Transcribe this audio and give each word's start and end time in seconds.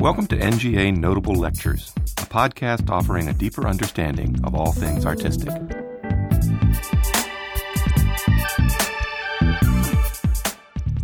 Welcome 0.00 0.28
to 0.28 0.38
NGA 0.38 0.96
Notable 0.96 1.34
Lectures, 1.34 1.92
a 2.16 2.24
podcast 2.24 2.88
offering 2.88 3.28
a 3.28 3.34
deeper 3.34 3.68
understanding 3.68 4.34
of 4.44 4.54
all 4.54 4.72
things 4.72 5.04
artistic. 5.04 5.50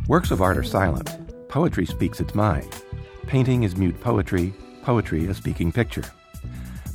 Works 0.09 0.31
of 0.31 0.41
art 0.41 0.57
are 0.57 0.63
silent. 0.63 1.11
Poetry 1.51 1.85
speaks 1.85 2.21
its 2.21 2.35
mind. 2.35 2.73
Painting 3.27 3.65
is 3.65 3.77
mute 3.77 4.01
poetry, 4.01 4.55
poetry 4.81 5.27
a 5.27 5.35
speaking 5.35 5.71
picture. 5.73 6.05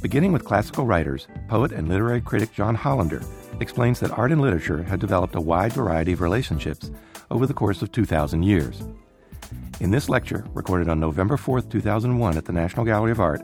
Beginning 0.01 0.31
with 0.31 0.43
classical 0.43 0.87
writers, 0.87 1.27
poet 1.49 1.71
and 1.71 1.87
literary 1.87 2.21
critic 2.21 2.51
John 2.51 2.73
Hollander 2.73 3.21
explains 3.59 3.99
that 3.99 4.17
art 4.17 4.31
and 4.31 4.41
literature 4.41 4.81
have 4.81 4.99
developed 4.99 5.35
a 5.35 5.41
wide 5.41 5.73
variety 5.73 6.13
of 6.13 6.21
relationships 6.21 6.89
over 7.29 7.45
the 7.45 7.53
course 7.53 7.83
of 7.83 7.91
2,000 7.91 8.41
years. 8.41 8.81
In 9.81 9.89
this 9.89 10.09
lecture, 10.09 10.45
recorded 10.53 10.89
on 10.89 10.99
November 10.99 11.37
4, 11.37 11.61
2001 11.61 12.37
at 12.37 12.45
the 12.45 12.53
National 12.53 12.85
Gallery 12.85 13.11
of 13.11 13.19
Art, 13.19 13.41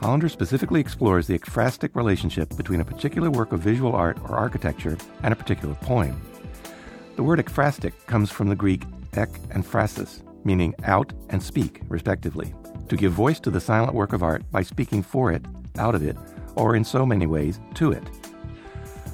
Hollander 0.00 0.28
specifically 0.28 0.80
explores 0.80 1.28
the 1.28 1.38
ekphrastic 1.38 1.94
relationship 1.94 2.56
between 2.56 2.80
a 2.80 2.84
particular 2.84 3.30
work 3.30 3.52
of 3.52 3.60
visual 3.60 3.94
art 3.94 4.18
or 4.24 4.34
architecture 4.34 4.98
and 5.22 5.32
a 5.32 5.36
particular 5.36 5.76
poem. 5.76 6.20
The 7.14 7.22
word 7.22 7.38
ekphrastic 7.38 7.92
comes 8.08 8.32
from 8.32 8.48
the 8.48 8.56
Greek 8.56 8.82
ek 9.14 9.28
and 9.52 9.64
phrasis, 9.64 10.22
meaning 10.44 10.74
out 10.82 11.12
and 11.28 11.40
speak, 11.40 11.82
respectively, 11.88 12.52
to 12.88 12.96
give 12.96 13.12
voice 13.12 13.38
to 13.38 13.52
the 13.52 13.60
silent 13.60 13.94
work 13.94 14.12
of 14.12 14.24
art 14.24 14.42
by 14.50 14.62
speaking 14.62 15.04
for 15.04 15.30
it, 15.30 15.46
out 15.78 15.94
of 15.94 16.02
it, 16.02 16.16
or 16.56 16.74
in 16.74 16.82
so 16.82 17.06
many 17.06 17.26
ways, 17.26 17.60
to 17.74 17.92
it. 17.92 18.02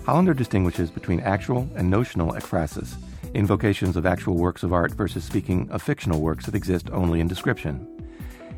Hollander 0.06 0.32
distinguishes 0.32 0.90
between 0.90 1.20
actual 1.20 1.68
and 1.76 1.90
notional 1.90 2.32
ekphrasis 2.32 2.96
invocations 3.34 3.96
of 3.96 4.06
actual 4.06 4.36
works 4.36 4.62
of 4.62 4.72
art 4.72 4.92
versus 4.92 5.24
speaking 5.24 5.70
of 5.70 5.82
fictional 5.82 6.20
works 6.20 6.46
that 6.46 6.54
exist 6.54 6.90
only 6.90 7.20
in 7.20 7.28
description. 7.28 7.86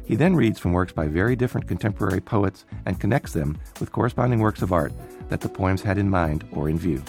He 0.04 0.16
then 0.16 0.36
reads 0.36 0.58
from 0.58 0.72
works 0.72 0.92
by 0.92 1.06
very 1.06 1.34
different 1.34 1.66
contemporary 1.66 2.20
poets 2.20 2.66
and 2.84 3.00
connects 3.00 3.32
them 3.32 3.58
with 3.80 3.92
corresponding 3.92 4.40
works 4.40 4.62
of 4.62 4.72
art 4.72 4.92
that 5.28 5.40
the 5.40 5.48
poems 5.48 5.82
had 5.82 5.96
in 5.96 6.10
mind 6.10 6.44
or 6.52 6.68
in 6.68 6.78
view. 6.78 7.02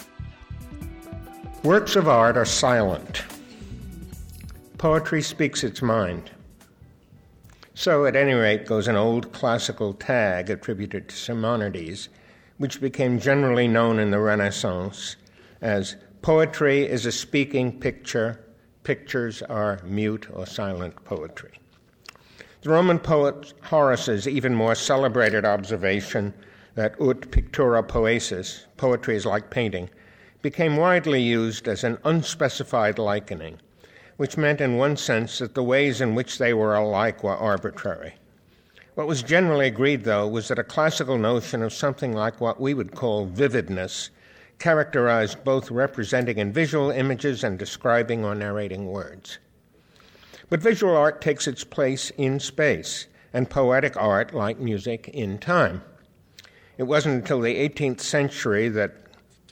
Works 1.62 1.96
of 1.96 2.08
art 2.08 2.36
are 2.36 2.44
silent. 2.44 3.24
Poetry 4.78 5.20
speaks 5.20 5.64
its 5.64 5.82
mind. 5.82 6.30
So, 7.74 8.06
at 8.06 8.16
any 8.16 8.32
rate, 8.32 8.66
goes 8.66 8.88
an 8.88 8.96
old 8.96 9.32
classical 9.32 9.92
tag 9.92 10.48
attributed 10.48 11.08
to 11.08 11.16
Simonides, 11.16 12.08
which 12.56 12.80
became 12.80 13.18
generally 13.18 13.68
known 13.68 13.98
in 13.98 14.10
the 14.10 14.18
Renaissance 14.18 15.16
as 15.60 15.96
Poetry 16.22 16.84
is 16.84 17.06
a 17.06 17.12
speaking 17.12 17.78
picture. 17.78 18.44
Pictures 18.82 19.42
are 19.42 19.80
mute 19.84 20.28
or 20.32 20.46
silent 20.46 21.04
poetry. 21.04 21.60
The 22.62 22.70
Roman 22.70 22.98
poet 22.98 23.52
Horace's 23.62 24.26
even 24.26 24.54
more 24.54 24.74
celebrated 24.74 25.44
observation 25.44 26.34
that 26.74 27.00
ut 27.00 27.30
pictura 27.30 27.86
poesis, 27.86 28.66
poetry 28.76 29.14
is 29.14 29.24
like 29.24 29.50
painting, 29.50 29.88
became 30.42 30.76
widely 30.76 31.22
used 31.22 31.68
as 31.68 31.84
an 31.84 31.98
unspecified 32.04 32.98
likening, 32.98 33.60
which 34.16 34.36
meant 34.36 34.60
in 34.60 34.76
one 34.76 34.96
sense 34.96 35.38
that 35.38 35.54
the 35.54 35.62
ways 35.62 36.00
in 36.00 36.14
which 36.14 36.38
they 36.38 36.52
were 36.52 36.74
alike 36.74 37.22
were 37.22 37.36
arbitrary. 37.36 38.14
What 38.94 39.06
was 39.06 39.22
generally 39.22 39.66
agreed, 39.66 40.04
though, 40.04 40.26
was 40.26 40.48
that 40.48 40.58
a 40.58 40.64
classical 40.64 41.18
notion 41.18 41.62
of 41.62 41.72
something 41.72 42.12
like 42.12 42.40
what 42.40 42.60
we 42.60 42.74
would 42.74 42.94
call 42.94 43.26
vividness 43.26 44.10
characterized 44.58 45.44
both 45.44 45.70
representing 45.70 46.38
in 46.38 46.52
visual 46.52 46.90
images 46.90 47.44
and 47.44 47.58
describing 47.58 48.24
or 48.24 48.34
narrating 48.34 48.86
words. 48.86 49.38
But 50.48 50.62
visual 50.62 50.96
art 50.96 51.20
takes 51.20 51.46
its 51.46 51.64
place 51.64 52.10
in 52.16 52.40
space, 52.40 53.06
and 53.32 53.50
poetic 53.50 53.96
art, 53.96 54.32
like 54.32 54.58
music, 54.58 55.08
in 55.08 55.38
time. 55.38 55.82
It 56.78 56.84
wasn't 56.84 57.16
until 57.16 57.40
the 57.40 57.56
18th 57.56 58.00
century 58.00 58.68
that 58.68 58.94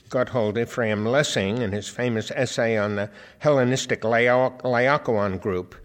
Gotthold 0.09 0.57
Ephraim 0.57 1.05
Lessing, 1.05 1.61
in 1.61 1.71
his 1.71 1.89
famous 1.89 2.31
essay 2.31 2.77
on 2.77 2.95
the 2.95 3.09
Hellenistic 3.39 4.01
Laocoon 4.01 5.41
group, 5.41 5.75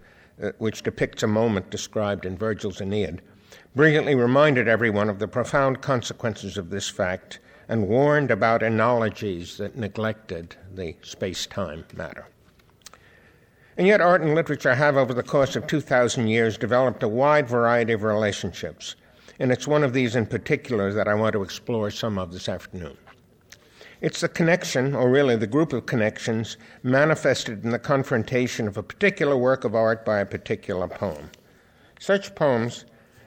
uh, 0.43 0.53
which 0.59 0.83
depicts 0.83 1.23
a 1.23 1.27
moment 1.27 1.71
described 1.71 2.25
in 2.25 2.37
Virgil's 2.37 2.81
Aeneid, 2.81 3.21
brilliantly 3.75 4.15
reminded 4.15 4.69
everyone 4.69 5.09
of 5.09 5.19
the 5.19 5.29
profound 5.29 5.81
consequences 5.81 6.57
of 6.57 6.71
this 6.71 6.89
fact 6.89 7.41
and 7.71 7.87
warned 7.87 8.33
about 8.33 8.65
analogies 8.65 9.57
that 9.57 9.77
neglected 9.77 10.57
the 10.75 10.93
space 11.03 11.47
time 11.47 11.85
matter. 11.95 12.27
And 13.77 13.87
yet, 13.87 14.01
art 14.01 14.23
and 14.23 14.35
literature 14.35 14.75
have, 14.75 14.97
over 14.97 15.15
the 15.15 15.23
course 15.23 15.55
of 15.55 15.69
2,000 15.69 16.27
years, 16.27 16.59
developed 16.59 17.05
a 17.05 17.09
wide 17.09 17.49
variety 17.49 17.93
of 17.93 18.03
relationships, 18.03 18.97
and 19.39 19.53
it's 19.53 19.69
one 19.69 19.85
of 19.85 19.93
these 19.93 20.17
in 20.17 20.27
particular 20.27 20.93
that 20.93 21.07
I 21.07 21.15
want 21.15 21.33
to 21.35 21.45
explore 21.45 21.93
some 21.93 22.19
of 22.19 22.33
this 22.33 22.49
afternoon. 22.49 22.99
It's 24.01 24.21
the 24.21 24.29
connection, 24.29 24.97
or 24.97 25.09
really 25.09 25.37
the 25.37 25.47
group 25.47 25.73
of 25.73 25.87
connections, 25.87 26.57
manifested 26.83 27.63
in 27.63 27.71
the 27.71 27.79
confrontation 27.79 28.67
of 28.67 28.79
a 28.79 28.83
particular 28.83 29.37
work 29.37 29.63
of 29.63 29.77
art 29.77 30.05
by 30.05 30.19
a 30.19 30.27
particular 30.27 30.89
poem. 30.89 31.31
Such 32.01 32.35
poems 32.35 32.85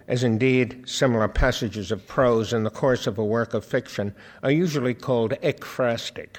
as 0.08 0.24
indeed 0.24 0.84
similar 0.88 1.28
passages 1.28 1.92
of 1.92 2.08
prose 2.08 2.54
in 2.54 2.64
the 2.64 2.70
course 2.70 3.08
of 3.08 3.18
a 3.18 3.26
work 3.26 3.54
of 3.54 3.64
fiction, 3.64 4.14
are 4.42 4.52
usually 4.52 4.94
called 4.94 5.32
ekphrastic. 5.42 6.38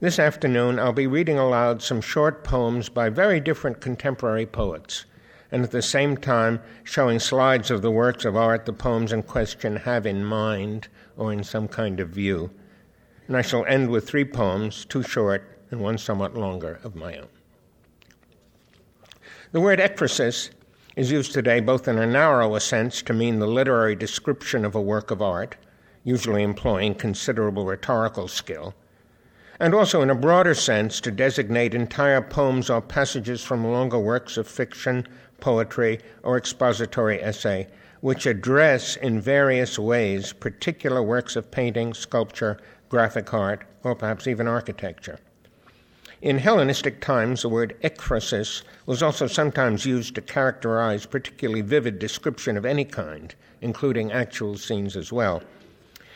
This 0.00 0.18
afternoon, 0.18 0.78
I'll 0.78 0.92
be 0.92 1.06
reading 1.06 1.38
aloud 1.38 1.80
some 1.80 2.00
short 2.00 2.42
poems 2.42 2.88
by 2.88 3.08
very 3.08 3.38
different 3.38 3.80
contemporary 3.80 4.46
poets, 4.46 5.04
and 5.52 5.62
at 5.62 5.70
the 5.70 5.82
same 5.82 6.16
time 6.16 6.60
showing 6.82 7.20
slides 7.20 7.70
of 7.70 7.82
the 7.82 7.90
works 7.90 8.24
of 8.24 8.34
art 8.36 8.66
the 8.66 8.72
poems 8.72 9.12
in 9.12 9.22
question 9.22 9.76
have 9.76 10.04
in 10.04 10.24
mind 10.24 10.88
or 11.16 11.32
in 11.32 11.44
some 11.44 11.68
kind 11.68 12.00
of 12.00 12.08
view. 12.08 12.50
And 13.28 13.36
I 13.36 13.42
shall 13.42 13.64
end 13.66 13.90
with 13.90 14.08
three 14.08 14.24
poems, 14.24 14.84
two 14.84 15.02
short 15.02 15.48
and 15.70 15.80
one 15.80 15.98
somewhat 15.98 16.34
longer, 16.34 16.80
of 16.82 16.96
my 16.96 17.16
own. 17.16 17.28
The 19.52 19.60
word 19.60 19.78
ekphrasis 19.78 20.50
is 20.96 21.10
used 21.10 21.32
today 21.32 21.60
both 21.60 21.88
in 21.88 21.98
a 21.98 22.06
narrower 22.06 22.60
sense 22.60 23.00
to 23.02 23.12
mean 23.12 23.38
the 23.38 23.46
literary 23.46 23.94
description 23.94 24.64
of 24.64 24.74
a 24.74 24.80
work 24.80 25.10
of 25.10 25.22
art, 25.22 25.56
usually 26.04 26.42
employing 26.42 26.94
considerable 26.94 27.64
rhetorical 27.64 28.28
skill, 28.28 28.74
and 29.58 29.74
also 29.74 30.02
in 30.02 30.10
a 30.10 30.14
broader 30.14 30.54
sense 30.54 31.00
to 31.00 31.10
designate 31.10 31.74
entire 31.74 32.20
poems 32.20 32.68
or 32.68 32.80
passages 32.80 33.42
from 33.42 33.64
longer 33.64 33.98
works 33.98 34.36
of 34.36 34.46
fiction, 34.46 35.06
poetry, 35.40 35.98
or 36.22 36.36
expository 36.36 37.22
essay, 37.22 37.66
which 38.00 38.26
address 38.26 38.96
in 38.96 39.20
various 39.20 39.78
ways 39.78 40.32
particular 40.32 41.02
works 41.02 41.36
of 41.36 41.50
painting, 41.50 41.94
sculpture, 41.94 42.58
graphic 42.88 43.32
art, 43.32 43.64
or 43.84 43.94
perhaps 43.94 44.26
even 44.26 44.46
architecture. 44.46 45.18
In 46.22 46.38
Hellenistic 46.38 47.00
times, 47.00 47.42
the 47.42 47.48
word 47.48 47.76
ekphrasis 47.82 48.62
was 48.86 49.02
also 49.02 49.26
sometimes 49.26 49.84
used 49.84 50.14
to 50.14 50.20
characterize 50.20 51.04
particularly 51.04 51.62
vivid 51.62 51.98
description 51.98 52.56
of 52.56 52.64
any 52.64 52.84
kind, 52.84 53.34
including 53.60 54.12
actual 54.12 54.56
scenes 54.56 54.96
as 54.96 55.12
well. 55.12 55.42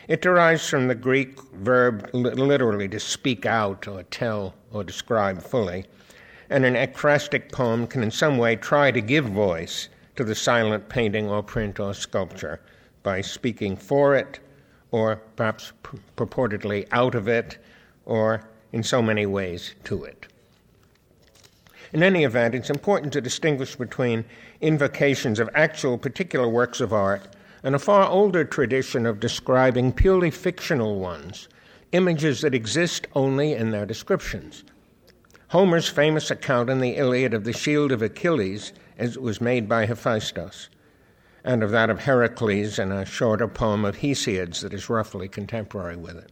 It 0.07 0.21
derives 0.21 0.69
from 0.69 0.87
the 0.87 0.95
Greek 0.95 1.41
verb 1.55 2.09
literally 2.13 2.87
to 2.87 3.01
speak 3.01 3.45
out 3.45 3.85
or 3.85 4.03
tell 4.03 4.53
or 4.71 4.85
describe 4.85 5.41
fully, 5.41 5.83
and 6.49 6.63
an 6.63 6.75
ekphrastic 6.75 7.51
poem 7.51 7.85
can 7.85 8.01
in 8.01 8.11
some 8.11 8.37
way 8.37 8.55
try 8.55 8.91
to 8.91 9.01
give 9.01 9.25
voice 9.25 9.89
to 10.15 10.23
the 10.23 10.35
silent 10.35 10.87
painting 10.87 11.29
or 11.29 11.43
print 11.43 11.81
or 11.81 11.93
sculpture 11.93 12.61
by 13.03 13.19
speaking 13.19 13.75
for 13.75 14.15
it, 14.15 14.39
or 14.91 15.17
perhaps 15.35 15.73
purportedly 16.15 16.87
out 16.93 17.13
of 17.13 17.27
it, 17.27 17.57
or 18.05 18.47
in 18.71 18.83
so 18.83 19.01
many 19.01 19.25
ways 19.25 19.75
to 19.85 20.03
it. 20.03 20.27
In 21.93 22.03
any 22.03 22.23
event, 22.23 22.53
it's 22.53 22.69
important 22.69 23.13
to 23.13 23.21
distinguish 23.21 23.75
between 23.75 24.25
invocations 24.59 25.39
of 25.39 25.49
actual 25.53 25.97
particular 25.97 26.47
works 26.47 26.81
of 26.81 26.91
art 26.91 27.27
and 27.63 27.75
a 27.75 27.79
far 27.79 28.07
older 28.07 28.43
tradition 28.43 29.05
of 29.05 29.19
describing 29.19 29.93
purely 29.93 30.29
fictional 30.29 30.99
ones, 30.99 31.47
images 31.91 32.41
that 32.41 32.53
exist 32.53 33.07
only 33.15 33.53
in 33.53 33.71
their 33.71 33.85
descriptions. 33.85 34.63
Homer's 35.49 35.87
famous 35.87 36.29
account 36.29 36.69
in 36.69 36.81
the 36.81 36.97
Iliad 36.97 37.33
of 37.33 37.45
the 37.45 37.53
shield 37.53 37.93
of 37.93 38.01
Achilles, 38.01 38.73
as 38.97 39.15
it 39.15 39.21
was 39.21 39.39
made 39.39 39.69
by 39.69 39.85
Hephaestus, 39.85 40.69
and 41.43 41.63
of 41.63 41.71
that 41.71 41.89
of 41.89 42.01
Heracles 42.01 42.77
in 42.77 42.91
a 42.91 43.05
shorter 43.05 43.47
poem 43.47 43.85
of 43.85 43.97
Hesiod's 43.97 44.59
that 44.61 44.73
is 44.73 44.89
roughly 44.89 45.29
contemporary 45.29 45.95
with 45.95 46.17
it. 46.17 46.31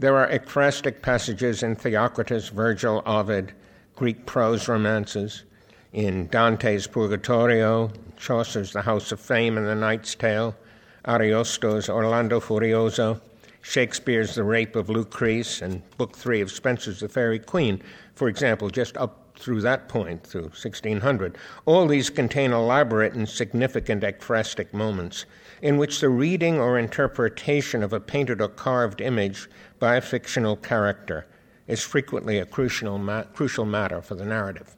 There 0.00 0.16
are 0.16 0.28
ekphrastic 0.28 1.02
passages 1.02 1.62
in 1.62 1.76
Theocritus, 1.76 2.48
Virgil, 2.48 3.02
Ovid, 3.04 3.52
Greek 3.96 4.24
prose 4.24 4.66
romances, 4.66 5.44
in 5.92 6.26
Dante's 6.28 6.86
Purgatorio, 6.86 7.90
Chaucer's 8.16 8.72
The 8.72 8.80
House 8.80 9.12
of 9.12 9.20
Fame 9.20 9.58
and 9.58 9.66
the 9.66 9.74
Knight's 9.74 10.14
Tale, 10.14 10.56
Ariosto's 11.04 11.90
Orlando 11.90 12.40
Furioso, 12.40 13.20
Shakespeare's 13.60 14.34
The 14.34 14.42
Rape 14.42 14.74
of 14.74 14.86
Lucrece, 14.86 15.60
and 15.60 15.82
Book 15.98 16.16
Three 16.16 16.40
of 16.40 16.50
Spenser's 16.50 17.00
The 17.00 17.08
Faerie 17.10 17.38
Queene, 17.38 17.82
for 18.14 18.28
example, 18.28 18.70
just 18.70 18.96
up 18.96 19.36
through 19.36 19.60
that 19.60 19.90
point, 19.90 20.26
through 20.26 20.44
1600. 20.44 21.36
All 21.66 21.86
these 21.86 22.08
contain 22.08 22.52
elaborate 22.52 23.12
and 23.12 23.28
significant 23.28 24.02
ekphrastic 24.02 24.72
moments 24.72 25.26
in 25.62 25.76
which 25.76 26.00
the 26.00 26.08
reading 26.08 26.58
or 26.58 26.78
interpretation 26.78 27.82
of 27.82 27.92
a 27.92 28.00
painted 28.00 28.40
or 28.40 28.48
carved 28.48 29.00
image 29.00 29.48
by 29.78 29.96
a 29.96 30.00
fictional 30.00 30.56
character 30.56 31.26
is 31.66 31.82
frequently 31.82 32.38
a 32.38 32.46
crucial, 32.46 32.98
ma- 32.98 33.22
crucial 33.22 33.64
matter 33.64 34.00
for 34.02 34.14
the 34.14 34.24
narrative. 34.24 34.74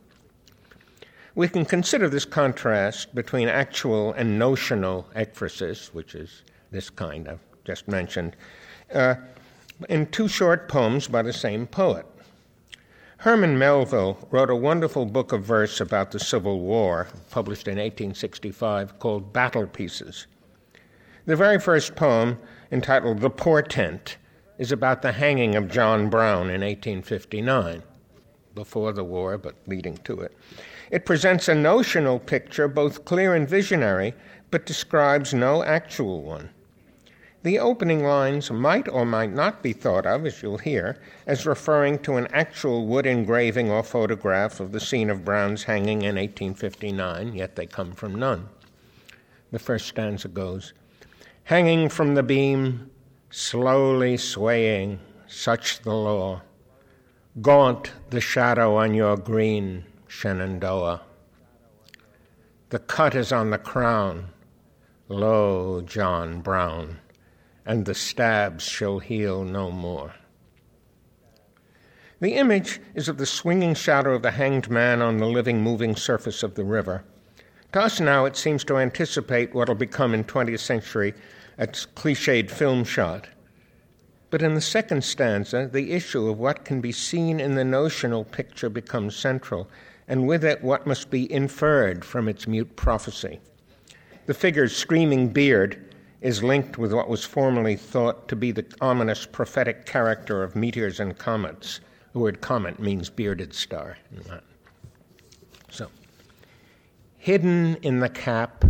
We 1.34 1.49
can 1.49 1.64
consider 1.64 2.08
this 2.08 2.26
contrast 2.26 3.14
between 3.14 3.49
actual 3.49 4.12
and 4.12 4.38
notional 4.38 5.08
ekphrasis, 5.17 5.94
which 5.94 6.14
is 6.14 6.43
this 6.70 6.90
kind 6.90 7.29
I've 7.29 7.40
just 7.64 7.88
mentioned, 7.88 8.37
uh, 8.93 9.14
in 9.88 10.06
two 10.06 10.29
short 10.29 10.69
poems 10.69 11.08
by 11.08 11.23
the 11.23 11.32
same 11.32 11.67
poet. 11.67 12.05
Herman 13.19 13.56
Melville 13.56 14.19
wrote 14.31 14.50
a 14.50 14.56
wonderful 14.56 15.06
book 15.06 15.32
of 15.32 15.44
verse 15.44 15.81
about 15.81 16.11
the 16.11 16.19
Civil 16.19 16.58
War, 16.58 17.08
published 17.31 17.69
in 17.69 17.76
1865, 17.76 18.99
called 18.99 19.32
Battle 19.32 19.67
Pieces. 19.67 20.26
The 21.24 21.36
very 21.36 21.60
first 21.60 21.94
poem, 21.94 22.40
entitled 22.72 23.20
The 23.20 23.30
Portent, 23.30 24.16
is 24.58 24.72
about 24.72 25.02
the 25.02 25.12
hanging 25.12 25.54
of 25.54 25.70
John 25.70 26.10
Brown 26.10 26.50
in 26.50 26.62
1859, 26.62 27.84
before 28.56 28.92
the 28.92 29.04
war, 29.04 29.38
but 29.38 29.54
leading 29.69 29.98
to 29.98 30.20
it. 30.20 30.36
It 30.90 31.06
presents 31.06 31.48
a 31.48 31.54
notional 31.54 32.19
picture, 32.19 32.66
both 32.66 33.04
clear 33.04 33.36
and 33.36 33.48
visionary, 33.48 34.14
but 34.50 34.66
describes 34.66 35.32
no 35.32 35.62
actual 35.62 36.22
one. 36.22 36.50
The 37.44 37.60
opening 37.60 38.02
lines 38.02 38.50
might 38.50 38.88
or 38.88 39.04
might 39.04 39.32
not 39.32 39.62
be 39.62 39.72
thought 39.72 40.06
of, 40.06 40.26
as 40.26 40.42
you'll 40.42 40.58
hear, 40.58 40.98
as 41.28 41.46
referring 41.46 42.00
to 42.00 42.16
an 42.16 42.26
actual 42.32 42.86
wood 42.86 43.06
engraving 43.06 43.70
or 43.70 43.84
photograph 43.84 44.58
of 44.58 44.72
the 44.72 44.80
scene 44.80 45.08
of 45.08 45.24
Brown's 45.24 45.62
hanging 45.62 46.02
in 46.02 46.16
1859, 46.16 47.34
yet 47.34 47.54
they 47.54 47.66
come 47.66 47.92
from 47.92 48.16
none. 48.16 48.48
The 49.52 49.60
first 49.60 49.86
stanza 49.86 50.26
goes 50.26 50.72
Hanging 51.44 51.89
from 51.89 52.15
the 52.15 52.23
beam, 52.23 52.91
slowly 53.29 54.17
swaying, 54.17 55.00
such 55.27 55.81
the 55.81 55.93
law. 55.93 56.43
Gaunt 57.41 57.93
the 58.11 58.21
shadow 58.21 58.77
on 58.77 58.94
your 58.94 59.17
green, 59.17 59.85
Shenandoah. 60.06 61.03
The 62.69 62.79
cut 62.79 63.15
is 63.15 63.33
on 63.33 63.50
the 63.50 63.59
crown, 63.59 64.29
lo, 65.09 65.81
John 65.81 66.43
Brown, 66.43 67.00
and 67.67 67.87
the 67.87 67.94
stabs 67.94 68.65
shall 68.65 69.00
heal 69.00 69.44
no 69.44 69.71
more. 69.71 70.15
The 72.21 72.35
image 72.35 72.81
is 72.94 73.09
of 73.09 73.19
the 73.19 73.27
swinging 73.27 73.75
shadow 73.75 74.15
of 74.15 74.23
the 74.23 74.31
hanged 74.31 74.71
man 74.71 75.03
on 75.03 75.17
the 75.17 75.27
living, 75.27 75.61
moving 75.61 75.97
surface 75.97 76.44
of 76.44 76.55
the 76.55 76.65
river. 76.65 77.05
To 77.72 77.80
us 77.80 78.00
now, 78.00 78.26
it 78.26 78.36
seems 78.36 78.64
to 78.64 78.76
anticipate 78.76 79.54
what 79.54 79.69
will 79.69 79.74
become 79.74 80.12
in 80.12 80.24
20th 80.24 80.60
century 80.60 81.14
a 81.56 81.66
cliched 81.66 82.50
film 82.50 82.84
shot. 82.84 83.28
But 84.28 84.42
in 84.42 84.54
the 84.54 84.60
second 84.60 85.04
stanza, 85.04 85.70
the 85.72 85.92
issue 85.92 86.28
of 86.28 86.38
what 86.38 86.66
can 86.66 86.82
be 86.82 86.92
seen 86.92 87.40
in 87.40 87.54
the 87.54 87.64
notional 87.64 88.24
picture 88.24 88.69
becomes 88.69 89.16
central, 89.16 89.70
and 90.06 90.26
with 90.26 90.44
it 90.44 90.62
what 90.62 90.86
must 90.86 91.10
be 91.10 91.30
inferred 91.32 92.04
from 92.04 92.28
its 92.28 92.46
mute 92.46 92.76
prophecy. 92.76 93.40
The 94.26 94.34
figure's 94.34 94.76
screaming 94.76 95.28
beard 95.28 95.94
is 96.20 96.42
linked 96.42 96.76
with 96.76 96.92
what 96.92 97.08
was 97.08 97.24
formerly 97.24 97.76
thought 97.76 98.28
to 98.28 98.36
be 98.36 98.52
the 98.52 98.66
ominous 98.82 99.24
prophetic 99.24 99.86
character 99.86 100.42
of 100.42 100.54
meteors 100.54 101.00
and 101.00 101.16
comets. 101.16 101.80
The 102.12 102.19
word 102.19 102.42
comet 102.42 102.78
means 102.78 103.08
bearded 103.08 103.54
star. 103.54 103.96
So, 104.26 104.40
hidden 107.22 107.76
in 107.82 108.00
the 108.00 108.08
cap 108.08 108.64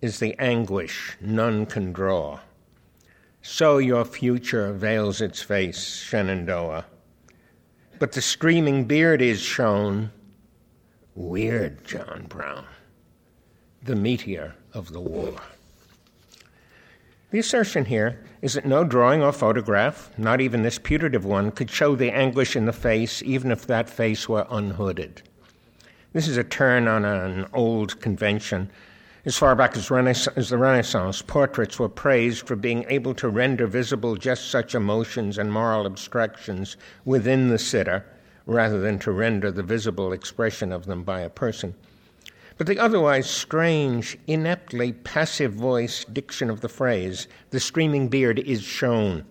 is 0.00 0.18
the 0.18 0.34
anguish 0.40 1.16
none 1.20 1.64
can 1.64 1.92
draw. 1.92 2.40
So 3.40 3.78
your 3.78 4.04
future 4.04 4.72
veils 4.72 5.20
its 5.20 5.42
face, 5.42 6.02
Shenandoah. 6.02 6.86
But 8.00 8.10
the 8.10 8.20
streaming 8.20 8.86
beard 8.86 9.22
is 9.22 9.40
shown 9.40 10.10
Weird 11.14 11.84
John 11.84 12.26
Brown, 12.28 12.64
the 13.80 13.94
meteor 13.94 14.56
of 14.74 14.90
the 14.90 15.00
war. 15.00 15.36
The 17.30 17.38
assertion 17.38 17.84
here 17.84 18.24
is 18.40 18.54
that 18.54 18.66
no 18.66 18.82
drawing 18.82 19.22
or 19.22 19.30
photograph, 19.30 20.10
not 20.18 20.40
even 20.40 20.64
this 20.64 20.80
putative 20.80 21.24
one, 21.24 21.52
could 21.52 21.70
show 21.70 21.94
the 21.94 22.10
anguish 22.10 22.56
in 22.56 22.66
the 22.66 22.72
face, 22.72 23.22
even 23.22 23.52
if 23.52 23.68
that 23.68 23.88
face 23.88 24.28
were 24.28 24.48
unhooded. 24.50 25.22
This 26.12 26.28
is 26.28 26.36
a 26.36 26.44
turn 26.44 26.88
on 26.88 27.06
an 27.06 27.46
old 27.54 27.98
convention. 28.02 28.68
As 29.24 29.38
far 29.38 29.56
back 29.56 29.78
as, 29.78 29.90
as, 30.36 30.50
the 30.50 30.58
Renaissance, 30.58 31.22
portraits 31.22 31.78
were 31.78 31.88
praised 31.88 32.46
for 32.46 32.54
being 32.54 32.84
able 32.90 33.14
to 33.14 33.30
render 33.30 33.66
visible 33.66 34.16
just 34.16 34.50
such 34.50 34.74
emotions 34.74 35.38
and 35.38 35.50
moral 35.50 35.86
abstractions 35.86 36.76
within 37.06 37.48
the 37.48 37.58
sitter 37.58 38.04
rather 38.44 38.78
than 38.78 38.98
to 38.98 39.10
render 39.10 39.50
the 39.50 39.62
visible 39.62 40.12
expression 40.12 40.70
of 40.70 40.84
them 40.84 41.02
by 41.02 41.20
a 41.20 41.30
person. 41.30 41.74
But 42.58 42.66
the 42.66 42.78
otherwise 42.78 43.30
strange, 43.30 44.18
ineptly 44.26 44.92
passive 44.92 45.54
voice 45.54 46.04
diction 46.04 46.50
of 46.50 46.60
the 46.60 46.68
phrase, 46.68 47.26
the 47.48 47.60
streaming 47.60 48.08
beard 48.08 48.38
is 48.38 48.62
shown, 48.62 49.24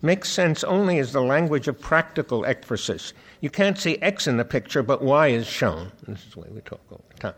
makes 0.00 0.28
sense 0.28 0.62
only 0.62 1.00
as 1.00 1.10
the 1.10 1.22
language 1.22 1.66
of 1.66 1.80
practical 1.80 2.42
ekphrasis. 2.44 3.12
You 3.40 3.50
can't 3.50 3.78
see 3.78 3.98
X 4.02 4.26
in 4.26 4.36
the 4.36 4.44
picture, 4.44 4.82
but 4.82 5.02
Y 5.02 5.28
is 5.28 5.46
shown. 5.46 5.92
This 6.06 6.24
is 6.26 6.34
the 6.34 6.40
way 6.40 6.48
we 6.50 6.60
talk 6.60 6.80
all 6.90 7.04
the 7.08 7.20
time. 7.20 7.34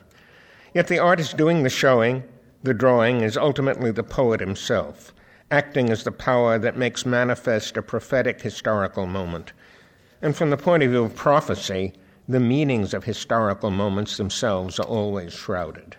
Yet 0.74 0.88
the 0.88 0.98
artist 0.98 1.36
doing 1.36 1.62
the 1.62 1.70
showing, 1.70 2.22
the 2.62 2.74
drawing, 2.74 3.20
is 3.20 3.36
ultimately 3.36 3.90
the 3.90 4.02
poet 4.02 4.40
himself, 4.40 5.12
acting 5.50 5.90
as 5.90 6.04
the 6.04 6.12
power 6.12 6.58
that 6.58 6.76
makes 6.76 7.04
manifest 7.04 7.76
a 7.76 7.82
prophetic 7.82 8.40
historical 8.40 9.06
moment 9.06 9.52
and 10.22 10.36
from 10.36 10.50
the 10.50 10.56
point 10.56 10.82
of 10.82 10.90
view 10.90 11.04
of 11.04 11.14
prophecy, 11.14 11.92
the 12.28 12.40
meanings 12.40 12.94
of 12.94 13.04
historical 13.04 13.70
moments 13.70 14.16
themselves 14.16 14.78
are 14.78 14.86
always 14.86 15.32
shrouded. 15.32 15.96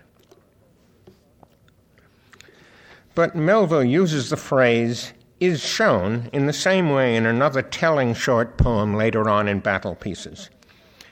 But 3.16 3.36
Melville 3.36 3.84
uses 3.84 4.30
the 4.30 4.38
phrase 4.38 5.12
is 5.42 5.60
shown 5.60 6.30
in 6.32 6.46
the 6.46 6.54
same 6.54 6.92
way 6.92 7.16
in 7.16 7.26
another 7.26 7.64
telling 7.64 8.14
short 8.14 8.58
poem 8.58 8.94
later 8.96 9.28
on 9.28 9.48
in 9.48 9.60
Battle 9.60 9.96
Pieces. 9.96 10.52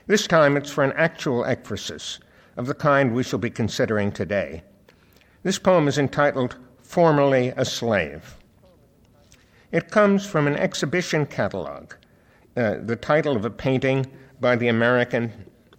This 0.05 0.27
time 0.27 0.55
it's 0.55 0.69
for 0.69 0.83
an 0.83 0.93
actual 0.95 1.43
ekphrasis 1.43 2.19
of 2.55 2.67
the 2.67 2.75
kind 2.75 3.13
we 3.13 3.23
shall 3.23 3.39
be 3.39 3.49
considering 3.49 4.11
today. 4.11 4.63
This 5.41 5.57
poem 5.57 5.87
is 5.87 5.97
entitled 5.97 6.57
Formerly 6.83 7.49
a 7.57 7.65
Slave. 7.65 8.37
It 9.71 9.89
comes 9.89 10.27
from 10.27 10.45
an 10.45 10.55
exhibition 10.55 11.25
catalogue 11.25 11.95
uh, 12.55 12.75
the 12.81 12.95
title 12.95 13.35
of 13.35 13.45
a 13.45 13.49
painting 13.49 14.05
by 14.39 14.55
the 14.55 14.67
American 14.67 15.31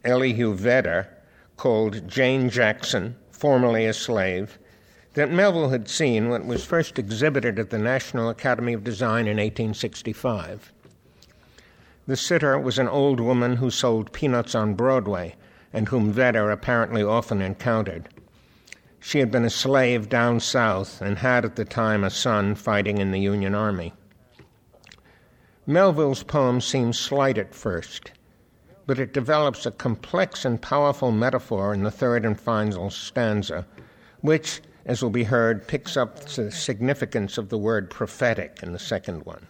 Elihu 0.04 0.54
Vedder 0.54 1.08
called 1.56 2.08
Jane 2.08 2.50
Jackson, 2.50 3.14
formerly 3.30 3.86
a 3.86 3.92
slave, 3.92 4.58
that 5.14 5.30
Melville 5.30 5.70
had 5.70 5.88
seen 5.88 6.28
when 6.28 6.42
it 6.42 6.46
was 6.46 6.64
first 6.64 6.98
exhibited 6.98 7.58
at 7.58 7.70
the 7.70 7.78
National 7.78 8.28
Academy 8.28 8.72
of 8.72 8.84
Design 8.84 9.26
in 9.26 9.38
1865. 9.38 10.72
The 12.06 12.16
sitter 12.16 12.58
was 12.58 12.78
an 12.78 12.88
old 12.88 13.20
woman 13.20 13.56
who 13.56 13.70
sold 13.70 14.12
peanuts 14.12 14.54
on 14.54 14.74
Broadway 14.74 15.34
and 15.72 15.88
whom 15.88 16.12
Vedder 16.12 16.50
apparently 16.50 17.02
often 17.02 17.40
encountered. 17.40 18.08
She 18.98 19.18
had 19.20 19.30
been 19.30 19.44
a 19.44 19.50
slave 19.50 20.08
down 20.08 20.40
south 20.40 21.00
and 21.00 21.18
had 21.18 21.44
at 21.44 21.56
the 21.56 21.64
time 21.64 22.04
a 22.04 22.10
son 22.10 22.54
fighting 22.54 22.98
in 22.98 23.12
the 23.12 23.20
Union 23.20 23.54
Army. 23.54 23.94
Melville's 25.66 26.22
poem 26.22 26.60
seems 26.60 26.98
slight 26.98 27.38
at 27.38 27.54
first, 27.54 28.12
but 28.86 28.98
it 28.98 29.12
develops 29.12 29.64
a 29.64 29.70
complex 29.70 30.44
and 30.44 30.60
powerful 30.60 31.12
metaphor 31.12 31.72
in 31.72 31.82
the 31.82 31.90
third 31.90 32.24
and 32.24 32.38
final 32.38 32.90
stanza, 32.90 33.66
which, 34.20 34.60
as 34.84 35.02
will 35.02 35.10
be 35.10 35.25
heard, 35.25 35.66
picks 35.68 35.96
up 35.96 36.20
the 36.20 36.50
significance 36.50 37.38
of 37.38 37.49
the 37.49 37.58
word 37.58 37.90
prophetic 37.90 38.60
in 38.62 38.72
the 38.72 38.78
second 38.78 39.25
one. 39.25 39.46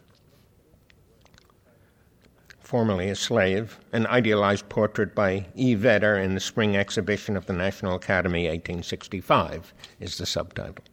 Formerly 2.60 3.08
a 3.08 3.16
slave, 3.16 3.78
an 3.92 4.06
idealized 4.06 4.68
portrait 4.68 5.14
by 5.14 5.46
E. 5.56 5.74
Vedder 5.74 6.16
in 6.16 6.34
the 6.34 6.40
Spring 6.40 6.76
Exhibition 6.76 7.36
of 7.36 7.46
the 7.46 7.52
National 7.52 7.96
Academy, 7.96 8.44
1865, 8.44 9.74
is 9.98 10.18
the 10.18 10.26
subtitle. 10.26 10.84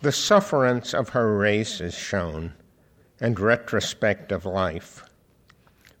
The 0.00 0.12
sufferance 0.12 0.94
of 0.94 1.10
her 1.10 1.36
race 1.36 1.80
is 1.80 1.94
shown 1.94 2.54
and 3.20 3.38
retrospect 3.38 4.32
of 4.32 4.44
life, 4.44 5.04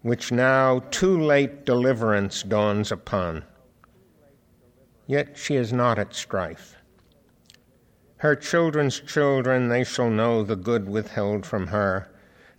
which 0.00 0.32
now 0.32 0.80
too 0.90 1.20
late 1.20 1.64
deliverance 1.64 2.42
dawns 2.42 2.90
upon. 2.90 3.44
Yet 5.06 5.38
she 5.38 5.54
is 5.54 5.72
not 5.72 5.98
at 5.98 6.14
strife. 6.14 6.76
Her 8.22 8.36
children's 8.36 9.00
children, 9.00 9.68
they 9.68 9.82
shall 9.82 10.08
know 10.08 10.44
the 10.44 10.54
good 10.54 10.88
withheld 10.88 11.44
from 11.44 11.66
her, 11.66 12.08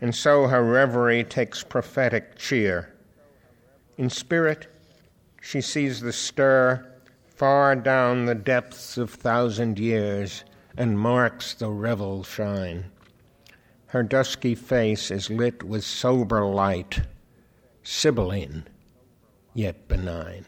and 0.02 0.14
so 0.14 0.48
her 0.48 0.62
reverie 0.62 1.24
takes 1.24 1.64
prophetic 1.64 2.36
cheer. 2.36 2.94
In 3.98 4.10
spirit, 4.10 4.68
she 5.42 5.62
sees 5.62 6.02
the 6.02 6.12
stir 6.12 6.86
far 7.26 7.78
down 7.78 8.26
the 8.26 8.36
depths 8.36 8.98
of 8.98 9.10
thousand 9.10 9.80
years 9.80 10.44
and 10.76 11.00
marks 11.00 11.54
the 11.54 11.70
revel 11.70 12.26
shine. 12.26 12.92
Her 13.86 14.04
dusky 14.04 14.56
face 14.56 15.12
is 15.12 15.30
lit 15.30 15.64
with 15.64 15.86
sober 15.86 16.44
light, 16.44 17.04
sibylline, 17.84 18.68
yet 19.54 19.88
benign. 19.88 20.46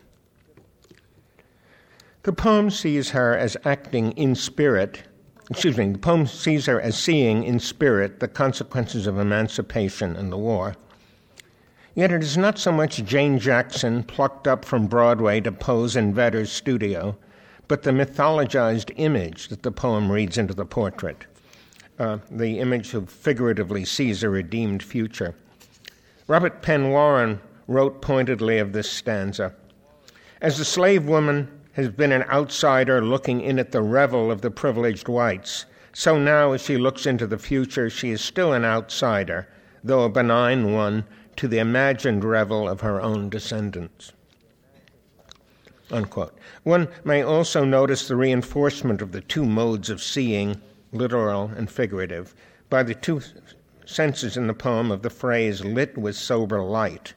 The 2.26 2.34
poem 2.34 2.72
sees 2.72 3.12
her 3.12 3.38
as 3.38 3.56
acting 3.66 4.12
in 4.14 4.34
spirit, 4.34 5.04
excuse 5.52 5.78
me, 5.78 5.92
the 5.92 6.00
poem 6.00 6.26
sees 6.26 6.66
her 6.66 6.82
as 6.82 6.98
seeing 6.98 7.44
in 7.44 7.60
spirit 7.60 8.20
the 8.20 8.28
consequences 8.28 9.06
of 9.06 9.20
emancipation 9.20 10.16
and 10.16 10.32
the 10.32 10.38
war. 10.38 10.74
Yet 11.94 12.12
it 12.12 12.24
is 12.24 12.36
not 12.36 12.58
so 12.58 12.72
much 12.72 13.06
Jane 13.06 13.38
Jackson 13.38 14.02
plucked 14.02 14.48
up 14.48 14.66
from 14.66 14.88
Broadway 14.88 15.40
to 15.42 15.52
pose 15.52 15.96
in 15.96 16.16
Vedder's 16.16 16.52
studio, 16.52 17.16
but 17.68 17.84
the 17.84 17.92
mythologized 17.92 18.92
image 18.96 19.50
that 19.50 19.62
the 19.62 19.72
poem 19.72 20.12
reads 20.12 20.40
into 20.40 20.56
the 20.56 20.66
portrait, 20.66 21.28
uh, 22.00 22.18
the 22.32 22.60
image 22.60 22.90
who 22.90 23.06
figuratively 23.06 23.86
sees 23.86 24.24
a 24.24 24.30
redeemed 24.30 24.82
future. 24.82 25.36
Robert 26.26 26.64
Penn 26.64 26.90
Warren 26.90 27.40
wrote 27.68 28.02
pointedly 28.02 28.58
of 28.58 28.74
this 28.74 28.90
stanza 28.90 29.54
As 30.42 30.58
the 30.58 30.66
slave 30.66 31.06
woman 31.06 31.55
has 31.76 31.90
been 31.90 32.14
an 32.14 32.24
outsider 32.24 33.04
looking 33.04 33.42
in 33.42 33.60
at 33.60 33.72
the 33.72 33.82
revel 33.82 34.32
of 34.32 34.40
the 34.40 34.50
privileged 34.50 35.10
whites, 35.10 35.66
so 35.92 36.18
now 36.18 36.54
as 36.54 36.62
she 36.62 36.78
looks 36.78 37.06
into 37.06 37.28
the 37.28 37.38
future, 37.38 37.90
she 37.90 38.12
is 38.12 38.22
still 38.22 38.54
an 38.54 38.64
outsider, 38.64 39.48
though 39.84 40.04
a 40.04 40.10
benign 40.10 40.72
one, 40.74 41.04
to 41.36 41.50
the 41.50 41.60
imagined 41.60 42.24
revel 42.24 42.70
of 42.70 42.80
her 42.80 43.02
own 43.02 43.30
descendants. 43.30 44.14
Unquote. 45.92 46.38
One 46.64 46.88
may 47.04 47.22
also 47.22 47.66
notice 47.66 48.08
the 48.08 48.16
reinforcement 48.16 49.02
of 49.02 49.12
the 49.12 49.22
two 49.22 49.46
modes 49.46 49.90
of 49.90 50.02
seeing, 50.02 50.62
literal 50.94 51.52
and 51.58 51.70
figurative, 51.70 52.34
by 52.70 52.84
the 52.84 52.96
two 52.96 53.22
senses 53.86 54.38
in 54.38 54.48
the 54.48 54.54
poem 54.54 54.92
of 54.92 55.02
the 55.02 55.10
phrase 55.10 55.64
lit 55.64 55.98
with 55.98 56.16
sober 56.16 56.64
light. 56.64 57.14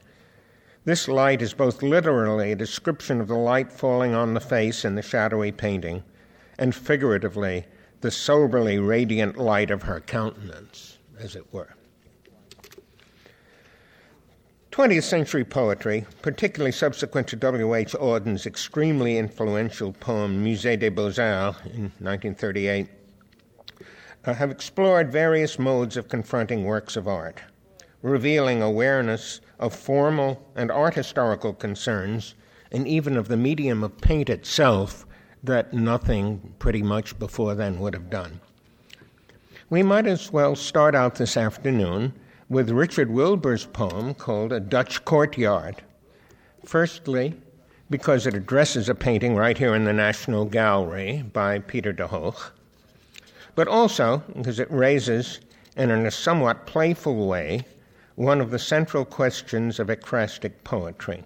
This 0.85 1.07
light 1.07 1.41
is 1.41 1.53
both 1.53 1.83
literally 1.83 2.51
a 2.51 2.55
description 2.55 3.19
of 3.19 3.27
the 3.27 3.37
light 3.37 3.71
falling 3.71 4.15
on 4.15 4.33
the 4.33 4.39
face 4.39 4.85
in 4.85 4.95
the 4.95 5.01
shadowy 5.01 5.51
painting, 5.51 6.03
and 6.57 6.73
figuratively 6.73 7.65
the 8.01 8.11
soberly 8.11 8.79
radiant 8.79 9.37
light 9.37 9.71
of 9.71 9.83
her 9.83 9.99
countenance, 9.99 10.97
as 11.19 11.35
it 11.35 11.53
were. 11.53 11.75
20th 14.71 15.03
century 15.03 15.43
poetry, 15.43 16.05
particularly 16.21 16.71
subsequent 16.71 17.27
to 17.27 17.35
W.H. 17.35 17.95
Auden's 17.99 18.45
extremely 18.45 19.17
influential 19.17 19.91
poem 19.91 20.43
Musée 20.45 20.79
des 20.79 20.89
Beaux-Arts 20.89 21.59
in 21.65 21.91
1938, 21.99 22.87
uh, 24.25 24.33
have 24.33 24.51
explored 24.51 25.11
various 25.11 25.59
modes 25.59 25.97
of 25.97 26.07
confronting 26.07 26.63
works 26.63 26.95
of 26.95 27.07
art, 27.07 27.41
revealing 28.01 28.61
awareness 28.61 29.41
of 29.59 29.75
formal 29.75 30.41
and 30.55 30.71
art 30.71 30.93
historical 30.93 31.53
concerns, 31.53 32.35
and 32.71 32.87
even 32.87 33.17
of 33.17 33.27
the 33.27 33.37
medium 33.37 33.83
of 33.83 33.97
paint 33.99 34.29
itself 34.29 35.05
that 35.43 35.73
nothing 35.73 36.53
pretty 36.59 36.81
much 36.81 37.17
before 37.19 37.55
then 37.55 37.79
would 37.79 37.93
have 37.93 38.09
done. 38.09 38.39
We 39.69 39.83
might 39.83 40.07
as 40.07 40.31
well 40.31 40.55
start 40.55 40.95
out 40.95 41.15
this 41.15 41.37
afternoon 41.37 42.13
with 42.49 42.71
Richard 42.71 43.11
Wilbur's 43.11 43.65
poem 43.65 44.13
called 44.15 44.51
A 44.51 44.59
Dutch 44.59 45.05
Courtyard. 45.05 45.83
Firstly, 46.65 47.35
because 47.89 48.27
it 48.27 48.33
addresses 48.33 48.89
a 48.89 48.95
painting 48.95 49.35
right 49.35 49.57
here 49.57 49.75
in 49.75 49.85
the 49.85 49.93
National 49.93 50.45
Gallery 50.45 51.23
by 51.33 51.59
Peter 51.59 51.93
de 51.93 52.07
Hoogh, 52.07 52.51
but 53.55 53.67
also 53.67 54.23
because 54.35 54.59
it 54.59 54.71
raises, 54.71 55.39
and 55.75 55.91
in 55.91 56.05
a 56.05 56.11
somewhat 56.11 56.65
playful 56.65 57.27
way, 57.27 57.65
one 58.19 58.41
of 58.41 58.51
the 58.51 58.59
central 58.59 59.05
questions 59.05 59.79
of 59.79 59.87
ekphrastic 59.87 60.51
poetry, 60.65 61.23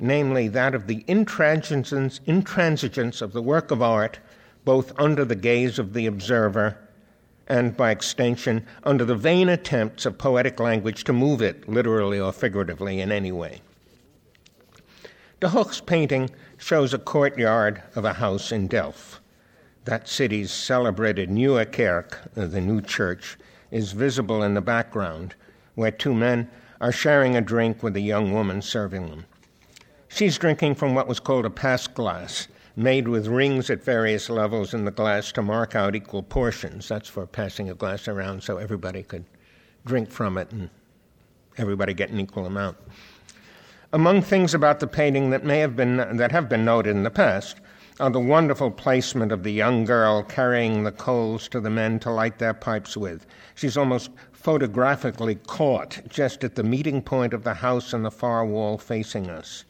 namely 0.00 0.48
that 0.48 0.74
of 0.74 0.88
the 0.88 1.04
intransigence, 1.04 2.18
intransigence 2.26 3.22
of 3.22 3.32
the 3.32 3.40
work 3.40 3.70
of 3.70 3.80
art, 3.80 4.18
both 4.64 4.92
under 4.98 5.24
the 5.24 5.36
gaze 5.36 5.78
of 5.78 5.92
the 5.92 6.04
observer 6.04 6.76
and 7.46 7.76
by 7.76 7.92
extension, 7.92 8.66
under 8.82 9.04
the 9.04 9.14
vain 9.14 9.48
attempts 9.48 10.04
of 10.04 10.18
poetic 10.18 10.58
language 10.58 11.04
to 11.04 11.12
move 11.12 11.40
it, 11.40 11.68
literally 11.68 12.18
or 12.18 12.32
figuratively, 12.32 13.00
in 13.00 13.12
any 13.12 13.30
way. 13.30 13.62
De 15.38 15.48
Hoogh's 15.48 15.80
painting 15.80 16.28
shows 16.58 16.92
a 16.92 16.98
courtyard 16.98 17.80
of 17.94 18.04
a 18.04 18.14
house 18.14 18.50
in 18.50 18.66
Delft. 18.66 19.20
That 19.84 20.08
city's 20.08 20.50
celebrated 20.50 21.30
Nieuwe 21.30 21.66
Kerk, 21.66 22.18
uh, 22.36 22.46
the 22.46 22.60
new 22.60 22.80
church, 22.80 23.38
is 23.70 23.92
visible 23.92 24.42
in 24.42 24.54
the 24.54 24.60
background, 24.60 25.36
where 25.74 25.90
two 25.90 26.14
men 26.14 26.50
are 26.80 26.92
sharing 26.92 27.36
a 27.36 27.40
drink 27.40 27.82
with 27.82 27.96
a 27.96 28.00
young 28.00 28.32
woman 28.32 28.60
serving 28.60 29.08
them. 29.08 29.24
She's 30.08 30.36
drinking 30.36 30.74
from 30.74 30.94
what 30.94 31.08
was 31.08 31.20
called 31.20 31.46
a 31.46 31.50
pass 31.50 31.86
glass, 31.86 32.48
made 32.76 33.08
with 33.08 33.26
rings 33.28 33.70
at 33.70 33.82
various 33.82 34.28
levels 34.28 34.74
in 34.74 34.84
the 34.84 34.90
glass 34.90 35.32
to 35.32 35.42
mark 35.42 35.74
out 35.74 35.94
equal 35.94 36.22
portions. 36.22 36.88
That's 36.88 37.08
for 37.08 37.26
passing 37.26 37.70
a 37.70 37.74
glass 37.74 38.08
around 38.08 38.42
so 38.42 38.58
everybody 38.58 39.02
could 39.02 39.24
drink 39.86 40.10
from 40.10 40.36
it 40.38 40.50
and 40.50 40.70
everybody 41.56 41.94
get 41.94 42.10
an 42.10 42.20
equal 42.20 42.46
amount. 42.46 42.76
Among 43.92 44.22
things 44.22 44.54
about 44.54 44.80
the 44.80 44.86
painting 44.86 45.30
that 45.30 45.44
may 45.44 45.58
have 45.58 45.76
been 45.76 45.96
that 46.16 46.32
have 46.32 46.48
been 46.48 46.64
noted 46.64 46.90
in 46.90 47.02
the 47.02 47.10
past 47.10 47.58
are 48.00 48.10
the 48.10 48.18
wonderful 48.18 48.70
placement 48.70 49.32
of 49.32 49.42
the 49.42 49.52
young 49.52 49.84
girl 49.84 50.22
carrying 50.22 50.82
the 50.82 50.92
coals 50.92 51.46
to 51.48 51.60
the 51.60 51.70
men 51.70 51.98
to 52.00 52.10
light 52.10 52.38
their 52.38 52.54
pipes 52.54 52.96
with. 52.96 53.26
She's 53.54 53.76
almost 53.76 54.10
photographically 54.42 55.36
caught 55.46 56.00
just 56.08 56.42
at 56.42 56.56
the 56.56 56.64
meeting 56.64 57.00
point 57.00 57.32
of 57.32 57.44
the 57.44 57.54
house 57.54 57.92
and 57.92 58.04
the 58.04 58.10
far 58.10 58.44
wall 58.44 58.76
facing 58.76 59.30
us, 59.30 59.64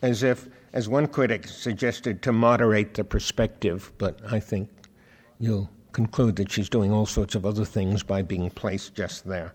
as 0.00 0.22
if 0.22 0.48
as 0.72 0.88
one 0.88 1.06
critic 1.06 1.46
suggested, 1.46 2.20
to 2.22 2.32
moderate 2.32 2.94
the 2.94 3.04
perspective, 3.04 3.92
but 3.96 4.18
I 4.32 4.40
think 4.40 4.68
you'll 5.38 5.70
conclude 5.92 6.34
that 6.36 6.50
she's 6.50 6.68
doing 6.68 6.90
all 6.90 7.06
sorts 7.06 7.36
of 7.36 7.46
other 7.46 7.64
things 7.64 8.02
by 8.02 8.22
being 8.22 8.50
placed 8.50 8.94
just 8.94 9.24
there. 9.24 9.54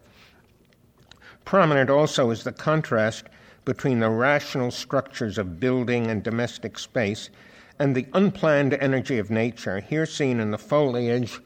Prominent 1.44 1.90
also 1.90 2.30
is 2.30 2.44
the 2.44 2.54
contrast 2.54 3.26
between 3.66 4.00
the 4.00 4.10
rational 4.10 4.72
structures 4.72 5.38
of 5.38 5.60
building 5.60 6.08
and 6.08 6.24
domestic 6.24 6.80
space 6.80 7.30
and 7.80 7.96
the 7.96 8.08
unplanned 8.14 8.76
energy 8.76 9.18
of 9.18 9.30
nature, 9.30 9.80
here 9.82 10.06
seen 10.06 10.40
in 10.40 10.52
the 10.52 10.58
foliage 10.58 11.42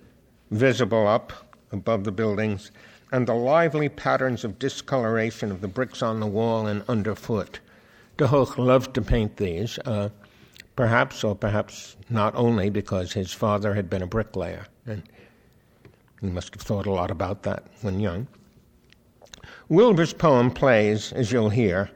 visible 0.51 1.07
up 1.07 1.33
above 1.71 2.03
the 2.03 2.11
buildings, 2.11 2.71
and 3.13 3.27
the 3.27 3.35
lively 3.35 3.87
patterns 3.87 4.43
of 4.43 4.57
discoloration 4.57 5.51
of 5.51 5.61
the 5.61 5.67
bricks 5.67 6.01
on 6.01 6.19
the 6.19 6.25
wall 6.25 6.65
and 6.65 6.83
underfoot. 6.87 7.59
De 8.17 8.25
Hoogh 8.25 8.57
loved 8.57 8.95
to 8.95 9.03
paint 9.03 9.37
these, 9.37 9.77
uh, 9.85 10.09
perhaps 10.75 11.23
or 11.23 11.35
perhaps 11.35 11.95
not 12.09 12.33
only 12.33 12.71
because 12.71 13.13
his 13.13 13.31
father 13.31 13.75
had 13.75 13.87
been 13.87 14.01
a 14.01 14.07
bricklayer, 14.07 14.65
and 14.87 15.03
he 16.21 16.27
must 16.27 16.55
have 16.55 16.63
thought 16.63 16.87
a 16.87 16.91
lot 16.91 17.11
about 17.11 17.43
that 17.43 17.63
when 17.81 17.99
young. 17.99 18.27
Wilbur's 19.69 20.13
poem 20.13 20.49
plays, 20.49 21.13
as 21.13 21.31
you'll 21.31 21.51
hear, 21.51 21.91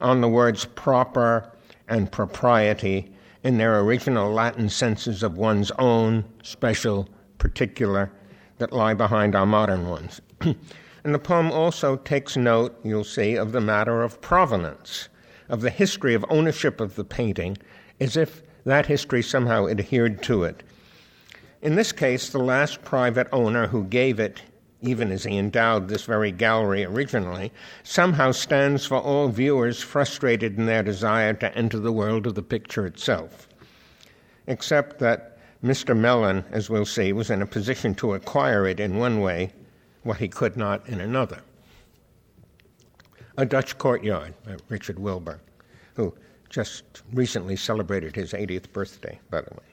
on 0.00 0.20
the 0.20 0.28
words 0.28 0.64
proper 0.64 1.50
and 1.88 2.12
propriety 2.12 3.12
in 3.42 3.58
their 3.58 3.80
original 3.80 4.32
Latin 4.32 4.68
senses 4.68 5.24
of 5.24 5.36
one's 5.36 5.72
own, 5.72 6.24
special, 6.44 7.08
particular, 7.38 8.12
that 8.58 8.72
lie 8.72 8.94
behind 8.94 9.34
our 9.34 9.46
modern 9.46 9.88
ones. 9.88 10.20
and 11.04 11.14
the 11.14 11.18
poem 11.18 11.50
also 11.50 11.96
takes 11.96 12.36
note, 12.36 12.78
you'll 12.84 13.04
see, 13.04 13.36
of 13.36 13.52
the 13.52 13.60
matter 13.60 14.02
of 14.02 14.20
provenance 14.20 15.08
of 15.52 15.60
the 15.60 15.70
history 15.70 16.14
of 16.14 16.24
ownership 16.30 16.80
of 16.80 16.96
the 16.96 17.04
painting 17.04 17.58
as 18.00 18.16
if 18.16 18.42
that 18.64 18.86
history 18.86 19.22
somehow 19.22 19.68
adhered 19.68 20.22
to 20.22 20.44
it. 20.44 20.62
In 21.60 21.76
this 21.76 21.92
case, 21.92 22.30
the 22.30 22.38
last 22.38 22.82
private 22.82 23.28
owner 23.32 23.66
who 23.66 23.84
gave 23.84 24.18
it, 24.18 24.42
even 24.80 25.12
as 25.12 25.24
he 25.24 25.36
endowed 25.36 25.88
this 25.88 26.04
very 26.04 26.32
gallery 26.32 26.84
originally, 26.84 27.52
somehow 27.82 28.32
stands 28.32 28.86
for 28.86 28.96
all 28.96 29.28
viewers 29.28 29.82
frustrated 29.82 30.58
in 30.58 30.66
their 30.66 30.82
desire 30.82 31.34
to 31.34 31.56
enter 31.56 31.78
the 31.78 31.92
world 31.92 32.26
of 32.26 32.34
the 32.34 32.42
picture 32.42 32.86
itself. 32.86 33.46
Except 34.46 34.98
that 35.00 35.38
Mr. 35.62 35.96
Mellon, 35.96 36.44
as 36.50 36.70
we'll 36.70 36.86
see, 36.86 37.12
was 37.12 37.30
in 37.30 37.42
a 37.42 37.46
position 37.46 37.94
to 37.96 38.14
acquire 38.14 38.66
it 38.66 38.80
in 38.80 38.96
one 38.96 39.20
way, 39.20 39.52
what 40.02 40.18
he 40.18 40.28
could 40.28 40.56
not 40.56 40.88
in 40.88 41.00
another. 41.00 41.40
A 43.36 43.46
Dutch 43.46 43.78
Courtyard 43.78 44.34
by 44.44 44.56
Richard 44.68 44.98
Wilbur, 44.98 45.40
who 45.94 46.14
just 46.50 47.02
recently 47.12 47.56
celebrated 47.56 48.14
his 48.14 48.32
80th 48.32 48.70
birthday, 48.72 49.18
by 49.30 49.40
the 49.40 49.54
way. 49.54 49.64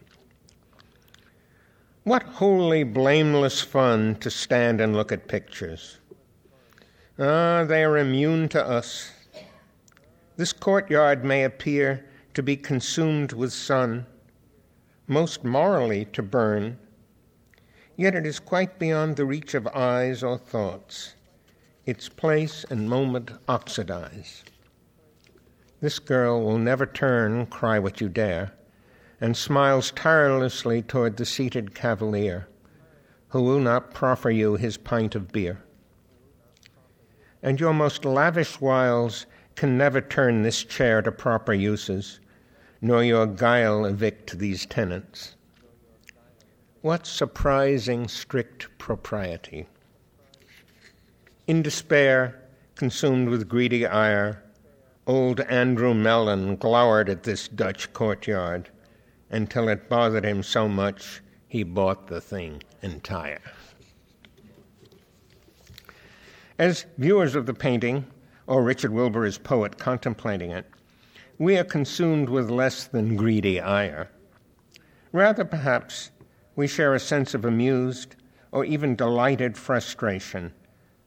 What 2.03 2.23
wholly 2.23 2.83
blameless 2.83 3.61
fun 3.61 4.15
to 4.15 4.31
stand 4.31 4.79
and 4.79 4.95
look 4.95 5.11
at 5.11 5.27
pictures. 5.27 5.97
Ah, 7.19 7.65
they 7.67 7.83
are 7.83 7.97
immune 7.97 8.47
to 8.49 8.65
us. 8.65 9.11
This 10.37 10.53
courtyard 10.53 11.25
may 11.25 11.43
appear 11.43 12.05
to 12.33 12.41
be 12.41 12.55
consumed 12.55 13.33
with 13.33 13.51
sun, 13.51 14.05
most 15.07 15.43
morally 15.43 16.05
to 16.13 16.23
burn, 16.23 16.79
yet 17.99 18.15
it 18.15 18.25
is 18.25 18.39
quite 18.39 18.79
beyond 18.79 19.17
the 19.17 19.25
reach 19.25 19.53
of 19.53 19.67
eyes 19.67 20.23
or 20.23 20.37
thoughts, 20.37 21.15
its 21.85 22.07
place 22.07 22.63
and 22.69 22.89
moment 22.89 23.29
oxidize. 23.45 24.41
This 25.81 25.99
girl 25.99 26.41
will 26.41 26.57
never 26.57 26.85
turn, 26.85 27.45
cry 27.47 27.77
what 27.77 27.99
you 27.99 28.07
dare, 28.07 28.53
and 29.19 29.35
smiles 29.35 29.91
tirelessly 29.91 30.81
toward 30.81 31.17
the 31.17 31.25
seated 31.25 31.75
cavalier, 31.75 32.47
who 33.27 33.41
will 33.41 33.59
not 33.59 33.93
proffer 33.93 34.29
you 34.29 34.55
his 34.55 34.77
pint 34.77 35.13
of 35.13 35.33
beer. 35.33 35.61
And 37.43 37.59
your 37.59 37.73
most 37.73 38.05
lavish 38.05 38.61
wiles 38.61 39.25
can 39.57 39.77
never 39.77 39.99
turn 39.99 40.41
this 40.41 40.63
chair 40.63 41.01
to 41.01 41.11
proper 41.11 41.53
uses, 41.53 42.21
nor 42.81 43.03
your 43.03 43.27
guile 43.27 43.83
evict 43.83 44.39
these 44.39 44.65
tenants. 44.65 45.35
What 46.81 47.05
surprising 47.05 48.07
strict 48.07 48.69
propriety! 48.77 49.67
In 51.45 51.61
despair, 51.61 52.39
consumed 52.75 53.27
with 53.27 53.49
greedy 53.49 53.85
ire, 53.85 54.41
old 55.05 55.41
Andrew 55.41 55.93
Mellon 55.93 56.55
glowered 56.55 57.09
at 57.09 57.23
this 57.23 57.49
Dutch 57.49 57.91
courtyard 57.91 58.69
until 59.29 59.67
it 59.67 59.89
bothered 59.89 60.23
him 60.23 60.41
so 60.41 60.69
much 60.69 61.21
he 61.49 61.63
bought 61.63 62.07
the 62.07 62.21
thing 62.21 62.63
entire. 62.81 63.41
As 66.57 66.85
viewers 66.97 67.35
of 67.35 67.45
the 67.45 67.53
painting, 67.53 68.05
or 68.47 68.63
Richard 68.63 68.91
Wilbur 68.93 69.25
as 69.25 69.37
poet 69.37 69.77
contemplating 69.77 70.51
it, 70.51 70.65
we 71.37 71.57
are 71.57 71.65
consumed 71.65 72.29
with 72.29 72.49
less 72.49 72.85
than 72.85 73.17
greedy 73.17 73.59
ire. 73.59 74.09
Rather, 75.11 75.43
perhaps, 75.43 76.11
we 76.59 76.67
share 76.67 76.93
a 76.93 76.99
sense 76.99 77.33
of 77.33 77.45
amused 77.45 78.17
or 78.51 78.65
even 78.65 78.93
delighted 78.93 79.55
frustration 79.55 80.51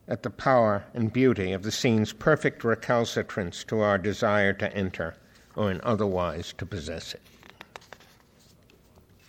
at 0.09 0.23
the 0.23 0.31
power 0.31 0.83
and 0.95 1.13
beauty 1.13 1.53
of 1.53 1.63
the 1.63 1.71
scene's 1.71 2.11
perfect 2.11 2.65
recalcitrance 2.65 3.63
to 3.63 3.81
our 3.81 3.99
desire 3.99 4.55
to 4.55 4.75
enter 4.75 5.15
or 5.55 5.71
in 5.71 5.79
otherwise 5.85 6.55
to 6.57 6.65
possess 6.65 7.13
it. 7.13 7.21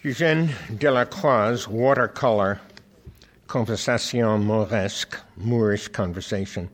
Eugène 0.02 0.48
Delacroix's 0.78 1.68
watercolor 1.68 2.62
Conversation 3.48 4.46
Mauresque, 4.46 5.20
Moorish 5.36 5.90
conversation, 5.90 6.70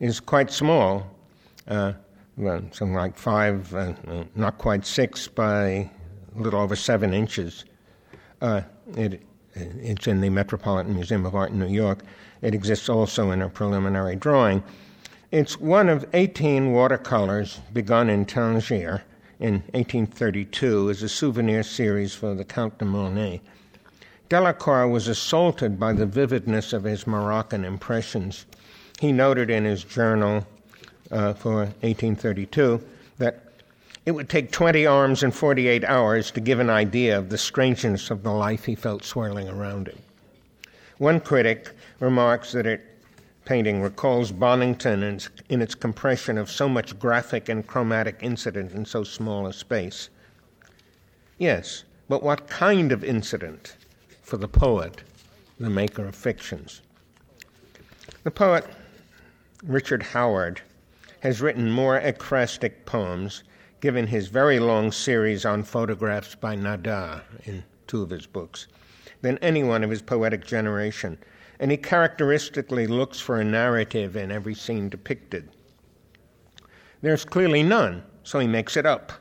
is 0.00 0.18
quite 0.18 0.50
small, 0.50 1.06
uh, 1.68 1.92
well, 2.36 2.60
something 2.72 2.94
like 2.94 3.16
five, 3.16 3.72
uh, 3.72 3.92
not 4.34 4.58
quite 4.58 4.84
six, 4.84 5.28
by 5.28 5.62
a 5.64 5.90
little 6.34 6.58
over 6.58 6.74
seven 6.74 7.14
inches. 7.14 7.64
Uh, 8.44 8.60
it, 8.94 9.22
it's 9.54 10.06
in 10.06 10.20
the 10.20 10.28
Metropolitan 10.28 10.94
Museum 10.94 11.24
of 11.24 11.34
Art 11.34 11.52
in 11.52 11.58
New 11.58 11.66
York. 11.66 12.00
It 12.42 12.54
exists 12.54 12.90
also 12.90 13.30
in 13.30 13.40
a 13.40 13.48
preliminary 13.48 14.16
drawing. 14.16 14.62
It's 15.30 15.58
one 15.58 15.88
of 15.88 16.06
18 16.12 16.70
watercolors 16.70 17.60
begun 17.72 18.10
in 18.10 18.26
Tangier 18.26 19.02
in 19.40 19.54
1832 19.72 20.90
as 20.90 21.02
a 21.02 21.08
souvenir 21.08 21.62
series 21.62 22.14
for 22.14 22.34
the 22.34 22.44
Count 22.44 22.76
de 22.76 22.84
Mornay. 22.84 23.40
Delacroix 24.28 24.88
was 24.88 25.08
assaulted 25.08 25.80
by 25.80 25.94
the 25.94 26.04
vividness 26.04 26.74
of 26.74 26.84
his 26.84 27.06
Moroccan 27.06 27.64
impressions 27.64 28.44
he 29.00 29.10
noted 29.10 29.48
in 29.48 29.64
his 29.64 29.84
journal 29.84 30.46
uh, 31.10 31.32
for 31.32 31.60
1832 31.80 32.84
that 33.16 33.43
it 34.06 34.12
would 34.12 34.28
take 34.28 34.50
20 34.52 34.86
arms 34.86 35.22
and 35.22 35.34
48 35.34 35.84
hours 35.84 36.30
to 36.32 36.40
give 36.40 36.60
an 36.60 36.70
idea 36.70 37.18
of 37.18 37.30
the 37.30 37.38
strangeness 37.38 38.10
of 38.10 38.22
the 38.22 38.32
life 38.32 38.64
he 38.64 38.74
felt 38.74 39.04
swirling 39.04 39.48
around 39.48 39.88
him. 39.88 39.98
One 40.98 41.20
critic 41.20 41.70
remarks 42.00 42.52
that 42.52 42.66
it 42.66 42.94
painting 43.44 43.82
recalls 43.82 44.32
Bonington 44.32 45.02
in 45.02 45.20
in 45.48 45.60
its 45.60 45.74
compression 45.74 46.38
of 46.38 46.50
so 46.50 46.68
much 46.68 46.98
graphic 46.98 47.48
and 47.48 47.66
chromatic 47.66 48.18
incident 48.20 48.72
in 48.72 48.84
so 48.84 49.04
small 49.04 49.46
a 49.46 49.52
space. 49.52 50.08
Yes, 51.38 51.84
but 52.08 52.22
what 52.22 52.46
kind 52.48 52.92
of 52.92 53.04
incident 53.04 53.76
for 54.22 54.36
the 54.36 54.48
poet, 54.48 55.02
the 55.58 55.70
maker 55.70 56.06
of 56.06 56.14
fictions? 56.14 56.80
The 58.22 58.30
poet 58.30 58.66
Richard 59.62 60.02
Howard 60.02 60.60
has 61.20 61.40
written 61.40 61.70
more 61.70 62.00
ekphrastic 62.00 62.84
poems, 62.84 63.42
given 63.84 64.06
his 64.06 64.28
very 64.28 64.58
long 64.58 64.90
series 64.90 65.44
on 65.44 65.62
photographs 65.62 66.34
by 66.34 66.56
Nadar 66.56 67.20
in 67.44 67.62
two 67.86 68.00
of 68.00 68.08
his 68.08 68.24
books, 68.24 68.66
than 69.20 69.36
anyone 69.42 69.84
of 69.84 69.90
his 69.90 70.00
poetic 70.00 70.46
generation, 70.46 71.18
and 71.60 71.70
he 71.70 71.76
characteristically 71.76 72.86
looks 72.86 73.20
for 73.20 73.38
a 73.38 73.44
narrative 73.44 74.16
in 74.16 74.32
every 74.32 74.54
scene 74.54 74.88
depicted. 74.88 75.50
There's 77.02 77.26
clearly 77.26 77.62
none, 77.62 78.02
so 78.22 78.38
he 78.38 78.46
makes 78.46 78.78
it 78.78 78.86
up. 78.86 79.12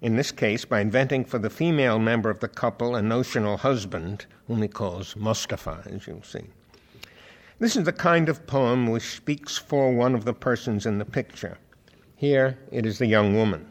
In 0.00 0.16
this 0.16 0.32
case, 0.32 0.64
by 0.64 0.80
inventing 0.80 1.26
for 1.26 1.38
the 1.38 1.50
female 1.50 1.98
member 1.98 2.30
of 2.30 2.40
the 2.40 2.48
couple 2.48 2.96
a 2.96 3.02
notional 3.02 3.58
husband, 3.58 4.24
whom 4.46 4.62
he 4.62 4.68
calls 4.68 5.16
Mustafa, 5.16 5.82
as 5.84 6.06
you'll 6.06 6.22
see. 6.22 6.46
This 7.58 7.76
is 7.76 7.84
the 7.84 7.92
kind 7.92 8.30
of 8.30 8.46
poem 8.46 8.86
which 8.86 9.16
speaks 9.16 9.58
for 9.58 9.92
one 9.92 10.14
of 10.14 10.24
the 10.24 10.32
persons 10.32 10.86
in 10.86 10.96
the 10.96 11.04
picture. 11.04 11.58
Here 12.16 12.58
it 12.70 12.86
is 12.86 12.98
the 12.98 13.06
young 13.06 13.36
woman. 13.36 13.66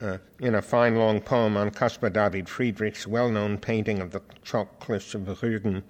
Uh, 0.00 0.18
in 0.40 0.56
a 0.56 0.62
fine 0.62 0.96
long 0.96 1.20
poem 1.20 1.56
on 1.56 1.70
Caspar 1.70 2.10
David 2.10 2.48
Friedrich's 2.48 3.06
well 3.06 3.30
known 3.30 3.56
painting 3.56 4.00
of 4.00 4.10
the 4.10 4.20
chalk 4.42 4.80
cliffs 4.80 5.14
of 5.14 5.22
Rügen, 5.22 5.82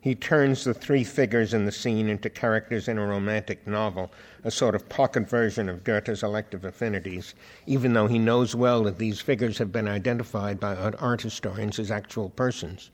he 0.00 0.14
turns 0.14 0.64
the 0.64 0.72
three 0.72 1.04
figures 1.04 1.52
in 1.52 1.66
the 1.66 1.72
scene 1.72 2.08
into 2.08 2.30
characters 2.30 2.88
in 2.88 2.96
a 2.96 3.06
romantic 3.06 3.66
novel, 3.66 4.10
a 4.44 4.50
sort 4.50 4.74
of 4.74 4.88
pocket 4.88 5.28
version 5.28 5.68
of 5.68 5.84
Goethe's 5.84 6.22
elective 6.22 6.64
affinities, 6.64 7.34
even 7.66 7.92
though 7.92 8.06
he 8.06 8.18
knows 8.18 8.54
well 8.54 8.84
that 8.84 8.98
these 8.98 9.20
figures 9.20 9.58
have 9.58 9.72
been 9.72 9.88
identified 9.88 10.60
by 10.60 10.74
art 10.74 11.20
historians 11.20 11.78
as 11.78 11.90
actual 11.90 12.30
persons. 12.30 12.90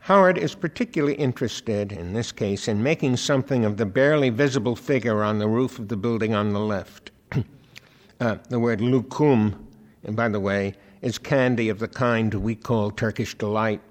Howard 0.00 0.36
is 0.36 0.54
particularly 0.54 1.14
interested, 1.14 1.90
in 1.90 2.12
this 2.12 2.32
case, 2.32 2.68
in 2.68 2.82
making 2.82 3.16
something 3.16 3.64
of 3.64 3.78
the 3.78 3.86
barely 3.86 4.28
visible 4.28 4.76
figure 4.76 5.22
on 5.22 5.38
the 5.38 5.48
roof 5.48 5.78
of 5.78 5.88
the 5.88 5.96
building 5.96 6.34
on 6.34 6.52
the 6.52 6.60
left. 6.60 7.12
Uh, 8.24 8.38
the 8.48 8.58
word 8.58 8.80
lukum, 8.80 9.54
and 10.02 10.16
by 10.16 10.28
the 10.28 10.40
way, 10.40 10.74
is 11.02 11.18
candy 11.18 11.68
of 11.68 11.78
the 11.78 11.88
kind 11.88 12.32
we 12.32 12.54
call 12.54 12.90
Turkish 12.90 13.34
delight. 13.34 13.82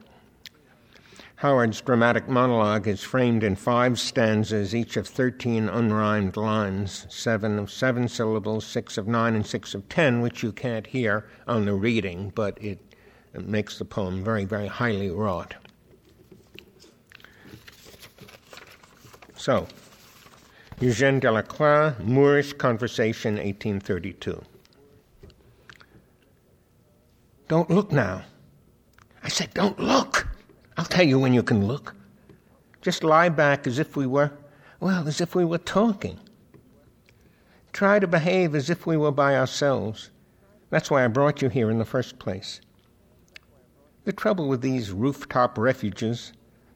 Howard's 1.35 1.81
dramatic 1.81 2.27
monologue 2.27 2.87
is 2.87 3.03
framed 3.03 3.43
in 3.43 3.55
five 3.55 3.99
stanzas, 3.99 4.73
each 4.73 4.97
of 4.97 5.07
13 5.07 5.67
unrhymed 5.67 6.35
lines, 6.35 7.05
seven 7.09 7.59
of 7.59 7.69
seven 7.69 8.07
syllables, 8.07 8.65
six 8.65 8.97
of 8.97 9.07
nine, 9.07 9.35
and 9.35 9.45
six 9.45 9.75
of 9.75 9.87
ten, 9.87 10.21
which 10.21 10.41
you 10.41 10.51
can't 10.51 10.87
hear 10.87 11.27
on 11.47 11.65
the 11.65 11.73
reading, 11.73 12.31
but 12.33 12.57
it, 12.63 12.79
it 13.33 13.45
makes 13.47 13.77
the 13.77 13.85
poem 13.85 14.23
very, 14.23 14.45
very 14.45 14.67
highly 14.67 15.11
wrought. 15.11 15.53
So, 19.35 19.67
Eugène 20.83 21.21
Delacroix, 21.21 21.95
Moorish 22.03 22.51
Conversation, 22.51 23.35
1832. 23.35 24.43
Don't 27.47 27.69
look 27.69 27.93
now. 27.93 28.23
I 29.23 29.29
said, 29.29 29.53
don't 29.53 29.79
look. 29.79 30.27
I'll 30.75 30.83
tell 30.83 31.05
you 31.05 31.17
when 31.17 31.33
you 31.33 31.41
can 31.41 31.65
look. 31.65 31.95
Just 32.81 33.01
lie 33.01 33.29
back 33.29 33.65
as 33.65 33.79
if 33.79 33.95
we 33.95 34.05
were, 34.05 34.31
well, 34.81 35.07
as 35.07 35.21
if 35.21 35.35
we 35.35 35.45
were 35.45 35.57
talking. 35.57 36.19
Try 37.71 37.99
to 37.99 38.05
behave 38.05 38.53
as 38.53 38.69
if 38.69 38.85
we 38.85 38.97
were 38.97 39.11
by 39.11 39.37
ourselves. 39.37 40.11
That's 40.69 40.91
why 40.91 41.05
I 41.05 41.07
brought 41.07 41.41
you 41.41 41.47
here 41.47 41.71
in 41.71 41.79
the 41.79 41.85
first 41.85 42.19
place. 42.19 42.59
The 44.03 44.11
trouble 44.11 44.49
with 44.49 44.59
these 44.59 44.91
rooftop 44.91 45.57
refuges 45.57 46.33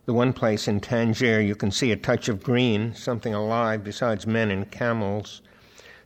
the 0.07 0.13
one 0.13 0.31
place 0.31 0.69
in 0.69 0.79
Tangier 0.79 1.41
you 1.41 1.53
can 1.53 1.69
see 1.69 1.91
a 1.91 1.97
touch 1.97 2.29
of 2.29 2.41
green, 2.41 2.95
something 2.95 3.33
alive 3.33 3.83
besides 3.83 4.25
men 4.25 4.49
and 4.49 4.71
camels. 4.71 5.41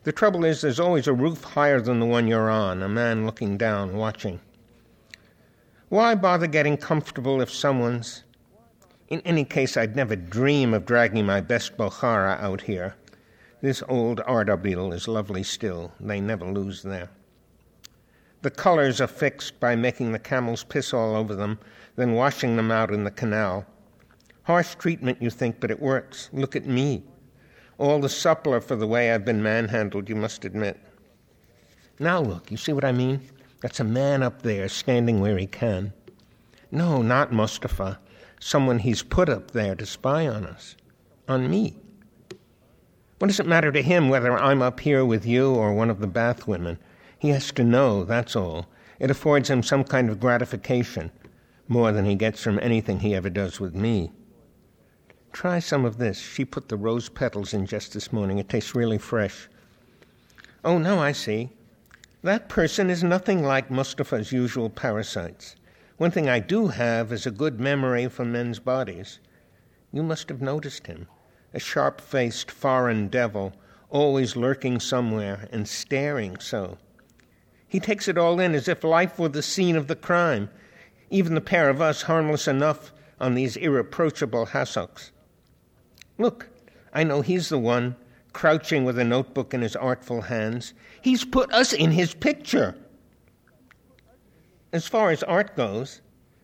The 0.02 0.12
trouble 0.12 0.44
is, 0.44 0.62
there's 0.62 0.80
always 0.80 1.06
a 1.06 1.14
roof 1.14 1.44
higher 1.44 1.80
than 1.80 2.00
the 2.00 2.08
one 2.08 2.26
you're 2.26 2.50
on, 2.50 2.82
a 2.82 2.90
man 2.90 3.28
looking 3.28 3.60
down, 3.60 3.96
watching. 3.96 4.40
Why 5.90 6.16
bother 6.16 6.48
getting 6.48 6.78
comfortable 6.78 7.42
if 7.42 7.54
someone's. 7.54 8.24
In 9.10 9.22
any 9.22 9.46
case, 9.46 9.78
I'd 9.78 9.96
never 9.96 10.16
dream 10.16 10.74
of 10.74 10.88
dragging 10.88 11.28
my 11.28 11.40
best 11.40 11.78
Bokhara 11.78 12.40
out 12.42 12.62
here. 12.62 12.96
This 13.62 13.84
old 13.88 14.18
Ardabil 14.22 14.96
is 14.96 15.08
lovely 15.08 15.44
still. 15.44 15.92
They 16.00 16.20
never 16.20 16.46
lose 16.46 16.82
there. 16.82 17.12
The 18.42 18.50
colors 18.50 19.00
are 19.00 19.06
fixed 19.06 19.60
by 19.60 19.76
making 19.76 20.12
the 20.12 20.18
camels 20.18 20.64
piss 20.64 20.92
all 20.92 21.16
over 21.16 21.36
them, 21.36 21.60
then 21.98 22.14
washing 22.14 22.56
them 22.56 22.72
out 22.72 22.92
in 22.92 23.04
the 23.04 23.12
canal. 23.12 23.68
Harsh 24.44 24.76
treatment, 24.76 25.22
you 25.22 25.30
think, 25.30 25.60
but 25.60 25.72
it 25.72 25.80
works. 25.82 26.30
Look 26.34 26.56
at 26.56 26.66
me. 26.66 27.04
all 27.82 28.00
the 28.00 28.08
suppler 28.08 28.62
for 28.62 28.76
the 28.76 28.86
way 28.86 29.12
I've 29.12 29.26
been 29.26 29.42
manhandled, 29.42 30.08
you 30.08 30.16
must 30.16 30.46
admit. 30.46 30.80
Now 32.00 32.22
look, 32.22 32.52
you 32.52 32.58
see 32.58 32.74
what 32.74 32.86
I 32.86 32.92
mean? 32.92 33.22
That's 33.62 33.80
a 33.80 33.84
man 33.84 34.22
up 34.22 34.44
there 34.44 34.70
standing 34.70 35.20
where 35.20 35.38
he 35.38 35.48
can. 35.48 35.94
No, 36.72 37.02
not 37.02 37.34
Mustafa. 37.34 38.00
Someone 38.40 38.80
he's 38.80 39.04
put 39.04 39.30
up 39.30 39.52
there 39.52 39.76
to 39.76 39.86
spy 39.86 40.28
on 40.28 40.46
us. 40.46 40.76
On 41.28 41.50
me. 41.50 41.76
What 43.20 43.28
does 43.28 43.40
it 43.40 43.46
matter 43.48 43.72
to 43.72 43.82
him 43.82 44.10
whether 44.10 44.36
I'm 44.38 44.62
up 44.62 44.80
here 44.80 45.04
with 45.04 45.26
you 45.26 45.54
or 45.54 45.74
one 45.74 45.90
of 45.90 46.00
the 46.00 46.08
bath 46.08 46.48
women? 46.48 46.80
He 47.18 47.30
has 47.30 47.52
to 47.54 47.64
know, 47.64 48.04
that's 48.04 48.36
all. 48.36 48.68
It 49.00 49.12
affords 49.12 49.50
him 49.50 49.64
some 49.64 49.84
kind 49.84 50.10
of 50.10 50.20
gratification, 50.20 51.12
more 51.68 51.92
than 51.92 52.06
he 52.06 52.16
gets 52.16 52.42
from 52.42 52.60
anything 52.62 53.00
he 53.00 53.16
ever 53.16 53.30
does 53.30 53.60
with 53.60 53.76
me. 53.76 54.12
Try 55.34 55.60
some 55.60 55.86
of 55.86 55.98
this. 55.98 56.20
She 56.20 56.46
put 56.46 56.70
the 56.70 56.78
rose 56.78 57.10
petals 57.10 57.54
in 57.54 57.66
just 57.66 57.94
this 57.94 58.14
morning. 58.14 58.38
It 58.38 58.50
tastes 58.50 58.76
really 58.76 58.98
fresh. 58.98 59.50
Oh, 60.64 60.78
now 60.78 61.00
I 61.00 61.14
see. 61.14 61.50
That 62.22 62.50
person 62.50 62.90
is 62.90 63.04
nothing 63.04 63.42
like 63.44 63.72
Mustafa's 63.72 64.32
usual 64.32 64.70
parasites. 64.70 65.56
One 65.98 66.12
thing 66.12 66.30
I 66.30 66.40
do 66.40 66.68
have 66.68 67.12
is 67.12 67.26
a 67.26 67.32
good 67.32 67.60
memory 67.60 68.08
for 68.08 68.26
men's 68.26 68.60
bodies. 68.60 69.20
You 69.92 70.04
must 70.04 70.30
have 70.30 70.42
noticed 70.42 70.88
him 70.88 71.08
a 71.54 71.60
sharp 71.60 72.00
faced 72.00 72.50
foreign 72.52 73.08
devil, 73.08 73.54
always 73.90 74.36
lurking 74.36 74.80
somewhere 74.80 75.48
and 75.52 75.68
staring 75.68 76.40
so. 76.40 76.78
He 77.68 77.80
takes 77.80 78.08
it 78.08 78.18
all 78.18 78.40
in 78.40 78.54
as 78.54 78.68
if 78.68 78.84
life 78.84 79.18
were 79.18 79.30
the 79.30 79.42
scene 79.42 79.76
of 79.76 79.88
the 79.88 79.96
crime, 79.96 80.50
even 81.10 81.36
the 81.36 81.42
pair 81.42 81.70
of 81.70 81.82
us 81.82 82.04
harmless 82.04 82.48
enough 82.48 82.94
on 83.20 83.34
these 83.34 83.58
irreproachable 83.58 84.48
hassocks. 84.48 85.12
Look, 86.22 86.50
I 86.94 87.04
know 87.04 87.22
he's 87.22 87.50
the 87.50 87.58
one, 87.58 87.96
crouching 88.32 88.86
with 88.86 89.00
a 89.00 89.04
notebook 89.04 89.56
in 89.56 89.64
his 89.64 89.76
artful 89.76 90.22
hands. 90.22 90.76
He's 91.02 91.26
put 91.26 91.52
us 91.52 91.74
in 91.74 91.90
his 91.90 92.14
picture. 92.14 92.76
As 94.72 94.88
far 94.88 95.10
as 95.10 95.24
art 95.24 95.56
goes, 95.56 96.02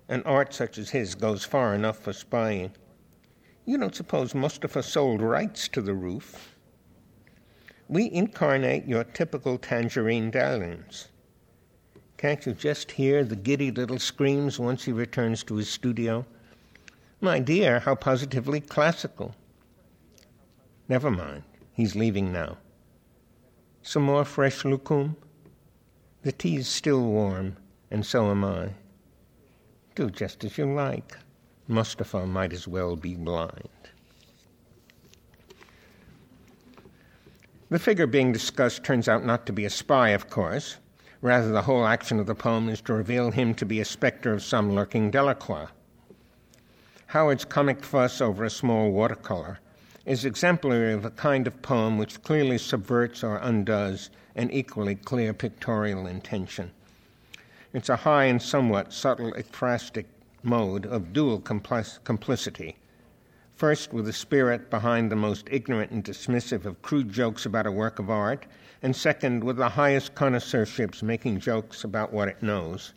and 0.10 0.24
art 0.26 0.52
such 0.52 0.80
as 0.80 0.90
his 0.90 1.14
goes 1.14 1.44
far 1.44 1.76
enough 1.76 2.00
for 2.00 2.12
spying, 2.12 2.72
you 3.66 3.78
don't 3.78 3.94
suppose 3.94 4.34
Mustafa 4.34 4.82
sold 4.82 5.22
rights 5.22 5.68
to 5.68 5.82
the 5.84 5.94
roof? 5.94 6.56
We 7.88 8.12
incarnate 8.12 8.88
your 8.88 9.04
typical 9.04 9.60
tangerine 9.60 10.32
darlings. 10.32 11.10
Can't 12.18 12.44
you 12.48 12.54
just 12.54 12.94
hear 12.94 13.24
the 13.24 13.36
giddy 13.36 13.70
little 13.70 14.00
screams 14.00 14.58
once 14.58 14.86
he 14.86 14.92
returns 14.92 15.44
to 15.44 15.58
his 15.58 15.70
studio? 15.70 16.26
My 17.22 17.38
dear, 17.38 17.82
how 17.82 17.94
positively 17.94 18.60
classical. 18.60 19.36
Never 20.90 21.12
mind, 21.12 21.44
he's 21.74 21.98
leaving 21.98 22.32
now. 22.32 22.58
Some 23.82 24.04
more 24.04 24.24
fresh 24.24 24.64
lucum? 24.64 25.18
The 26.22 26.32
tea's 26.32 26.68
still 26.68 27.04
warm, 27.04 27.58
and 27.92 28.06
so 28.06 28.32
am 28.32 28.46
I. 28.46 28.70
Do 29.96 30.10
just 30.10 30.46
as 30.46 30.58
you 30.58 30.66
like. 30.66 31.18
Mustafa 31.68 32.26
might 32.26 32.54
as 32.54 32.70
well 32.70 32.96
be 32.96 33.16
blind. 33.16 33.68
The 37.70 37.80
figure 37.80 38.08
being 38.08 38.32
discussed 38.32 38.86
turns 38.86 39.10
out 39.10 39.26
not 39.26 39.46
to 39.48 39.54
be 39.54 39.66
a 39.66 39.70
spy, 39.70 40.10
of 40.10 40.30
course. 40.30 40.78
Rather, 41.22 41.52
the 41.52 41.64
whole 41.64 41.86
action 41.86 42.18
of 42.18 42.28
the 42.28 42.36
poem 42.36 42.70
is 42.70 42.80
to 42.82 42.94
reveal 42.94 43.32
him 43.32 43.54
to 43.56 43.66
be 43.66 43.82
a 43.82 43.86
specter 43.86 44.32
of 44.32 44.42
some 44.42 44.74
lurking 44.74 45.12
Delacroix. 45.12 45.68
Howard's 47.08 47.44
comic 47.44 47.84
fuss 47.84 48.22
over 48.22 48.46
a 48.46 48.50
small 48.50 48.92
watercolor 48.92 49.60
is 50.08 50.24
exemplary 50.24 50.94
of 50.94 51.04
a 51.04 51.12
kind 51.12 51.48
of 51.48 51.62
poem 51.62 51.98
which 51.98 52.24
clearly 52.24 52.58
subverts 52.58 53.26
or 53.26 53.36
undoes 53.40 54.10
an 54.38 54.50
equally 54.52 54.96
clear 54.96 55.34
pictorial 55.34 56.08
intention. 56.08 56.72
It's 57.74 57.90
a 57.90 57.98
high 57.98 58.24
and 58.24 58.42
somewhat 58.42 58.94
subtle 58.94 59.34
ekphrastic 59.34 60.06
mode 60.44 60.86
of 60.86 61.12
dual 61.12 61.42
complicity. 61.42 62.78
First, 63.58 63.92
with 63.92 64.06
the 64.06 64.14
spirit 64.14 64.70
behind 64.70 65.12
the 65.12 65.18
most 65.18 65.50
ignorant 65.52 65.92
and 65.92 66.06
dismissive 66.06 66.64
of 66.64 66.82
crude 66.82 67.12
jokes 67.12 67.46
about 67.46 67.68
a 67.68 67.72
work 67.72 68.00
of 68.00 68.10
art, 68.10 68.46
and 68.82 68.96
second, 68.96 69.44
with 69.44 69.58
the 69.58 69.68
highest 69.68 70.16
connoisseurships 70.16 71.04
making 71.04 71.42
jokes 71.42 71.84
about 71.84 72.14
what 72.14 72.30
it 72.30 72.42
knows. 72.42 72.94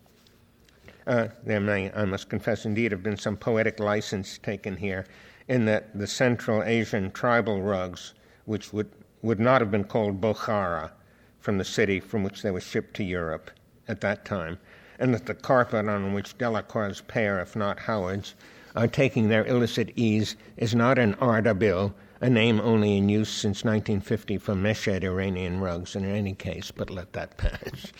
Uh, 1.08 1.26
there 1.44 1.58
may, 1.58 1.90
I 1.90 2.04
must 2.04 2.28
confess, 2.28 2.66
indeed, 2.66 2.92
have 2.92 3.02
been 3.02 3.16
some 3.16 3.36
poetic 3.36 3.80
license 3.80 4.38
taken 4.38 4.76
here, 4.76 5.06
in 5.50 5.64
that 5.64 5.98
the 5.98 6.06
Central 6.06 6.62
Asian 6.62 7.10
tribal 7.10 7.60
rugs, 7.60 8.14
which 8.44 8.72
would, 8.72 8.88
would 9.20 9.40
not 9.40 9.60
have 9.60 9.68
been 9.70 9.82
called 9.82 10.20
Bokhara, 10.20 10.92
from 11.40 11.58
the 11.58 11.64
city 11.64 11.98
from 11.98 12.22
which 12.22 12.42
they 12.42 12.52
were 12.52 12.60
shipped 12.60 12.94
to 12.94 13.02
Europe 13.02 13.50
at 13.88 14.00
that 14.00 14.24
time, 14.24 14.58
and 15.00 15.12
that 15.12 15.26
the 15.26 15.34
carpet 15.34 15.88
on 15.88 16.14
which 16.14 16.38
Delacroix's 16.38 17.00
pair, 17.00 17.40
if 17.40 17.56
not 17.56 17.80
Howard's, 17.80 18.36
are 18.76 18.86
taking 18.86 19.28
their 19.28 19.44
illicit 19.44 19.90
ease 19.96 20.36
is 20.56 20.72
not 20.72 21.00
an 21.00 21.14
Ardabil, 21.14 21.92
a 22.20 22.30
name 22.30 22.60
only 22.60 22.96
in 22.96 23.08
use 23.08 23.28
since 23.28 23.64
1950 23.64 24.38
for 24.38 24.54
Meshed 24.54 25.02
Iranian 25.02 25.58
rugs, 25.58 25.96
in 25.96 26.04
any 26.04 26.34
case, 26.34 26.70
but 26.70 26.90
let 26.90 27.12
that 27.14 27.36
pass. 27.36 27.92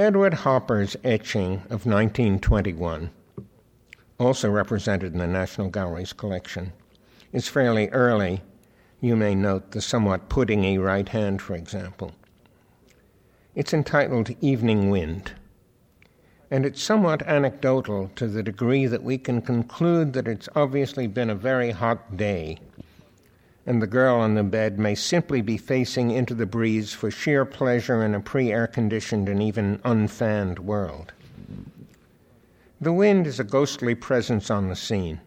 Edward 0.00 0.32
Hopper's 0.32 0.96
etching 1.02 1.54
of 1.70 1.84
1921, 1.84 3.10
also 4.20 4.48
represented 4.48 5.12
in 5.12 5.18
the 5.18 5.26
National 5.26 5.68
Gallery's 5.68 6.12
collection, 6.12 6.72
is 7.32 7.48
fairly 7.48 7.88
early 7.88 8.40
you 9.00 9.16
may 9.16 9.34
note 9.34 9.72
the 9.72 9.80
somewhat 9.80 10.28
puddingy 10.28 10.80
right 10.80 11.08
hand, 11.08 11.42
for 11.42 11.56
example. 11.56 12.12
It's 13.56 13.74
entitled 13.74 14.36
Evening 14.40 14.88
Wind, 14.88 15.32
and 16.48 16.64
it's 16.64 16.80
somewhat 16.80 17.26
anecdotal 17.26 18.12
to 18.14 18.28
the 18.28 18.44
degree 18.44 18.86
that 18.86 19.02
we 19.02 19.18
can 19.18 19.42
conclude 19.42 20.12
that 20.12 20.28
it's 20.28 20.48
obviously 20.54 21.08
been 21.08 21.28
a 21.28 21.34
very 21.34 21.72
hot 21.72 22.16
day, 22.16 22.60
and 23.68 23.82
the 23.82 23.86
girl 23.86 24.16
on 24.16 24.34
the 24.34 24.42
bed 24.42 24.78
may 24.78 24.94
simply 24.94 25.42
be 25.42 25.58
facing 25.58 26.10
into 26.10 26.34
the 26.34 26.46
breeze 26.46 26.94
for 26.94 27.10
sheer 27.10 27.44
pleasure 27.44 28.02
in 28.02 28.14
a 28.14 28.20
pre 28.20 28.50
air 28.50 28.66
conditioned 28.66 29.28
and 29.28 29.42
even 29.42 29.78
unfanned 29.84 30.58
world. 30.58 31.12
The 32.80 32.94
wind 32.94 33.26
is 33.26 33.38
a 33.38 33.44
ghostly 33.44 33.94
presence 33.94 34.50
on 34.50 34.68
the 34.68 34.74
scene 34.74 35.20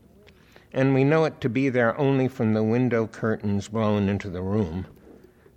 and 0.73 0.95
we 0.95 1.03
know 1.03 1.25
it 1.25 1.39
to 1.41 1.49
be 1.49 1.69
there 1.69 1.95
only 1.99 2.27
from 2.27 2.55
the 2.55 2.63
window 2.63 3.05
curtains 3.05 3.67
blown 3.67 4.09
into 4.09 4.27
the 4.27 4.41
room. 4.41 4.87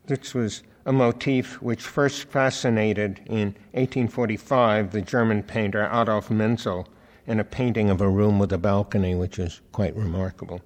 This 0.06 0.34
was 0.34 0.62
a 0.84 0.92
motif 0.92 1.62
which 1.62 1.80
first 1.82 2.24
fascinated 2.24 3.20
in 3.24 3.54
1845 3.72 4.90
the 4.90 5.00
German 5.00 5.42
painter 5.42 5.88
Adolf 5.90 6.30
Menzel 6.30 6.86
in 7.26 7.40
a 7.40 7.44
painting 7.44 7.88
of 7.88 8.02
a 8.02 8.08
room 8.10 8.38
with 8.38 8.52
a 8.52 8.58
balcony, 8.58 9.14
which 9.14 9.38
is 9.38 9.62
quite 9.72 9.96
remarkable. 9.96 10.60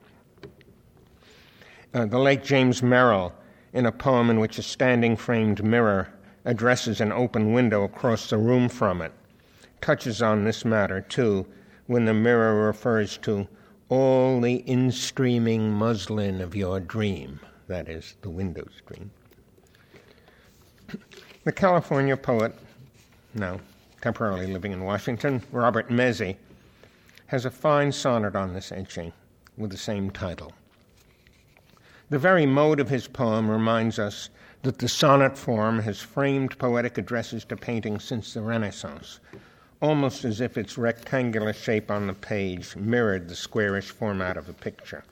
Uh, 1.94 2.04
the 2.04 2.18
late 2.18 2.44
James 2.44 2.82
Merrill, 2.82 3.32
in 3.72 3.86
a 3.86 3.92
poem 3.92 4.28
in 4.28 4.38
which 4.40 4.58
a 4.58 4.62
standing 4.62 5.16
framed 5.16 5.64
mirror 5.64 6.12
addresses 6.44 7.00
an 7.00 7.12
open 7.12 7.54
window 7.54 7.82
across 7.82 8.28
the 8.28 8.36
room 8.36 8.68
from 8.68 9.00
it, 9.00 9.12
touches 9.80 10.20
on 10.20 10.44
this 10.44 10.66
matter 10.66 11.00
too 11.00 11.46
when 11.86 12.04
the 12.04 12.12
mirror 12.12 12.66
refers 12.66 13.16
to 13.16 13.48
all 13.88 14.38
the 14.38 14.56
in-streaming 14.68 15.72
muslin 15.72 16.42
of 16.42 16.54
your 16.54 16.78
dream, 16.78 17.40
that 17.68 17.88
is, 17.88 18.16
the 18.20 18.30
window 18.30 18.66
screen. 18.76 19.10
The 21.44 21.52
California 21.52 22.14
poet, 22.14 22.54
now 23.32 23.60
temporarily 24.02 24.48
living 24.48 24.72
in 24.72 24.84
Washington, 24.84 25.42
Robert 25.50 25.88
Mezey, 25.88 26.36
has 27.28 27.46
a 27.46 27.50
fine 27.50 27.90
sonnet 27.90 28.36
on 28.36 28.52
this 28.52 28.70
etching 28.70 29.14
with 29.56 29.70
the 29.70 29.78
same 29.78 30.10
title. 30.10 30.52
The 32.10 32.18
very 32.18 32.46
mode 32.46 32.80
of 32.80 32.88
his 32.88 33.06
poem 33.06 33.50
reminds 33.50 33.98
us 33.98 34.30
that 34.62 34.78
the 34.78 34.88
sonnet 34.88 35.36
form 35.36 35.80
has 35.80 36.00
framed 36.00 36.58
poetic 36.58 36.96
addresses 36.96 37.44
to 37.46 37.56
painting 37.56 38.00
since 38.00 38.32
the 38.32 38.40
Renaissance, 38.40 39.20
almost 39.82 40.24
as 40.24 40.40
if 40.40 40.56
its 40.56 40.78
rectangular 40.78 41.52
shape 41.52 41.90
on 41.90 42.06
the 42.06 42.14
page 42.14 42.74
mirrored 42.76 43.28
the 43.28 43.36
squarish 43.36 43.90
format 43.90 44.38
of 44.38 44.48
a 44.48 44.54
picture. 44.54 45.04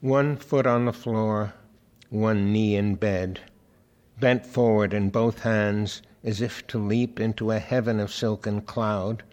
One 0.00 0.36
foot 0.36 0.66
on 0.66 0.84
the 0.84 0.92
floor, 0.92 1.54
one 2.08 2.52
knee 2.52 2.76
in 2.76 2.94
bed, 2.94 3.40
bent 4.20 4.46
forward 4.46 4.94
in 4.94 5.10
both 5.10 5.40
hands 5.40 6.02
as 6.22 6.40
if 6.40 6.64
to 6.68 6.78
leap 6.78 7.18
into 7.18 7.50
a 7.50 7.58
heaven 7.58 7.98
of 7.98 8.12
silken 8.12 8.60
cloud 8.60 9.24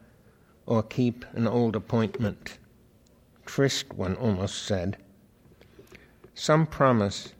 or 0.66 0.82
keep 0.82 1.24
an 1.34 1.48
old 1.48 1.76
appointment. 1.76 2.58
Tryst, 3.46 3.94
one 3.94 4.16
almost 4.16 4.64
said. 4.64 4.98
Some 6.34 6.66
promise, 6.66 7.34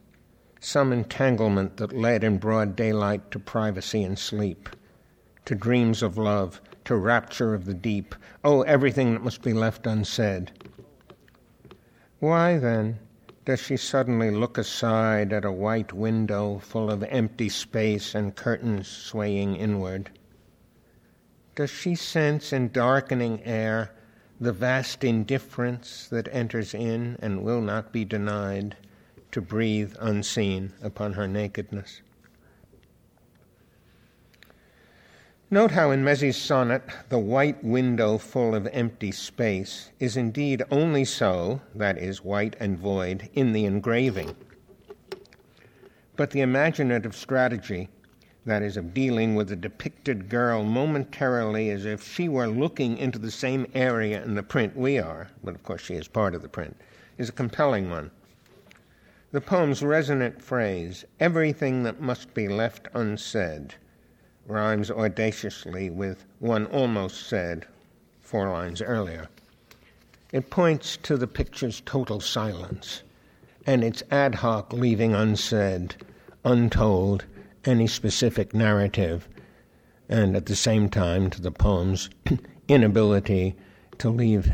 some 0.60 0.92
entanglement 0.92 1.76
that 1.76 1.92
led 1.92 2.24
in 2.24 2.38
broad 2.38 2.74
daylight 2.74 3.30
to 3.30 3.38
privacy 3.38 4.02
and 4.02 4.18
sleep 4.18 4.68
to 5.46 5.54
dreams 5.54 6.02
of 6.02 6.18
love 6.18 6.60
to 6.84 6.96
rapture 6.96 7.54
of 7.54 7.64
the 7.64 7.74
deep. 7.74 8.14
Oh, 8.44 8.62
everything 8.62 9.12
that 9.12 9.22
must 9.22 9.42
be 9.42 9.52
left 9.52 9.86
unsaid. 9.86 10.50
Why, 12.18 12.58
then, 12.58 12.98
does 13.44 13.60
she 13.60 13.76
suddenly 13.76 14.30
look 14.30 14.58
aside 14.58 15.32
at 15.32 15.44
a 15.44 15.52
white 15.52 15.92
window 15.92 16.58
full 16.58 16.90
of 16.90 17.04
empty 17.04 17.48
space 17.48 18.14
and 18.14 18.34
curtains 18.34 18.88
swaying 18.88 19.56
inward? 19.56 20.10
Does 21.54 21.70
she 21.70 21.94
sense 21.94 22.52
in 22.52 22.72
darkening 22.72 23.42
air 23.44 23.92
the 24.40 24.52
vast 24.52 25.02
indifference 25.02 26.08
that 26.08 26.28
enters 26.30 26.74
in 26.74 27.16
and 27.20 27.42
will 27.42 27.60
not 27.60 27.92
be 27.92 28.04
denied 28.04 28.76
to 29.32 29.40
breathe 29.40 29.94
unseen 29.98 30.72
upon 30.82 31.14
her 31.14 31.26
nakedness? 31.26 32.02
Note 35.48 35.70
how 35.70 35.92
in 35.92 36.02
Mezey's 36.02 36.36
sonnet, 36.36 36.82
the 37.08 37.20
white 37.20 37.62
window 37.62 38.18
full 38.18 38.52
of 38.54 38.66
empty 38.72 39.12
space 39.12 39.90
is 40.00 40.16
indeed 40.16 40.64
only 40.72 41.04
so, 41.04 41.60
that 41.72 41.98
is, 41.98 42.24
white 42.24 42.56
and 42.58 42.76
void, 42.76 43.28
in 43.32 43.52
the 43.52 43.64
engraving. 43.64 44.34
But 46.16 46.32
the 46.32 46.40
imaginative 46.40 47.14
strategy, 47.14 47.88
that 48.46 48.62
is, 48.62 48.76
of 48.76 48.94
dealing 48.94 49.34
with 49.34 49.48
the 49.48 49.56
depicted 49.56 50.28
girl 50.28 50.62
momentarily 50.62 51.68
as 51.68 51.84
if 51.84 52.02
she 52.02 52.28
were 52.28 52.46
looking 52.46 52.96
into 52.96 53.18
the 53.18 53.30
same 53.30 53.66
area 53.74 54.22
in 54.22 54.36
the 54.36 54.42
print 54.42 54.76
we 54.76 54.98
are, 54.98 55.28
but 55.42 55.54
of 55.54 55.62
course 55.64 55.82
she 55.82 55.94
is 55.94 56.08
part 56.08 56.34
of 56.34 56.42
the 56.42 56.48
print, 56.48 56.76
is 57.18 57.28
a 57.28 57.32
compelling 57.32 57.90
one. 57.90 58.10
The 59.32 59.40
poem's 59.40 59.82
resonant 59.82 60.40
phrase, 60.40 61.04
everything 61.18 61.82
that 61.82 62.00
must 62.00 62.32
be 62.32 62.46
left 62.46 62.86
unsaid, 62.94 63.74
rhymes 64.46 64.90
audaciously 64.90 65.90
with 65.90 66.24
one 66.38 66.66
almost 66.66 67.26
said 67.26 67.66
four 68.20 68.48
lines 68.48 68.80
earlier. 68.80 69.26
It 70.32 70.50
points 70.50 70.96
to 70.98 71.16
the 71.16 71.26
picture's 71.26 71.82
total 71.84 72.20
silence 72.20 73.02
and 73.66 73.82
its 73.82 74.04
ad 74.12 74.36
hoc 74.36 74.72
leaving 74.72 75.14
unsaid, 75.14 75.96
untold, 76.44 77.24
any 77.66 77.86
specific 77.86 78.54
narrative, 78.54 79.28
and 80.08 80.36
at 80.36 80.46
the 80.46 80.56
same 80.56 80.88
time 80.88 81.30
to 81.30 81.40
the 81.40 81.50
poem's 81.50 82.08
inability 82.68 83.56
to 83.98 84.08
leave 84.08 84.52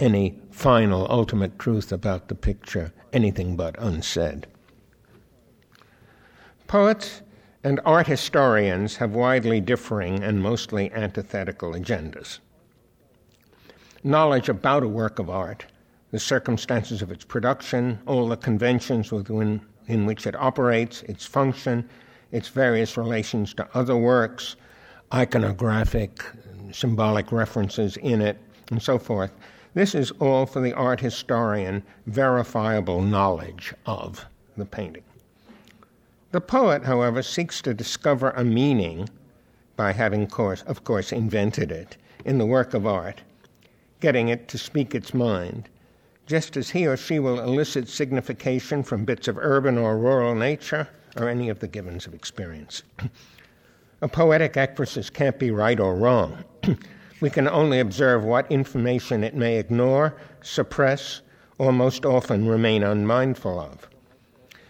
any 0.00 0.38
final, 0.50 1.06
ultimate 1.10 1.58
truth 1.58 1.92
about 1.92 2.28
the 2.28 2.34
picture, 2.34 2.92
anything 3.12 3.56
but 3.56 3.76
unsaid. 3.78 4.46
Poets 6.66 7.22
and 7.62 7.80
art 7.84 8.06
historians 8.06 8.96
have 8.96 9.14
widely 9.14 9.60
differing 9.60 10.22
and 10.22 10.42
mostly 10.42 10.92
antithetical 10.92 11.72
agendas. 11.72 12.38
Knowledge 14.02 14.48
about 14.48 14.82
a 14.82 14.88
work 14.88 15.18
of 15.18 15.30
art, 15.30 15.64
the 16.10 16.18
circumstances 16.18 17.00
of 17.00 17.10
its 17.10 17.24
production, 17.24 17.98
all 18.06 18.28
the 18.28 18.36
conventions 18.36 19.10
within 19.10 19.60
in 19.86 20.06
which 20.06 20.26
it 20.26 20.36
operates, 20.36 21.02
its 21.02 21.26
function, 21.26 21.88
its 22.32 22.48
various 22.48 22.96
relations 22.96 23.54
to 23.54 23.68
other 23.74 23.96
works, 23.96 24.56
iconographic, 25.12 26.24
symbolic 26.72 27.30
references 27.30 27.96
in 27.98 28.20
it, 28.20 28.38
and 28.70 28.82
so 28.82 28.98
forth. 28.98 29.30
This 29.74 29.94
is 29.94 30.10
all 30.12 30.46
for 30.46 30.60
the 30.60 30.72
art 30.72 31.00
historian 31.00 31.82
verifiable 32.06 33.02
knowledge 33.02 33.74
of 33.86 34.24
the 34.56 34.64
painting. 34.64 35.02
The 36.30 36.40
poet, 36.40 36.84
however, 36.84 37.22
seeks 37.22 37.62
to 37.62 37.74
discover 37.74 38.30
a 38.30 38.44
meaning 38.44 39.08
by 39.76 39.92
having, 39.92 40.26
course, 40.26 40.62
of 40.62 40.84
course, 40.84 41.12
invented 41.12 41.70
it 41.70 41.96
in 42.24 42.38
the 42.38 42.46
work 42.46 42.74
of 42.74 42.86
art, 42.86 43.22
getting 44.00 44.28
it 44.28 44.48
to 44.48 44.58
speak 44.58 44.94
its 44.94 45.14
mind, 45.14 45.68
just 46.26 46.56
as 46.56 46.70
he 46.70 46.86
or 46.86 46.96
she 46.96 47.18
will 47.18 47.40
elicit 47.40 47.88
signification 47.88 48.82
from 48.82 49.04
bits 49.04 49.28
of 49.28 49.38
urban 49.38 49.76
or 49.76 49.98
rural 49.98 50.34
nature 50.34 50.88
or 51.16 51.28
any 51.28 51.48
of 51.48 51.60
the 51.60 51.68
givens 51.68 52.06
of 52.06 52.14
experience. 52.14 52.82
a 54.00 54.08
poetic 54.08 54.54
ekphrasis 54.54 55.12
can't 55.12 55.38
be 55.38 55.50
right 55.50 55.80
or 55.80 55.94
wrong. 55.94 56.44
we 57.20 57.30
can 57.30 57.48
only 57.48 57.80
observe 57.80 58.24
what 58.24 58.50
information 58.50 59.24
it 59.24 59.34
may 59.34 59.58
ignore, 59.58 60.16
suppress, 60.42 61.22
or 61.58 61.72
most 61.72 62.04
often 62.04 62.48
remain 62.48 62.82
unmindful 62.82 63.58
of. 63.58 63.88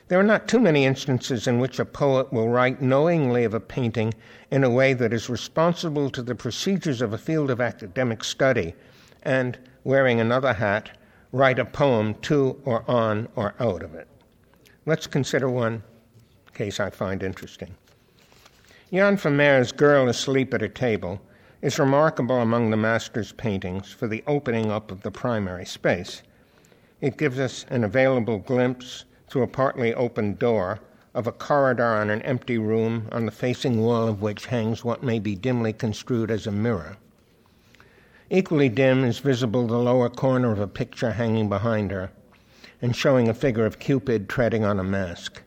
There 0.09 0.21
are 0.21 0.23
not 0.23 0.47
too 0.47 0.61
many 0.61 0.85
instances 0.85 1.47
in 1.47 1.59
which 1.59 1.79
a 1.79 1.85
poet 1.85 2.31
will 2.31 2.51
write 2.51 2.83
knowingly 2.83 3.45
of 3.45 3.55
a 3.55 3.61
painting 3.61 4.13
in 4.51 4.63
a 4.63 4.71
way 4.71 4.93
that 4.93 5.15
is 5.15 5.31
responsible 5.31 6.11
to 6.11 6.23
the 6.23 6.35
procedures 6.35 7.01
of 7.01 7.15
a 7.15 7.19
field 7.19 7.51
of 7.51 7.61
academic 7.61 8.23
study 8.23 8.75
and, 9.23 9.59
wearing 9.83 10.21
another 10.21 10.53
hat, 10.53 10.91
write 11.33 11.59
a 11.59 11.65
poem 11.65 12.15
to 12.17 12.61
or 12.65 12.89
on 12.89 13.29
or 13.35 13.55
out 13.59 13.83
of 13.83 13.95
it. 13.95 14.07
Let's 14.85 15.07
consider 15.07 15.49
one 15.49 15.83
case 16.55 16.81
I 16.81 16.91
find 16.91 17.23
interesting. 17.23 17.75
Jan 18.93 19.17
Vermeer's 19.17 19.73
Girl 19.73 20.09
Asleep 20.09 20.55
at 20.55 20.63
a 20.63 20.69
Table 20.69 21.21
is 21.63 21.79
remarkable 21.79 22.41
among 22.41 22.71
the 22.71 22.77
master's 22.77 23.33
paintings 23.33 23.91
for 23.91 24.07
the 24.07 24.23
opening 24.27 24.71
up 24.71 24.91
of 24.91 25.03
the 25.03 25.11
primary 25.11 25.65
space. 25.65 26.23
It 27.01 27.17
gives 27.19 27.39
us 27.39 27.67
an 27.69 27.85
available 27.85 28.39
glimpse 28.39 29.05
through 29.29 29.43
a 29.43 29.49
partly 29.49 29.93
open 29.95 30.37
door 30.37 30.81
of 31.15 31.27
a 31.27 31.33
corridor 31.33 32.01
in 32.03 32.11
an 32.11 32.23
empty 32.23 32.59
room 32.59 33.09
on 33.13 33.27
the 33.27 33.33
facing 33.33 33.81
wall 33.81 34.09
of 34.09 34.21
which 34.21 34.47
hangs 34.47 34.85
what 34.85 35.03
may 35.03 35.19
be 35.19 35.35
dimly 35.35 35.73
construed 35.73 36.31
as 36.31 36.47
a 36.47 36.53
mirror. 36.53 36.97
Equally 38.31 38.69
dim 38.69 39.05
is 39.05 39.19
visible 39.19 39.67
the 39.67 39.79
lower 39.79 40.09
corner 40.09 40.53
of 40.53 40.59
a 40.59 40.67
picture 40.67 41.13
hanging 41.13 41.49
behind 41.49 41.91
her 41.91 42.11
and 42.83 42.95
showing 42.95 43.29
a 43.29 43.35
figure 43.35 43.67
of 43.67 43.79
Cupid 43.79 44.29
treading 44.29 44.65
on 44.65 44.79
a 44.79 44.85
mask. 44.85 45.43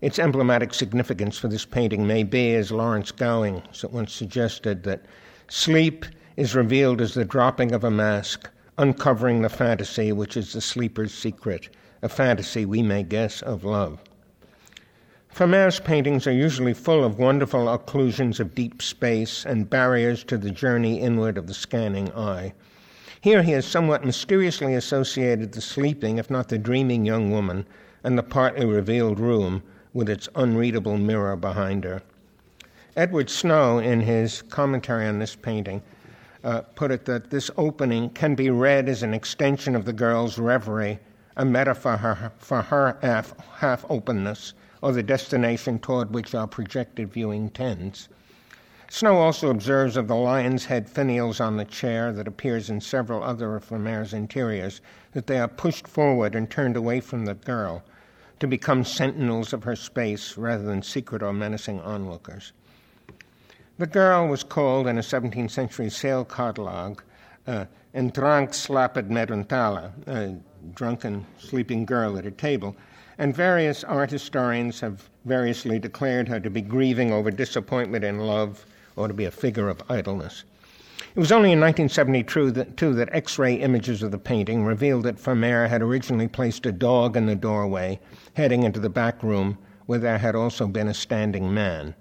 Its 0.00 0.18
emblematic 0.18 0.72
significance 0.72 1.36
for 1.36 1.48
this 1.48 1.66
painting 1.66 2.06
may 2.06 2.22
be, 2.22 2.54
as 2.54 2.70
Lawrence 2.70 3.12
Gowing 3.12 3.62
once 3.90 4.14
suggested, 4.14 4.82
that 4.84 5.04
sleep 5.48 6.06
is 6.38 6.54
revealed 6.54 7.02
as 7.02 7.12
the 7.12 7.24
dropping 7.24 7.72
of 7.72 7.84
a 7.84 7.90
mask, 7.90 8.48
uncovering 8.78 9.42
the 9.42 9.50
fantasy 9.50 10.10
which 10.10 10.38
is 10.38 10.54
the 10.54 10.60
sleeper's 10.62 11.12
secret, 11.12 11.68
a 12.00 12.08
fantasy, 12.08 12.64
we 12.64 12.82
may 12.82 13.02
guess, 13.02 13.42
of 13.42 13.62
love. 13.62 14.02
Vermeer's 15.34 15.80
paintings 15.80 16.26
are 16.26 16.32
usually 16.32 16.72
full 16.72 17.04
of 17.04 17.18
wonderful 17.18 17.66
occlusions 17.66 18.40
of 18.40 18.54
deep 18.54 18.80
space 18.80 19.44
and 19.44 19.68
barriers 19.68 20.24
to 20.24 20.38
the 20.38 20.50
journey 20.50 20.98
inward 20.98 21.36
of 21.36 21.46
the 21.46 21.52
scanning 21.52 22.10
eye. 22.12 22.54
Here 23.20 23.42
he 23.42 23.52
has 23.52 23.66
somewhat 23.66 24.06
mysteriously 24.06 24.74
associated 24.74 25.52
the 25.52 25.60
sleeping, 25.60 26.16
if 26.16 26.30
not 26.30 26.48
the 26.48 26.56
dreaming 26.56 27.04
young 27.04 27.30
woman, 27.30 27.66
and 28.02 28.16
the 28.16 28.22
partly 28.22 28.64
revealed 28.64 29.20
room 29.20 29.62
with 29.92 30.08
its 30.08 30.28
unreadable 30.34 30.96
mirror 30.96 31.36
behind 31.36 31.84
her. 31.84 32.02
Edward 32.96 33.30
Snow, 33.30 33.78
in 33.78 34.00
his 34.00 34.42
commentary 34.42 35.06
on 35.06 35.18
this 35.18 35.36
painting, 35.36 35.82
uh, 36.42 36.62
put 36.74 36.90
it 36.90 37.04
that 37.04 37.30
this 37.30 37.50
opening 37.56 38.10
can 38.10 38.34
be 38.34 38.50
read 38.50 38.88
as 38.88 39.02
an 39.02 39.14
extension 39.14 39.76
of 39.76 39.84
the 39.84 39.92
girl's 39.92 40.38
reverie 40.38 40.98
a 41.36 41.44
metaphor 41.44 41.96
for 41.96 42.14
her, 42.14 42.32
for 42.38 42.62
her 42.62 42.98
half, 43.02 43.34
half 43.58 43.84
openness 43.88 44.52
or 44.82 44.92
the 44.92 45.02
destination 45.02 45.78
toward 45.78 46.12
which 46.12 46.34
our 46.34 46.46
projected 46.46 47.12
viewing 47.12 47.50
tends. 47.50 48.08
Snow 48.88 49.18
also 49.18 49.50
observes 49.50 49.96
of 49.96 50.08
the 50.08 50.16
lion's 50.16 50.64
head 50.64 50.88
finials 50.88 51.40
on 51.40 51.56
the 51.56 51.64
chair 51.64 52.12
that 52.12 52.26
appears 52.26 52.70
in 52.70 52.80
several 52.80 53.22
other 53.22 53.54
of 53.54 53.64
Vermeer's 53.66 54.12
interiors 54.12 54.80
that 55.12 55.26
they 55.28 55.38
are 55.38 55.48
pushed 55.48 55.86
forward 55.86 56.34
and 56.34 56.50
turned 56.50 56.76
away 56.76 57.00
from 57.00 57.24
the 57.24 57.34
girl 57.34 57.82
to 58.40 58.46
become 58.46 58.84
sentinels 58.84 59.52
of 59.52 59.62
her 59.64 59.76
space 59.76 60.36
rather 60.36 60.64
than 60.64 60.82
secret 60.82 61.22
or 61.22 61.32
menacing 61.32 61.80
onlookers. 61.80 62.52
The 63.78 63.86
girl 63.86 64.26
was 64.28 64.42
called 64.42 64.86
in 64.86 64.98
a 64.98 65.02
17th 65.02 65.50
century 65.50 65.88
sale 65.90 66.24
catalogue 66.24 67.02
uh, 67.46 67.66
drank 67.92 68.50
slapet 68.50 69.08
meruntala, 69.08 70.40
drunken 70.74 71.26
sleeping 71.38 71.84
girl 71.84 72.18
at 72.18 72.26
a 72.26 72.30
table, 72.30 72.76
and 73.18 73.34
various 73.34 73.84
art 73.84 74.10
historians 74.10 74.80
have 74.80 75.08
variously 75.24 75.78
declared 75.78 76.28
her 76.28 76.40
to 76.40 76.50
be 76.50 76.62
grieving 76.62 77.12
over 77.12 77.30
disappointment 77.30 78.04
in 78.04 78.18
love 78.18 78.64
or 78.96 79.08
to 79.08 79.14
be 79.14 79.24
a 79.24 79.30
figure 79.30 79.68
of 79.68 79.82
idleness. 79.88 80.44
It 81.12 81.18
was 81.18 81.32
only 81.32 81.50
in 81.50 81.58
1972 81.58 82.52
that, 82.52 83.08
X 83.12 83.36
ray 83.36 83.54
images 83.54 84.00
of 84.04 84.12
the 84.12 84.18
painting 84.18 84.64
revealed 84.64 85.02
that 85.04 85.18
Vermeer 85.18 85.66
had 85.66 85.82
originally 85.82 86.28
placed 86.28 86.66
a 86.66 86.72
dog 86.72 87.16
in 87.16 87.26
the 87.26 87.34
doorway, 87.34 87.98
heading 88.34 88.62
into 88.62 88.78
the 88.78 88.88
back 88.88 89.20
room, 89.20 89.58
where 89.86 89.98
there 89.98 90.18
had 90.18 90.36
also 90.36 90.68
been 90.68 90.86
a 90.86 90.94
standing 90.94 91.52
man. 91.52 91.96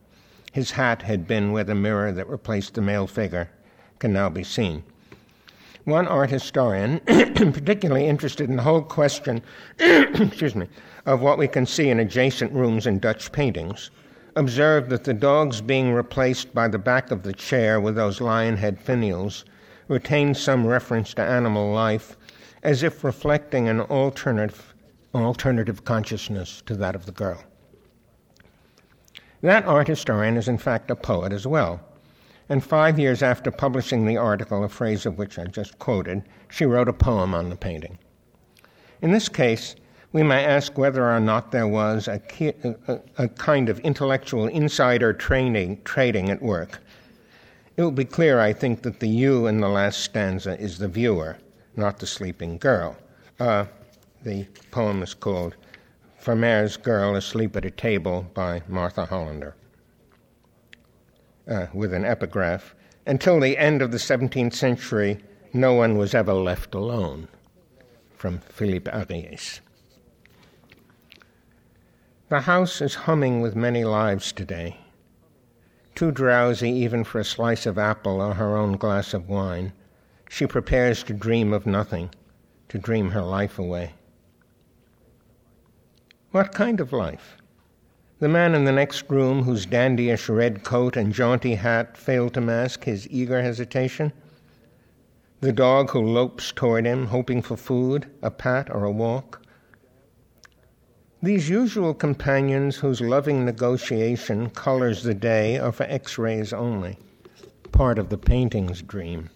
His 0.52 0.72
hat 0.72 1.02
had 1.02 1.28
been 1.28 1.52
where 1.52 1.64
the 1.64 1.74
mirror 1.74 2.12
that 2.12 2.30
replaced 2.30 2.76
the 2.76 2.82
male 2.82 3.08
figure 3.08 3.50
can 3.98 4.14
now 4.14 4.30
be 4.30 4.44
seen. 4.44 4.84
One 5.86 6.08
art 6.08 6.30
historian, 6.30 7.00
particularly 7.08 8.06
interested 8.06 8.48
in 8.48 8.58
the 8.58 8.62
whole 8.62 8.84
question, 8.84 9.42
excuse 9.80 10.54
me, 10.54 10.68
of 11.08 11.22
what 11.22 11.40
we 11.40 11.48
can 11.48 11.66
see 11.66 11.90
in 11.90 12.00
adjacent 12.00 12.54
rooms 12.54 12.86
in 12.86 13.00
Dutch 13.00 13.32
paintings, 13.32 13.90
observed 14.40 14.90
that 14.90 15.04
the 15.04 15.14
dogs 15.14 15.60
being 15.60 15.92
replaced 15.92 16.54
by 16.54 16.66
the 16.66 16.80
back 16.80 17.12
of 17.12 17.24
the 17.24 17.34
chair 17.34 17.78
with 17.82 17.96
those 17.96 18.22
lion 18.22 18.56
head 18.56 18.80
finials 18.80 19.44
retained 19.90 20.38
some 20.38 20.66
reference 20.66 21.14
to 21.14 21.22
animal 21.22 21.74
life, 21.74 22.16
as 22.64 22.82
if 22.82 23.04
reflecting 23.04 23.68
an 23.68 23.82
alternative, 23.82 24.74
alternative 25.14 25.84
consciousness 25.84 26.64
to 26.66 26.74
that 26.74 26.96
of 26.96 27.06
the 27.06 27.12
girl. 27.12 27.44
That 29.42 29.66
art 29.66 29.90
historian 29.90 30.38
is, 30.38 30.48
in 30.48 30.58
fact, 30.58 30.90
a 30.90 30.96
poet 30.96 31.34
as 31.34 31.46
well. 31.46 31.82
And 32.48 32.64
five 32.64 32.98
years 32.98 33.22
after 33.22 33.52
publishing 33.52 34.06
the 34.06 34.18
article, 34.18 34.64
a 34.64 34.70
phrase 34.70 35.06
of 35.06 35.18
which 35.18 35.38
I 35.38 35.46
just 35.48 35.78
quoted, 35.80 36.24
she 36.50 36.66
wrote 36.66 36.88
a 36.88 36.94
poem 36.94 37.34
on 37.34 37.50
the 37.50 37.58
painting. 37.58 38.00
In 39.02 39.12
this 39.12 39.28
case, 39.28 39.76
we 40.12 40.24
may 40.24 40.44
ask 40.44 40.78
whether 40.78 41.08
or 41.08 41.20
not 41.20 41.52
there 41.52 41.68
was 41.68 42.08
a, 42.08 42.22
a, 42.88 43.00
a 43.18 43.28
kind 43.28 43.70
of 43.70 43.80
intellectual 43.82 44.48
insider 44.48 45.14
training, 45.14 45.80
trading 45.84 46.30
at 46.30 46.42
work. 46.42 46.80
It 47.78 47.84
will 47.84 47.92
be 47.92 48.06
clear, 48.06 48.40
I 48.40 48.52
think, 48.52 48.82
that 48.82 49.00
the 49.00 49.08
you 49.08 49.46
in 49.46 49.62
the 49.62 49.70
last 49.70 50.02
stanza 50.02 50.60
is 50.60 50.80
the 50.80 50.88
viewer, 50.88 51.38
not 51.76 52.00
the 52.00 52.08
sleeping 52.08 52.58
girl. 52.58 52.98
Uh, 53.40 53.66
the 54.24 54.46
poem 54.72 55.04
is 55.04 55.14
called 55.14 55.56
Vermeer's 56.20 56.76
Girl 56.76 57.16
Asleep 57.16 57.56
at 57.56 57.64
a 57.64 57.72
Table 57.72 58.26
by 58.34 58.64
Martha 58.68 59.06
Hollander, 59.06 59.56
uh, 61.48 61.68
with 61.74 61.94
an 61.94 62.04
epigraph. 62.04 62.76
Until 63.06 63.40
the 63.40 63.58
end 63.58 63.82
of 63.82 63.92
the 63.92 63.98
17th 63.98 64.54
century, 64.54 65.20
no 65.54 65.74
one 65.74 65.98
was 65.98 66.14
ever 66.14 66.34
left 66.34 66.76
alone, 66.76 67.28
from 68.18 68.40
Philippe 68.40 68.92
Ariès. 68.92 69.62
The 72.30 72.42
house 72.42 72.80
is 72.80 72.94
humming 72.94 73.42
with 73.42 73.56
many 73.56 73.84
lives 73.84 74.32
today. 74.32 74.78
Too 75.96 76.12
drowsy 76.12 76.70
even 76.70 77.04
for 77.04 77.20
a 77.20 77.26
slice 77.26 77.66
of 77.66 77.80
apple 77.80 78.22
or 78.22 78.36
her 78.36 78.56
own 78.56 78.74
glass 78.74 79.16
of 79.16 79.28
wine, 79.28 79.74
she 80.30 80.46
prepares 80.46 81.02
to 81.04 81.14
dream 81.14 81.54
of 81.54 81.66
nothing, 81.66 82.12
to 82.68 82.78
dream 82.78 83.10
her 83.10 83.24
life 83.24 83.58
away. 83.58 83.94
What 86.30 86.54
kind 86.54 86.80
of 86.80 86.94
life? 86.94 87.38
The 88.20 88.30
man 88.30 88.54
in 88.54 88.66
the 88.66 88.72
next 88.72 89.10
room, 89.10 89.42
whose 89.42 89.66
dandyish 89.66 90.30
red 90.30 90.64
coat 90.64 90.96
and 90.96 91.12
jaunty 91.12 91.56
hat 91.56 91.98
fail 91.98 92.30
to 92.30 92.42
mask 92.42 92.84
his 92.84 93.10
eager 93.10 93.42
hesitation? 93.42 94.14
The 95.42 95.52
dog 95.52 95.90
who 95.90 96.02
lopes 96.02 96.52
toward 96.52 96.86
him, 96.86 97.08
hoping 97.08 97.42
for 97.42 97.58
food, 97.58 98.06
a 98.22 98.30
pat, 98.30 98.70
or 98.70 98.84
a 98.84 98.92
walk? 98.92 99.42
These 101.22 101.50
usual 101.50 101.94
companions 101.94 102.78
whose 102.78 103.02
loving 103.02 103.44
negotiation 103.44 104.50
colors 104.52 105.04
the 105.04 105.14
day 105.14 105.58
are 105.58 105.74
for 105.74 105.84
x 105.84 106.18
rays 106.18 106.54
only, 106.54 106.98
part 107.74 108.00
of 108.00 108.08
the 108.08 108.18
painting's 108.18 108.82
dream. 108.82 109.30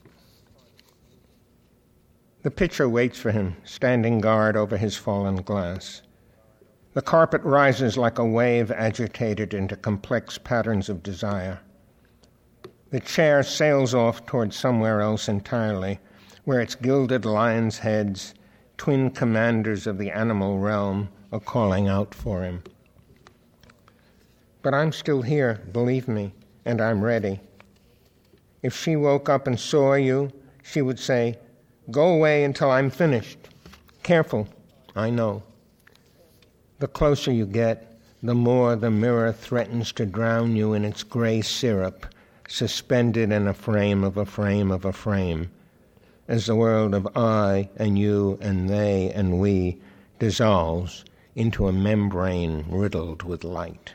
The 2.44 2.52
pitcher 2.52 2.88
waits 2.88 3.20
for 3.20 3.32
him, 3.32 3.58
standing 3.66 4.22
guard 4.22 4.56
over 4.56 4.78
his 4.78 4.96
fallen 4.96 5.38
glass. 5.42 6.02
The 6.94 7.02
carpet 7.02 7.42
rises 7.44 7.98
like 7.98 8.18
a 8.18 8.26
wave 8.26 8.72
agitated 8.72 9.54
into 9.54 9.76
complex 9.76 10.38
patterns 10.38 10.88
of 10.88 11.04
desire. 11.04 11.60
The 12.92 13.02
chair 13.02 13.44
sails 13.44 13.94
off 13.94 14.26
toward 14.26 14.54
somewhere 14.54 15.02
else 15.02 15.28
entirely, 15.28 16.00
where 16.46 16.62
its 16.62 16.76
gilded 16.76 17.26
lions' 17.26 17.80
heads, 17.80 18.36
twin 18.78 19.10
commanders 19.10 19.86
of 19.86 19.98
the 19.98 20.12
animal 20.12 20.60
realm, 20.60 21.10
are 21.34 21.40
calling 21.40 21.88
out 21.88 22.14
for 22.14 22.44
him. 22.44 22.62
But 24.62 24.76
I'm 24.76 24.92
still 24.92 25.24
here, 25.24 25.64
believe 25.72 26.08
me, 26.08 26.32
and 26.64 26.80
I'm 26.80 27.04
ready. 27.04 27.40
If 28.62 28.78
she 28.78 28.96
woke 28.96 29.30
up 29.30 29.48
and 29.48 29.60
saw 29.60 29.96
you, 29.96 30.32
she 30.62 30.84
would 30.84 31.00
say, 31.00 31.40
Go 31.90 32.14
away 32.14 32.44
until 32.44 32.70
I'm 32.70 32.92
finished. 32.92 33.40
Careful, 34.04 34.48
I 34.96 35.10
know. 35.10 35.42
The 36.78 36.88
closer 36.88 37.32
you 37.32 37.48
get, 37.48 38.00
the 38.22 38.36
more 38.36 38.76
the 38.76 38.92
mirror 38.92 39.34
threatens 39.34 39.92
to 39.94 40.06
drown 40.06 40.56
you 40.56 40.74
in 40.74 40.86
its 40.86 41.02
gray 41.02 41.42
syrup, 41.42 42.06
suspended 42.48 43.32
in 43.32 43.48
a 43.48 43.56
frame 43.56 44.04
of 44.04 44.18
a 44.18 44.26
frame 44.26 44.70
of 44.70 44.86
a 44.86 44.94
frame, 44.94 45.50
as 46.28 46.46
the 46.46 46.56
world 46.56 46.94
of 46.94 47.08
I 47.18 47.70
and 47.76 47.98
you 47.98 48.38
and 48.40 48.70
they 48.70 49.12
and 49.12 49.40
we 49.40 49.82
dissolves 50.20 51.04
into 51.36 51.68
a 51.68 51.74
membrane 51.74 52.66
riddled 52.70 53.24
with 53.24 53.44
light. 53.44 53.94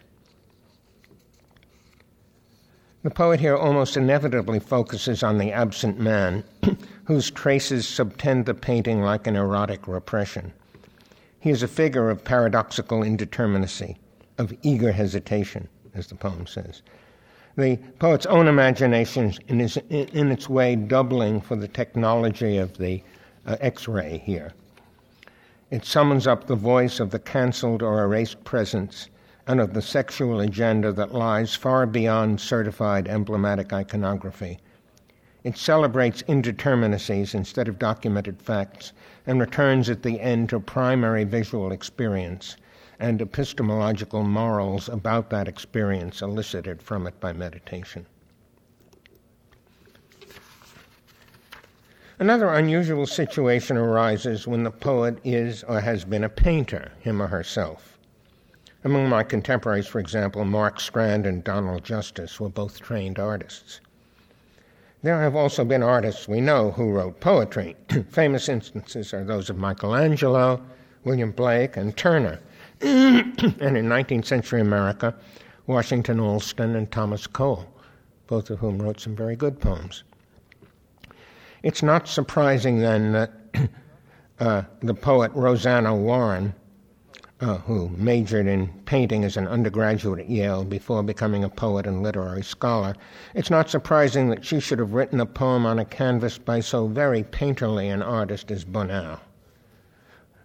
The 3.02 3.10
poet 3.10 3.38
here 3.38 3.56
almost 3.56 3.96
inevitably 3.96 4.58
focuses 4.58 5.22
on 5.22 5.38
the 5.38 5.52
absent 5.52 6.00
man, 6.00 6.42
whose 7.04 7.30
traces 7.30 7.86
subtend 7.86 8.44
the 8.44 8.54
painting 8.54 9.02
like 9.02 9.26
an 9.26 9.36
erotic 9.36 9.86
repression. 9.86 10.52
He 11.38 11.50
is 11.50 11.62
a 11.62 11.68
figure 11.68 12.10
of 12.10 12.24
paradoxical 12.24 13.00
indeterminacy, 13.00 13.96
of 14.36 14.52
eager 14.62 14.90
hesitation, 14.90 15.68
as 15.94 16.08
the 16.08 16.16
poem 16.16 16.46
says. 16.46 16.82
The 17.56 17.76
poet's 17.98 18.26
own 18.26 18.48
imagination 18.48 19.32
is, 19.48 19.76
in 19.88 20.30
its 20.30 20.48
way, 20.48 20.74
doubling 20.74 21.40
for 21.40 21.56
the 21.56 21.68
technology 21.68 22.58
of 22.58 22.78
the 22.78 23.02
uh, 23.46 23.56
X 23.60 23.88
ray 23.88 24.18
here. 24.24 24.52
It 25.70 25.84
summons 25.84 26.26
up 26.26 26.46
the 26.46 26.54
voice 26.54 26.98
of 26.98 27.10
the 27.10 27.18
cancelled 27.18 27.82
or 27.82 28.02
erased 28.02 28.42
presence 28.42 29.10
and 29.46 29.60
of 29.60 29.74
the 29.74 29.82
sexual 29.82 30.40
agenda 30.40 30.92
that 30.92 31.12
lies 31.12 31.54
far 31.54 31.84
beyond 31.84 32.40
certified 32.40 33.06
emblematic 33.06 33.70
iconography. 33.70 34.60
It 35.44 35.58
celebrates 35.58 36.22
indeterminacies 36.22 37.34
instead 37.34 37.68
of 37.68 37.78
documented 37.78 38.40
facts 38.40 38.92
and 39.26 39.38
returns 39.38 39.90
at 39.90 40.02
the 40.02 40.20
end 40.22 40.48
to 40.48 40.60
primary 40.60 41.24
visual 41.24 41.70
experience 41.70 42.56
and 42.98 43.20
epistemological 43.20 44.24
morals 44.24 44.88
about 44.88 45.28
that 45.30 45.48
experience 45.48 46.22
elicited 46.22 46.82
from 46.82 47.06
it 47.06 47.20
by 47.20 47.34
meditation. 47.34 48.06
Another 52.20 52.48
unusual 52.48 53.06
situation 53.06 53.76
arises 53.76 54.44
when 54.44 54.64
the 54.64 54.72
poet 54.72 55.18
is 55.22 55.62
or 55.62 55.80
has 55.80 56.04
been 56.04 56.24
a 56.24 56.28
painter, 56.28 56.90
him 56.98 57.22
or 57.22 57.28
herself. 57.28 57.96
Among 58.82 59.08
my 59.08 59.22
contemporaries, 59.22 59.86
for 59.86 60.00
example, 60.00 60.44
Mark 60.44 60.80
Strand 60.80 61.26
and 61.26 61.44
Donald 61.44 61.84
Justice 61.84 62.40
were 62.40 62.48
both 62.48 62.80
trained 62.80 63.20
artists. 63.20 63.80
There 65.00 65.20
have 65.20 65.36
also 65.36 65.64
been 65.64 65.84
artists 65.84 66.26
we 66.26 66.40
know 66.40 66.72
who 66.72 66.90
wrote 66.90 67.20
poetry. 67.20 67.76
Famous 68.08 68.48
instances 68.48 69.14
are 69.14 69.22
those 69.22 69.48
of 69.48 69.56
Michelangelo, 69.56 70.60
William 71.04 71.30
Blake, 71.30 71.76
and 71.76 71.96
Turner. 71.96 72.40
and 72.80 73.40
in 73.60 73.88
19th 73.88 74.26
century 74.26 74.60
America, 74.60 75.14
Washington 75.68 76.18
Allston 76.18 76.74
and 76.74 76.90
Thomas 76.90 77.28
Cole, 77.28 77.72
both 78.26 78.50
of 78.50 78.58
whom 78.58 78.82
wrote 78.82 78.98
some 78.98 79.14
very 79.14 79.36
good 79.36 79.60
poems. 79.60 80.02
It's 81.62 81.82
not 81.82 82.06
surprising 82.06 82.78
then 82.78 83.12
that 83.12 83.32
uh, 84.38 84.62
the 84.80 84.94
poet 84.94 85.32
Rosanna 85.34 85.94
Warren, 85.94 86.54
uh, 87.40 87.58
who 87.58 87.88
majored 87.90 88.46
in 88.46 88.68
painting 88.84 89.24
as 89.24 89.36
an 89.36 89.48
undergraduate 89.48 90.20
at 90.20 90.30
Yale 90.30 90.64
before 90.64 91.02
becoming 91.02 91.42
a 91.42 91.48
poet 91.48 91.86
and 91.86 92.02
literary 92.02 92.42
scholar, 92.42 92.94
it's 93.34 93.50
not 93.50 93.68
surprising 93.70 94.28
that 94.28 94.44
she 94.44 94.60
should 94.60 94.78
have 94.78 94.92
written 94.92 95.20
a 95.20 95.26
poem 95.26 95.66
on 95.66 95.78
a 95.80 95.84
canvas 95.84 96.38
by 96.38 96.60
so 96.60 96.86
very 96.86 97.24
painterly 97.24 97.92
an 97.92 98.02
artist 98.02 98.50
as 98.50 98.64
Bonnard. 98.64 99.18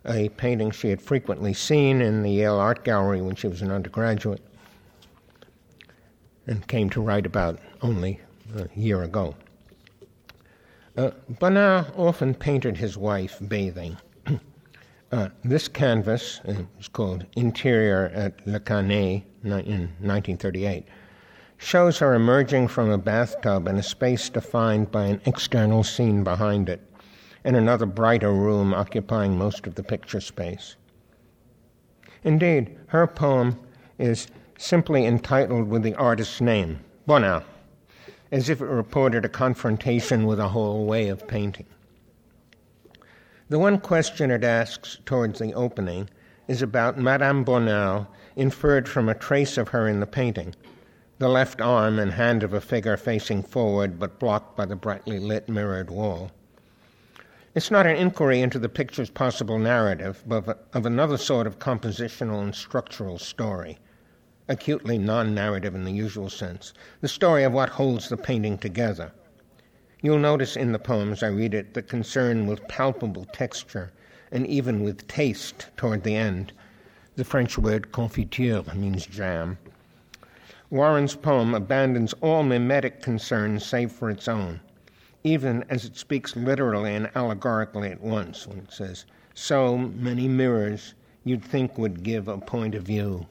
A 0.06 0.30
painting 0.30 0.71
she 0.71 0.89
had 0.89 1.02
frequently 1.02 1.54
seen 1.54 2.02
in 2.02 2.23
the 2.23 2.32
Yale 2.32 2.58
Art 2.60 2.84
Gallery 2.84 3.21
when 3.21 3.36
she 3.36 3.47
was 3.47 3.62
an 3.62 3.71
undergraduate 3.71 4.41
and 6.47 6.68
came 6.68 6.89
to 6.89 7.01
write 7.01 7.26
about 7.26 7.59
only 7.82 8.20
a 8.55 8.68
year 8.76 9.03
ago. 9.03 9.36
Uh, 10.96 11.12
often 11.98 12.36
painted 12.36 12.78
his 12.78 12.98
wife 12.98 13.39
bathing. 13.48 13.98
uh, 15.12 15.30
this 15.44 15.68
canvas 15.68 16.39
uh, 16.48 16.54
is 16.80 16.88
called 16.88 17.26
Interior 17.36 18.12
at 18.14 18.46
Le 18.46 18.60
Cannet 18.60 19.24
in 19.44 19.89
1938 20.00 20.86
shows 21.58 22.00
her 22.00 22.14
emerging 22.14 22.68
from 22.68 22.89
a 22.89 22.98
bathtub 22.98 23.68
in 23.68 23.78
a 23.78 23.84
space 23.84 24.30
defined 24.30 24.91
by 24.91 25.06
an 25.06 25.22
external 25.26 25.82
scene 25.82 26.24
behind 26.24 26.68
it, 26.68 26.82
and 27.46 27.56
another 27.56 27.86
brighter 27.86 28.34
room 28.34 28.74
occupying 28.74 29.38
most 29.38 29.66
of 29.66 29.76
the 29.76 29.84
picture 29.84 30.20
space. 30.20 30.76
Indeed, 32.24 32.78
her 32.88 33.08
poem 33.08 33.58
is 33.98 34.28
simply 34.58 35.06
entitled 35.06 35.70
with 35.70 35.84
the 35.84 35.96
artist's 35.96 36.41
name, 36.41 36.82
Bonnard 37.08 37.44
as 38.34 38.50
if 38.50 38.62
it 38.62 38.66
reported 38.66 39.24
a 39.24 39.30
confrontation 39.30 40.26
with 40.26 40.40
a 40.40 40.48
whole 40.50 40.88
way 40.88 41.08
of 41.08 41.28
painting. 41.28 41.68
The 43.48 43.60
one 43.60 43.80
question 43.80 44.32
it 44.32 44.44
asks 44.44 44.98
towards 45.06 45.38
the 45.38 45.54
opening 45.54 46.10
is 46.48 46.64
about 46.64 46.98
Madame 46.98 47.44
Bonnard, 47.44 48.08
inferred 48.36 48.90
from 48.90 49.08
a 49.08 49.14
trace 49.14 49.56
of 49.56 49.68
her 49.70 49.88
in 49.88 50.00
the 50.00 50.08
painting 50.08 50.56
the 51.20 51.30
left 51.30 51.62
arm 51.62 52.00
and 52.00 52.12
hand 52.12 52.42
of 52.42 52.54
a 52.54 52.60
figure 52.60 52.98
facing 52.98 53.44
forward 53.44 54.00
but 54.00 54.18
blocked 54.18 54.58
by 54.58 54.66
the 54.66 54.76
brightly 54.76 55.20
lit 55.20 55.48
mirrored 55.48 55.92
wall. 55.92 56.32
It's 57.54 57.70
not 57.70 57.86
an 57.86 57.96
inquiry 57.96 58.42
into 58.42 58.58
the 58.58 58.68
picture's 58.68 59.12
possible 59.12 59.60
narrative, 59.60 60.24
but 60.26 60.68
of 60.74 60.88
another 60.88 61.18
sort 61.18 61.46
of 61.46 61.60
compositional 61.60 62.42
and 62.42 62.56
structural 62.56 63.20
story, 63.20 63.78
acutely 64.48 64.98
non 64.98 65.34
narrative 65.34 65.74
in 65.74 65.86
the 65.86 65.91
usual 65.91 66.30
sense, 66.30 66.74
the 67.02 67.08
story 67.08 67.44
of 67.44 67.54
what 67.54 67.70
holds 67.70 68.10
the 68.10 68.18
painting 68.18 68.58
together. 68.58 69.12
You'll 70.02 70.20
notice 70.20 70.56
in 70.56 70.72
the 70.72 70.80
poems 70.80 71.24
I 71.24 71.28
read 71.28 71.54
it 71.54 71.74
the 71.74 71.82
concern 71.82 72.46
with 72.46 72.68
palpable 72.68 73.26
texture 73.32 73.91
and 74.32 74.46
even 74.48 74.84
with 74.84 75.08
taste 75.08 75.68
toward 75.78 76.04
the 76.04 76.16
end. 76.16 76.52
The 77.16 77.24
French 77.24 77.58
word 77.58 77.91
confiture 77.91 78.64
means 78.74 79.06
jam. 79.06 79.58
Warren's 80.70 81.16
poem 81.16 81.54
abandons 81.54 82.14
all 82.22 82.44
mimetic 82.44 83.02
concerns 83.02 83.66
save 83.66 83.91
for 83.91 84.10
its 84.10 84.28
own 84.28 84.60
even 85.24 85.64
as 85.70 85.86
it 85.86 85.96
speaks 85.96 86.36
literally 86.36 86.94
and 86.94 87.10
allegorically 87.16 87.89
at 87.89 88.02
once 88.02 88.46
when 88.46 88.60
it 88.60 88.72
says, 88.72 89.06
So 89.34 89.78
many 89.78 90.28
mirrors 90.28 90.94
you'd 91.24 91.44
think 91.44 91.78
would 91.78 92.04
give 92.04 92.28
a 92.28 92.38
point 92.38 92.76
of 92.76 92.84
view. 92.84 93.26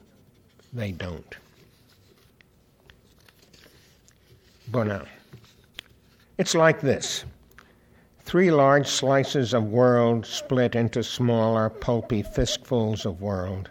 They 0.73 0.91
don't. 0.91 1.35
Bonnard. 4.69 5.07
It's 6.37 6.55
like 6.55 6.81
this 6.81 7.25
three 8.21 8.49
large 8.49 8.87
slices 8.87 9.53
of 9.53 9.65
world 9.65 10.25
split 10.25 10.73
into 10.73 11.03
smaller, 11.03 11.69
pulpy 11.69 12.23
fistfuls 12.23 13.05
of 13.05 13.21
world 13.21 13.69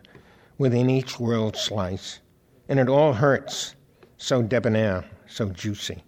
within 0.59 0.89
each 0.89 1.19
world 1.19 1.57
slice, 1.57 2.21
and 2.69 2.79
it 2.79 2.89
all 2.89 3.15
hurts, 3.15 3.75
so 4.17 4.41
debonair, 4.41 5.05
so 5.27 5.49
juicy. 5.49 6.05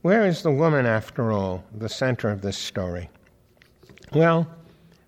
Where 0.00 0.24
is 0.24 0.42
the 0.42 0.50
woman, 0.50 0.86
after 0.86 1.32
all, 1.32 1.64
the 1.74 1.88
center 1.90 2.30
of 2.30 2.40
this 2.40 2.56
story? 2.56 3.10
Well, 4.14 4.46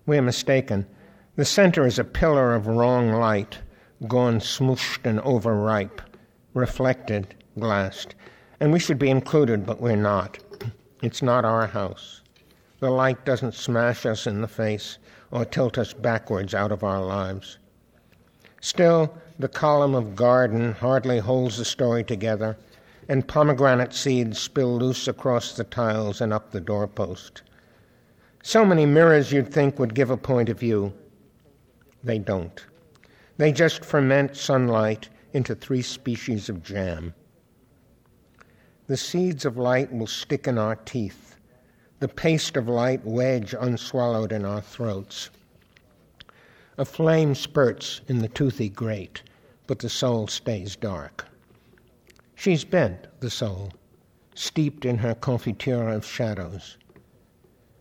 we're 0.05 0.21
mistaken. 0.21 0.85
The 1.35 1.45
center 1.45 1.87
is 1.87 1.97
a 1.97 2.03
pillar 2.03 2.53
of 2.53 2.67
wrong 2.67 3.11
light, 3.13 3.57
gone 4.05 4.39
smooshed 4.39 5.05
and 5.05 5.19
overripe, 5.21 6.01
reflected, 6.53 7.33
glassed. 7.57 8.13
And 8.59 8.71
we 8.71 8.79
should 8.79 8.99
be 8.99 9.09
included, 9.09 9.65
but 9.65 9.81
we're 9.81 9.95
not. 9.95 10.37
It's 11.01 11.21
not 11.21 11.45
our 11.45 11.67
house. 11.67 12.21
The 12.79 12.91
light 12.91 13.25
doesn't 13.25 13.55
smash 13.55 14.05
us 14.05 14.27
in 14.27 14.41
the 14.41 14.47
face 14.47 14.99
or 15.31 15.45
tilt 15.45 15.77
us 15.77 15.93
backwards 15.93 16.53
out 16.53 16.71
of 16.71 16.83
our 16.83 17.03
lives. 17.03 17.57
Still, 18.61 19.15
the 19.39 19.47
column 19.47 19.95
of 19.95 20.15
garden 20.15 20.73
hardly 20.73 21.19
holds 21.19 21.57
the 21.57 21.65
story 21.65 22.03
together 22.03 22.57
and 23.09 23.27
pomegranate 23.27 23.93
seeds 23.93 24.39
spill 24.39 24.77
loose 24.77 25.07
across 25.07 25.53
the 25.53 25.63
tiles 25.63 26.21
and 26.21 26.33
up 26.33 26.51
the 26.51 26.59
doorpost. 26.59 27.41
So 28.43 28.65
many 28.65 28.85
mirrors 28.85 29.31
you'd 29.31 29.51
think 29.51 29.79
would 29.79 29.95
give 29.95 30.09
a 30.09 30.17
point 30.17 30.49
of 30.49 30.59
view. 30.59 30.93
They 32.03 32.19
don't. 32.19 32.65
They 33.37 33.51
just 33.51 33.85
ferment 33.85 34.35
sunlight 34.35 35.09
into 35.31 35.53
three 35.53 35.83
species 35.83 36.49
of 36.49 36.63
jam. 36.63 37.13
The 38.87 38.97
seeds 38.97 39.45
of 39.45 39.57
light 39.57 39.93
will 39.93 40.07
stick 40.07 40.47
in 40.47 40.57
our 40.57 40.75
teeth, 40.75 41.35
the 41.99 42.07
paste 42.07 42.57
of 42.57 42.67
light 42.67 43.05
wedge 43.05 43.53
unswallowed 43.53 44.31
in 44.31 44.43
our 44.43 44.61
throats. 44.61 45.29
A 46.79 46.85
flame 46.85 47.35
spurts 47.35 48.01
in 48.07 48.19
the 48.19 48.27
toothy 48.27 48.69
grate, 48.69 49.21
but 49.67 49.79
the 49.79 49.89
soul 49.89 50.27
stays 50.27 50.75
dark. 50.75 51.25
She's 52.35 52.63
bent, 52.63 53.07
the 53.19 53.29
soul, 53.29 53.71
steeped 54.35 54.85
in 54.85 54.99
her 54.99 55.15
confiture 55.15 55.89
of 55.89 56.05
shadows, 56.05 56.77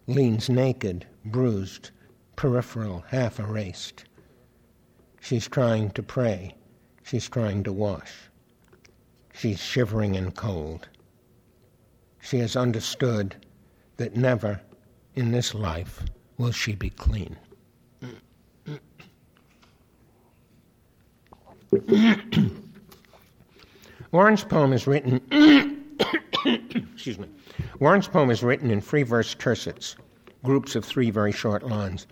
leans 0.07 0.49
naked, 0.49 1.07
bruised, 1.25 1.91
peripheral, 2.37 3.05
half 3.09 3.39
erased. 3.39 4.05
She's 5.27 5.49
trying 5.49 5.91
to 5.91 6.05
pray. 6.05 6.55
She's 7.03 7.29
trying 7.29 7.65
to 7.65 7.73
wash. 7.73 8.13
She's 9.33 9.61
shivering 9.61 10.15
and 10.15 10.33
cold. 10.33 10.89
She 12.21 12.39
has 12.39 12.55
understood 12.55 13.35
that 13.97 14.15
never 14.15 14.61
in 15.17 15.33
this 15.33 15.53
life 15.53 16.01
will 16.39 16.53
she 16.53 16.77
be 16.77 16.91
clean. 16.91 17.37
Warren's 24.13 24.45
poem 24.45 24.73
is 24.73 24.87
written. 24.87 25.21
excuse 26.95 27.19
me. 27.19 27.27
Warren's 27.81 28.07
poem 28.07 28.31
is 28.31 28.45
written 28.45 28.71
in 28.71 28.81
free 28.81 29.03
verse 29.03 29.35
tercets, 29.35 29.97
groups 30.45 30.77
of 30.77 30.85
three 30.85 31.11
very 31.11 31.33
short 31.33 31.65
lines. 31.65 32.07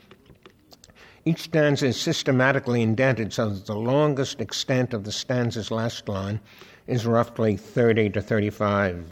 Each 1.27 1.45
stanza 1.45 1.87
is 1.87 1.99
systematically 1.99 2.83
indented 2.83 3.33
so 3.33 3.49
that 3.49 3.65
the 3.65 3.75
longest 3.75 4.43
extent 4.43 4.93
of 4.93 5.05
the 5.05 5.13
stanza's 5.13 5.71
last 5.71 6.07
line 6.07 6.39
is 6.87 7.07
roughly 7.07 7.57
30 7.57 8.11
to 8.11 8.21
35 8.21 9.11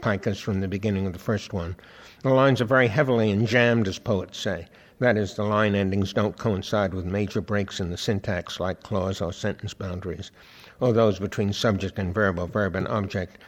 picas 0.00 0.38
from 0.38 0.60
the 0.60 0.68
beginning 0.68 1.06
of 1.06 1.14
the 1.14 1.18
first 1.18 1.54
one. 1.54 1.74
The 2.22 2.28
lines 2.28 2.60
are 2.60 2.66
very 2.66 2.88
heavily 2.88 3.32
enjambed, 3.32 3.88
as 3.88 3.98
poets 3.98 4.36
say. 4.36 4.68
That 4.98 5.16
is, 5.16 5.32
the 5.32 5.44
line 5.44 5.74
endings 5.74 6.12
don't 6.12 6.36
coincide 6.36 6.92
with 6.92 7.06
major 7.06 7.40
breaks 7.40 7.80
in 7.80 7.88
the 7.88 7.96
syntax 7.96 8.60
like 8.60 8.82
clause 8.82 9.22
or 9.22 9.32
sentence 9.32 9.72
boundaries 9.72 10.32
or 10.78 10.92
those 10.92 11.18
between 11.18 11.54
subject 11.54 11.98
and 11.98 12.12
verb 12.12 12.38
or 12.38 12.48
verb 12.48 12.76
and 12.76 12.86
object. 12.88 13.38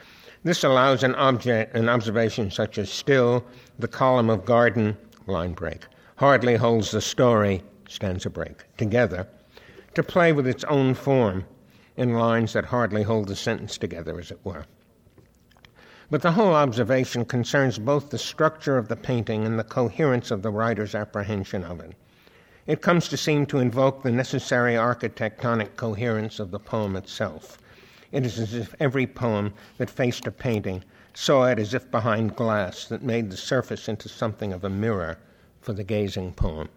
This 0.43 0.63
allows 0.63 1.03
an 1.03 1.13
object, 1.13 1.75
an 1.75 1.87
observation 1.87 2.49
such 2.49 2.79
as 2.79 2.89
still, 2.89 3.45
the 3.77 3.87
column 3.87 4.31
of 4.31 4.45
garden, 4.45 4.97
line 5.27 5.53
break, 5.53 5.85
hardly 6.15 6.55
holds 6.55 6.89
the 6.89 7.01
story, 7.01 7.61
stanza 7.89 8.29
break, 8.29 8.63
together, 8.77 9.27
to 9.95 10.01
play 10.01 10.31
with 10.31 10.47
its 10.47 10.63
own 10.63 10.93
form 10.93 11.43
in 11.97 12.13
lines 12.13 12.53
that 12.53 12.65
hardly 12.65 13.03
hold 13.03 13.27
the 13.27 13.35
sentence 13.35 13.77
together, 13.77 14.17
as 14.17 14.31
it 14.31 14.39
were. 14.45 14.65
But 16.09 16.21
the 16.21 16.31
whole 16.31 16.53
observation 16.53 17.25
concerns 17.25 17.77
both 17.77 18.09
the 18.09 18.17
structure 18.17 18.77
of 18.77 18.87
the 18.87 18.95
painting 18.95 19.45
and 19.45 19.59
the 19.59 19.65
coherence 19.65 20.31
of 20.31 20.41
the 20.41 20.51
writer's 20.51 20.95
apprehension 20.95 21.65
of 21.65 21.81
it 21.81 21.93
it 22.69 22.83
comes 22.83 23.07
to 23.07 23.17
seem 23.17 23.47
to 23.47 23.57
invoke 23.57 24.03
the 24.03 24.11
necessary 24.11 24.75
architectonic 24.75 25.75
coherence 25.75 26.39
of 26.39 26.51
the 26.51 26.59
poem 26.59 26.95
itself. 26.95 27.57
It 28.11 28.27
is 28.27 28.37
as 28.37 28.53
if 28.53 28.75
every 28.79 29.07
poem 29.07 29.55
that 29.79 29.89
faced 29.89 30.27
a 30.27 30.31
painting 30.31 30.83
saw 31.15 31.45
it 31.45 31.57
as 31.57 31.73
if 31.73 31.89
behind 31.89 32.35
glass 32.35 32.85
that 32.85 33.01
made 33.01 33.31
the 33.31 33.37
surface 33.37 33.89
into 33.89 34.07
something 34.07 34.53
of 34.53 34.63
a 34.63 34.69
mirror 34.69 35.17
for 35.61 35.73
the 35.73 35.83
gazing 35.83 36.33
poem. 36.33 36.69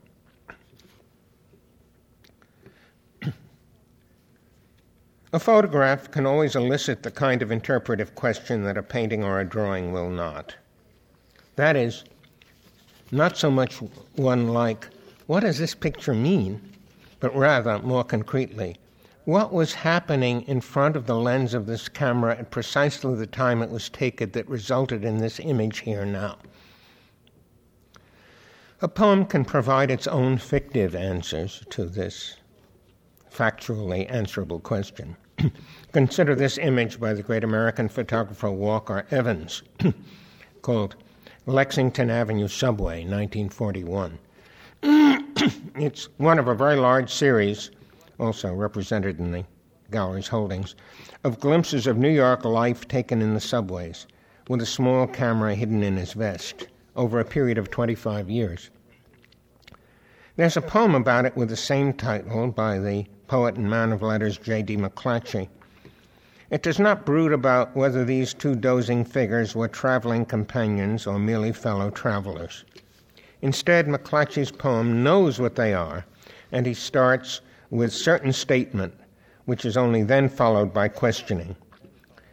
A 5.34 5.38
photograph 5.38 6.10
can 6.10 6.26
always 6.26 6.54
elicit 6.54 7.02
the 7.02 7.10
kind 7.10 7.40
of 7.40 7.50
interpretive 7.50 8.14
question 8.14 8.64
that 8.64 8.76
a 8.76 8.82
painting 8.82 9.24
or 9.24 9.40
a 9.40 9.44
drawing 9.44 9.90
will 9.90 10.10
not. 10.10 10.54
That 11.56 11.74
is, 11.74 12.04
not 13.10 13.38
so 13.38 13.50
much 13.50 13.76
one 14.16 14.48
like, 14.48 14.88
what 15.26 15.40
does 15.40 15.58
this 15.58 15.74
picture 15.74 16.12
mean? 16.12 16.60
But 17.18 17.34
rather, 17.34 17.78
more 17.78 18.04
concretely, 18.04 18.76
what 19.24 19.54
was 19.54 19.72
happening 19.72 20.42
in 20.42 20.60
front 20.60 20.96
of 20.96 21.06
the 21.06 21.16
lens 21.16 21.54
of 21.54 21.64
this 21.64 21.88
camera 21.88 22.36
at 22.36 22.50
precisely 22.50 23.14
the 23.14 23.26
time 23.26 23.62
it 23.62 23.70
was 23.70 23.88
taken 23.88 24.32
that 24.32 24.48
resulted 24.50 25.02
in 25.02 25.16
this 25.16 25.40
image 25.40 25.78
here 25.78 26.04
now? 26.04 26.36
A 28.82 28.88
poem 28.88 29.24
can 29.24 29.46
provide 29.46 29.90
its 29.90 30.06
own 30.06 30.36
fictive 30.36 30.94
answers 30.94 31.64
to 31.70 31.86
this 31.86 32.36
factually 33.32 34.10
answerable 34.10 34.60
question. 34.60 35.16
Consider 35.92 36.34
this 36.34 36.58
image 36.58 36.98
by 37.00 37.12
the 37.12 37.22
great 37.22 37.44
American 37.44 37.88
photographer 37.88 38.50
Walker 38.50 39.06
Evans 39.10 39.62
called 40.62 40.96
Lexington 41.46 42.10
Avenue 42.10 42.48
Subway, 42.48 43.04
1941. 43.04 44.18
it's 45.76 46.08
one 46.18 46.38
of 46.38 46.48
a 46.48 46.54
very 46.54 46.76
large 46.76 47.12
series, 47.12 47.70
also 48.18 48.52
represented 48.52 49.18
in 49.18 49.32
the 49.32 49.44
gallery's 49.90 50.28
holdings, 50.28 50.74
of 51.24 51.40
glimpses 51.40 51.86
of 51.86 51.98
New 51.98 52.10
York 52.10 52.44
life 52.44 52.88
taken 52.88 53.20
in 53.20 53.34
the 53.34 53.40
subways, 53.40 54.06
with 54.48 54.62
a 54.62 54.66
small 54.66 55.06
camera 55.06 55.54
hidden 55.54 55.82
in 55.82 55.96
his 55.96 56.12
vest, 56.12 56.68
over 56.96 57.20
a 57.20 57.24
period 57.24 57.58
of 57.58 57.70
25 57.70 58.30
years. 58.30 58.70
There's 60.36 60.56
a 60.56 60.62
poem 60.62 60.94
about 60.94 61.26
it 61.26 61.36
with 61.36 61.50
the 61.50 61.56
same 61.56 61.92
title 61.92 62.50
by 62.50 62.78
the 62.78 63.06
poet 63.32 63.56
and 63.56 63.70
man 63.70 63.92
of 63.92 64.02
letters 64.02 64.36
J.D. 64.36 64.76
McClatchy. 64.76 65.48
It 66.50 66.62
does 66.62 66.78
not 66.78 67.06
brood 67.06 67.32
about 67.32 67.74
whether 67.74 68.04
these 68.04 68.34
two 68.34 68.54
dozing 68.54 69.06
figures 69.06 69.56
were 69.56 69.68
traveling 69.68 70.26
companions 70.26 71.06
or 71.06 71.18
merely 71.18 71.50
fellow 71.50 71.88
travelers. 71.88 72.64
Instead, 73.40 73.86
McClatchy's 73.86 74.50
poem 74.52 75.02
knows 75.02 75.40
what 75.40 75.54
they 75.54 75.72
are, 75.72 76.04
and 76.52 76.66
he 76.66 76.74
starts 76.74 77.40
with 77.70 77.90
certain 77.90 78.34
statement, 78.34 78.92
which 79.46 79.64
is 79.64 79.78
only 79.78 80.02
then 80.02 80.28
followed 80.28 80.74
by 80.74 80.88
questioning. 80.88 81.56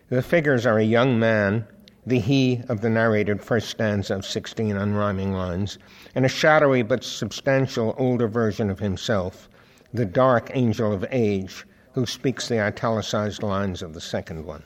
The 0.09 0.21
figures 0.21 0.65
are 0.65 0.79
a 0.79 0.83
young 0.83 1.17
man, 1.17 1.65
the 2.05 2.19
he 2.19 2.61
of 2.67 2.81
the 2.81 2.89
narrated 2.89 3.41
first 3.41 3.69
stanza 3.69 4.15
of 4.15 4.25
16 4.25 4.75
unrhyming 4.75 5.31
lines, 5.31 5.77
and 6.13 6.25
a 6.25 6.27
shadowy 6.27 6.81
but 6.81 7.05
substantial 7.05 7.95
older 7.97 8.27
version 8.27 8.69
of 8.69 8.79
himself, 8.79 9.48
the 9.93 10.05
dark 10.05 10.51
angel 10.53 10.93
of 10.93 11.05
age, 11.11 11.65
who 11.93 12.05
speaks 12.05 12.47
the 12.47 12.59
italicized 12.59 13.41
lines 13.43 13.81
of 13.81 13.93
the 13.93 14.01
second 14.01 14.45
one. 14.45 14.63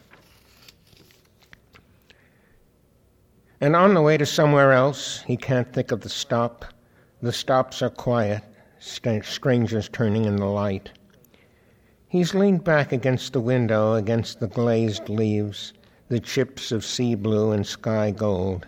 And 3.62 3.76
on 3.76 3.94
the 3.94 4.02
way 4.02 4.18
to 4.18 4.26
somewhere 4.26 4.74
else, 4.74 5.22
he 5.22 5.38
can't 5.38 5.72
think 5.72 5.92
of 5.92 6.02
the 6.02 6.10
stop. 6.10 6.66
The 7.22 7.32
stops 7.32 7.82
are 7.82 7.90
quiet, 7.90 8.44
strangers 8.80 9.88
turning 9.88 10.26
in 10.26 10.36
the 10.36 10.46
light. 10.46 10.92
He's 12.10 12.36
leaned 12.36 12.66
back 12.66 12.92
against 12.92 13.32
the 13.32 13.40
window, 13.40 13.94
against 13.94 14.40
the 14.40 14.48
glazed 14.48 15.08
leaves, 15.08 15.74
the 16.10 16.20
chips 16.20 16.72
of 16.72 16.84
sea 16.84 17.16
blue 17.16 17.54
and 17.54 17.66
sky 17.66 18.12
gold, 18.12 18.68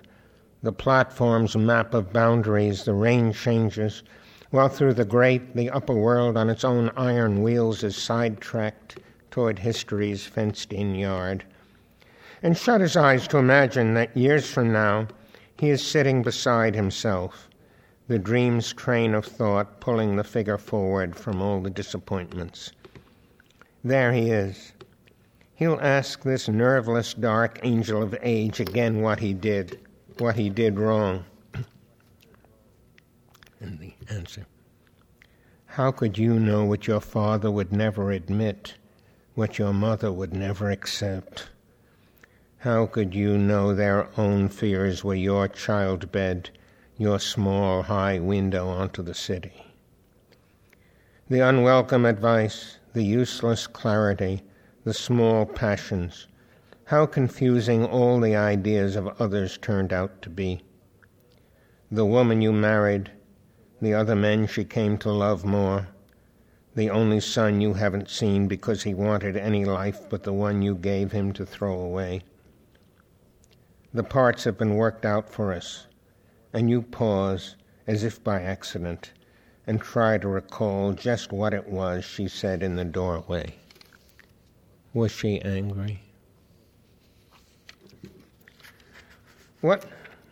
the 0.63 0.71
platform's 0.71 1.55
map 1.55 1.93
of 1.93 2.13
boundaries, 2.13 2.85
the 2.85 2.93
rain 2.93 3.33
changes, 3.33 4.01
while 4.55 4.69
through 4.69 4.93
the 4.93 5.03
grate 5.03 5.53
the 5.53 5.69
upper 5.69 5.93
world 5.93 6.37
on 6.37 6.49
its 6.49 6.63
own 6.63 6.89
iron 6.95 7.43
wheels 7.43 7.83
is 7.83 7.97
sidetracked 7.97 8.97
toward 9.29 9.59
history's 9.59 10.25
fenced 10.25 10.71
in 10.71 10.95
yard 10.95 11.43
and 12.41 12.57
shut 12.57 12.79
his 12.79 12.95
eyes 12.95 13.27
to 13.27 13.37
imagine 13.37 13.95
that 13.95 14.15
years 14.15 14.49
from 14.49 14.71
now 14.71 15.05
he 15.57 15.69
is 15.69 15.85
sitting 15.85 16.21
beside 16.21 16.75
himself, 16.75 17.49
the 18.07 18.19
dream's 18.19 18.71
train 18.71 19.13
of 19.13 19.25
thought 19.25 19.81
pulling 19.81 20.15
the 20.15 20.23
figure 20.23 20.57
forward 20.57 21.15
from 21.15 21.41
all 21.41 21.59
the 21.59 21.69
disappointments. 21.69 22.71
There 23.83 24.13
he 24.13 24.29
is. 24.29 24.73
He'll 25.55 25.79
ask 25.81 26.23
this 26.23 26.47
nerveless, 26.47 27.13
dark 27.13 27.59
angel 27.63 28.03
of 28.03 28.15
age 28.21 28.59
again 28.59 29.01
what 29.01 29.19
he 29.19 29.33
did, 29.33 29.79
what 30.17 30.35
he 30.35 30.49
did 30.49 30.77
wrong. 30.77 31.25
And 33.65 33.79
the 33.79 33.93
answer 34.13 34.45
How 35.65 35.91
could 35.91 36.17
you 36.17 36.39
know 36.39 36.63
what 36.65 36.87
your 36.87 37.01
father 37.01 37.49
would 37.49 37.71
never 37.71 38.11
admit, 38.11 38.75
what 39.33 39.57
your 39.57 39.73
mother 39.73 40.11
would 40.11 40.33
never 40.33 40.69
accept? 40.69 41.49
How 42.59 42.85
could 42.85 43.15
you 43.15 43.37
know 43.37 43.73
their 43.73 44.07
own 44.19 44.49
fears 44.49 45.03
were 45.03 45.15
your 45.15 45.47
child 45.47 46.11
bed, 46.11 46.51
your 46.97 47.19
small 47.19 47.83
high 47.83 48.19
window 48.19 48.67
onto 48.67 49.01
the 49.01 49.13
city? 49.13 49.65
The 51.27 51.39
unwelcome 51.39 52.05
advice, 52.05 52.77
the 52.93 53.03
useless 53.03 53.67
clarity, 53.67 54.43
the 54.83 54.93
small 54.93 55.45
passions, 55.45 56.27
how 56.85 57.07
confusing 57.07 57.83
all 57.83 58.19
the 58.19 58.35
ideas 58.35 58.95
of 58.95 59.19
others 59.19 59.57
turned 59.57 59.91
out 59.91 60.21
to 60.21 60.29
be. 60.29 60.63
The 61.91 62.05
woman 62.05 62.41
you 62.41 62.51
married, 62.51 63.11
the 63.81 63.93
other 63.93 64.15
men 64.15 64.47
she 64.47 64.63
came 64.63 64.97
to 64.97 65.11
love 65.11 65.45
more, 65.45 65.87
the 66.75 66.89
only 66.89 67.19
son 67.19 67.61
you 67.61 67.73
haven't 67.73 68.09
seen 68.09 68.47
because 68.47 68.83
he 68.83 68.93
wanted 68.93 69.37
any 69.37 69.65
life 69.65 70.09
but 70.09 70.23
the 70.23 70.33
one 70.33 70.61
you 70.61 70.75
gave 70.75 71.11
him 71.11 71.31
to 71.33 71.45
throw 71.45 71.79
away 71.79 72.21
the 73.95 74.03
parts 74.03 74.43
have 74.43 74.57
been 74.57 74.75
worked 74.75 75.05
out 75.05 75.29
for 75.29 75.53
us, 75.53 75.87
and 76.51 76.69
you 76.69 76.81
pause 76.81 77.55
as 77.87 78.03
if 78.03 78.21
by 78.21 78.41
accident 78.41 79.13
and 79.65 79.79
try 79.79 80.17
to 80.17 80.27
recall 80.27 80.91
just 80.91 81.31
what 81.31 81.53
it 81.53 81.69
was 81.69 82.03
she 82.03 82.27
said 82.27 82.61
in 82.61 82.75
the 82.75 82.83
doorway. 82.83 83.55
Was 84.93 85.13
she 85.13 85.41
angry? 85.43 86.01
What 89.61 89.85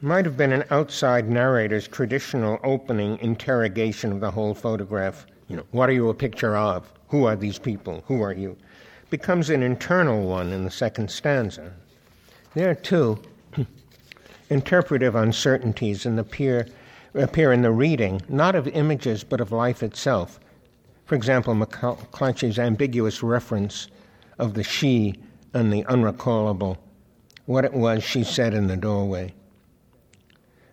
might 0.04 0.26
have 0.26 0.36
been 0.36 0.52
an 0.52 0.66
outside 0.70 1.30
narrator's 1.30 1.88
traditional 1.88 2.60
opening 2.64 3.18
interrogation 3.20 4.12
of 4.12 4.20
the 4.20 4.32
whole 4.32 4.54
photograph, 4.54 5.26
you 5.48 5.56
know, 5.56 5.64
what 5.72 5.90
are 5.90 5.94
you 5.94 6.10
a 6.10 6.14
picture 6.14 6.58
of? 6.58 6.92
Who 7.08 7.26
are 7.26 7.36
these 7.38 7.58
people? 7.58 8.04
Who 8.08 8.22
are 8.22 8.34
you? 8.34 8.58
becomes 9.14 9.52
an 9.52 9.62
internal 9.62 10.28
one 10.28 10.52
in 10.52 10.64
the 10.64 10.72
second 10.72 11.12
stanza. 11.12 11.72
There, 12.56 12.74
too, 12.74 13.22
interpretive 14.50 15.14
uncertainties 15.14 16.08
and 16.08 16.20
appear, 16.20 16.66
appear 17.14 17.54
in 17.54 17.62
the 17.62 17.70
reading, 17.70 18.24
not 18.28 18.56
of 18.56 18.68
images 18.68 19.24
but 19.24 19.40
of 19.40 19.52
life 19.52 19.84
itself. 19.84 20.40
For 21.06 21.14
example, 21.14 21.54
McClatchy's 21.54 22.58
ambiguous 22.58 23.22
reference 23.22 23.88
of 24.40 24.56
the 24.56 24.64
she 24.64 25.14
and 25.54 25.72
the 25.72 25.84
unrecallable, 25.84 26.80
what 27.46 27.66
it 27.66 27.74
was 27.74 28.04
she 28.04 28.24
said 28.24 28.56
in 28.56 28.66
the 28.66 28.78
doorway. 28.78 29.32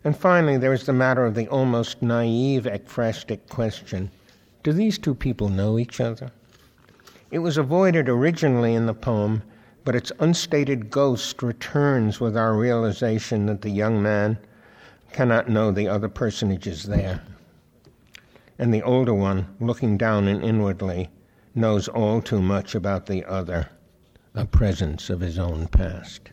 And 0.03 0.17
finally, 0.17 0.57
there 0.57 0.73
is 0.73 0.85
the 0.85 0.93
matter 0.93 1.25
of 1.25 1.35
the 1.35 1.47
almost 1.47 2.01
naive 2.01 2.63
ekphrastic 2.63 3.47
question 3.49 4.11
do 4.63 4.71
these 4.71 4.99
two 4.99 5.15
people 5.15 5.49
know 5.49 5.79
each 5.79 5.99
other? 5.99 6.29
It 7.31 7.39
was 7.39 7.57
avoided 7.57 8.07
originally 8.07 8.75
in 8.75 8.85
the 8.85 8.93
poem 8.93 9.41
but 9.83 9.95
its 9.95 10.11
unstated 10.19 10.89
ghost 10.89 11.41
returns 11.41 12.19
with 12.19 12.37
our 12.37 12.53
realization 12.53 13.47
that 13.47 13.61
the 13.61 13.69
young 13.69 14.01
man 14.01 14.37
cannot 15.11 15.49
know 15.49 15.71
the 15.71 15.87
other 15.87 16.07
personage 16.07 16.67
is 16.67 16.83
there. 16.83 17.21
And 18.59 18.73
the 18.73 18.83
older 18.83 19.13
one, 19.13 19.47
looking 19.59 19.97
down 19.97 20.27
and 20.27 20.43
inwardly, 20.43 21.09
knows 21.55 21.87
all 21.87 22.21
too 22.21 22.41
much 22.41 22.75
about 22.75 23.07
the 23.07 23.25
other, 23.25 23.69
a 24.35 24.45
presence 24.45 25.09
of 25.09 25.19
his 25.19 25.39
own 25.39 25.67
past. 25.67 26.30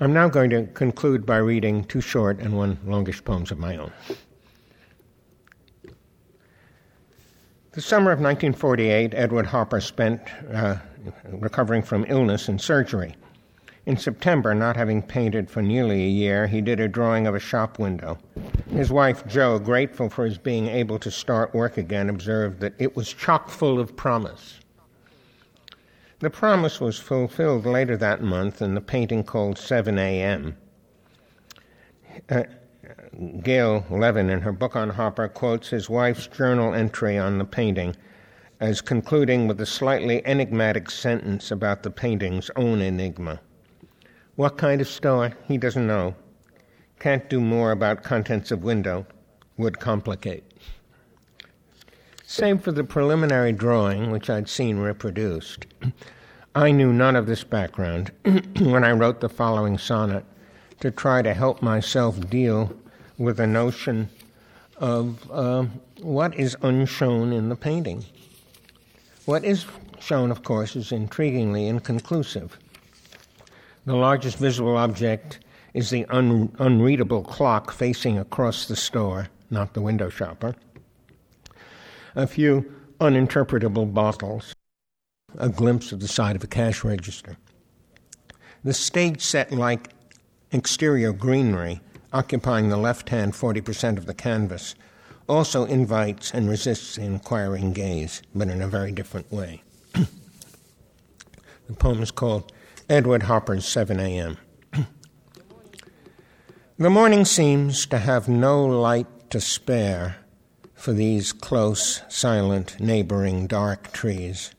I'm 0.00 0.12
now 0.12 0.28
going 0.28 0.50
to 0.50 0.66
conclude 0.66 1.24
by 1.24 1.36
reading 1.36 1.84
two 1.84 2.00
short 2.00 2.40
and 2.40 2.56
one 2.56 2.78
longish 2.84 3.22
poems 3.24 3.52
of 3.52 3.58
my 3.58 3.76
own. 3.76 3.92
The 7.70 7.80
summer 7.80 8.10
of 8.10 8.18
1948, 8.18 9.14
Edward 9.14 9.46
Hopper 9.46 9.80
spent 9.80 10.20
uh, 10.52 10.78
recovering 11.28 11.82
from 11.82 12.04
illness 12.08 12.48
and 12.48 12.60
surgery. 12.60 13.14
In 13.86 13.96
September, 13.96 14.52
not 14.52 14.76
having 14.76 15.00
painted 15.00 15.48
for 15.48 15.62
nearly 15.62 16.02
a 16.02 16.08
year, 16.08 16.48
he 16.48 16.60
did 16.60 16.80
a 16.80 16.88
drawing 16.88 17.28
of 17.28 17.36
a 17.36 17.40
shop 17.40 17.78
window. 17.78 18.18
His 18.70 18.90
wife, 18.90 19.24
Jo, 19.28 19.60
grateful 19.60 20.08
for 20.08 20.24
his 20.24 20.38
being 20.38 20.66
able 20.66 20.98
to 20.98 21.10
start 21.10 21.54
work 21.54 21.76
again, 21.76 22.08
observed 22.08 22.60
that 22.60 22.74
it 22.78 22.96
was 22.96 23.12
chock 23.12 23.48
full 23.48 23.78
of 23.78 23.94
promise. 23.94 24.58
The 26.20 26.30
promise 26.30 26.80
was 26.80 26.98
fulfilled 26.98 27.66
later 27.66 27.96
that 27.96 28.22
month 28.22 28.62
in 28.62 28.74
the 28.74 28.80
painting 28.80 29.24
called 29.24 29.58
7 29.58 29.98
a.m. 29.98 30.56
Uh, 32.28 32.44
Gail 33.42 33.84
Levin, 33.90 34.30
in 34.30 34.40
her 34.42 34.52
book 34.52 34.76
on 34.76 34.90
Hopper, 34.90 35.28
quotes 35.28 35.70
his 35.70 35.90
wife's 35.90 36.26
journal 36.26 36.72
entry 36.72 37.18
on 37.18 37.38
the 37.38 37.44
painting 37.44 37.96
as 38.60 38.80
concluding 38.80 39.48
with 39.48 39.60
a 39.60 39.66
slightly 39.66 40.24
enigmatic 40.24 40.88
sentence 40.88 41.50
about 41.50 41.82
the 41.82 41.90
painting's 41.90 42.50
own 42.56 42.80
enigma. 42.80 43.40
What 44.36 44.56
kind 44.56 44.80
of 44.80 44.88
store? 44.88 45.32
He 45.46 45.58
doesn't 45.58 45.86
know. 45.86 46.14
Can't 47.00 47.28
do 47.28 47.40
more 47.40 47.72
about 47.72 48.04
contents 48.04 48.50
of 48.50 48.62
window. 48.62 49.06
Would 49.58 49.80
complicate. 49.80 50.44
Save 52.36 52.64
for 52.64 52.72
the 52.72 52.82
preliminary 52.82 53.52
drawing, 53.52 54.10
which 54.10 54.28
I'd 54.28 54.48
seen 54.48 54.78
reproduced. 54.78 55.66
I 56.52 56.72
knew 56.72 56.92
none 56.92 57.14
of 57.14 57.26
this 57.26 57.44
background 57.44 58.10
when 58.58 58.82
I 58.82 58.90
wrote 58.90 59.20
the 59.20 59.28
following 59.28 59.78
sonnet 59.78 60.24
to 60.80 60.90
try 60.90 61.22
to 61.22 61.32
help 61.32 61.62
myself 61.62 62.28
deal 62.28 62.76
with 63.18 63.38
a 63.38 63.46
notion 63.46 64.08
of 64.78 65.30
uh, 65.30 65.66
what 66.00 66.34
is 66.34 66.56
unshown 66.60 67.32
in 67.32 67.50
the 67.50 67.54
painting. 67.54 68.04
What 69.26 69.44
is 69.44 69.64
shown, 70.00 70.32
of 70.32 70.42
course, 70.42 70.74
is 70.74 70.90
intriguingly 70.90 71.68
inconclusive. 71.68 72.58
The 73.86 73.94
largest 73.94 74.38
visual 74.38 74.76
object 74.76 75.38
is 75.72 75.90
the 75.90 76.04
un- 76.06 76.52
unreadable 76.58 77.22
clock 77.22 77.70
facing 77.70 78.18
across 78.18 78.66
the 78.66 78.74
store, 78.74 79.28
not 79.50 79.74
the 79.74 79.80
window 79.80 80.08
shopper. 80.08 80.56
A 82.14 82.26
few 82.26 82.72
uninterpretable 83.00 83.92
bottles, 83.92 84.54
a 85.36 85.48
glimpse 85.48 85.92
of 85.92 86.00
the 86.00 86.08
side 86.08 86.36
of 86.36 86.44
a 86.44 86.48
cash 86.48 86.84
register. 86.84 87.36
The 88.62 88.72
stage 88.74 89.20
set 89.22 89.52
like 89.52 89.90
exterior 90.52 91.12
greenery 91.12 91.80
occupying 92.14 92.68
the 92.68 92.76
left 92.76 93.08
hand 93.08 93.32
40% 93.32 93.98
of 93.98 94.06
the 94.06 94.14
canvas, 94.14 94.76
also 95.28 95.64
invites 95.64 96.32
and 96.32 96.48
resists 96.48 96.94
the 96.94 97.02
inquiring 97.02 97.72
gaze, 97.72 98.22
but 98.34 98.48
in 98.48 98.62
a 98.62 98.68
very 98.68 98.92
different 98.92 99.30
way. 99.32 99.62
the 99.92 100.06
poem 101.76 102.00
is 102.00 102.12
called 102.12 102.52
Edward 102.88 103.24
Hopper's 103.24 103.66
7 103.66 103.98
a.m. 103.98 104.38
The 106.78 106.90
morning 106.90 107.24
seems 107.24 107.86
to 107.86 107.98
have 107.98 108.28
no 108.28 108.64
light 108.64 109.06
to 109.30 109.40
spare 109.40 110.16
for 110.84 110.92
these 110.92 111.32
close, 111.32 112.02
silent, 112.10 112.78
neighboring 112.78 113.46
dark 113.46 113.90
trees, 113.90 114.50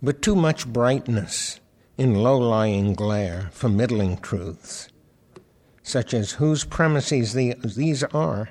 but 0.00 0.22
too 0.22 0.36
much 0.36 0.64
brightness 0.64 1.58
in 1.98 2.14
low 2.14 2.38
lying 2.38 2.94
glare 2.94 3.50
for 3.50 3.68
middling 3.68 4.16
truths, 4.18 4.88
such 5.82 6.14
as 6.14 6.30
whose 6.30 6.62
premises 6.62 7.32
these 7.32 8.04
are, 8.04 8.48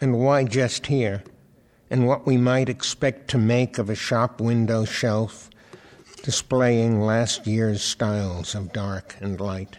and 0.00 0.18
why 0.18 0.42
just 0.42 0.86
here, 0.86 1.22
and 1.90 2.06
what 2.06 2.24
we 2.24 2.38
might 2.38 2.70
expect 2.70 3.28
to 3.28 3.36
make 3.36 3.76
of 3.76 3.90
a 3.90 3.94
shop 3.94 4.40
window 4.40 4.86
shelf 4.86 5.50
displaying 6.22 6.98
last 6.98 7.46
year's 7.46 7.82
styles 7.82 8.54
of 8.54 8.72
dark 8.72 9.16
and 9.20 9.38
light. 9.38 9.76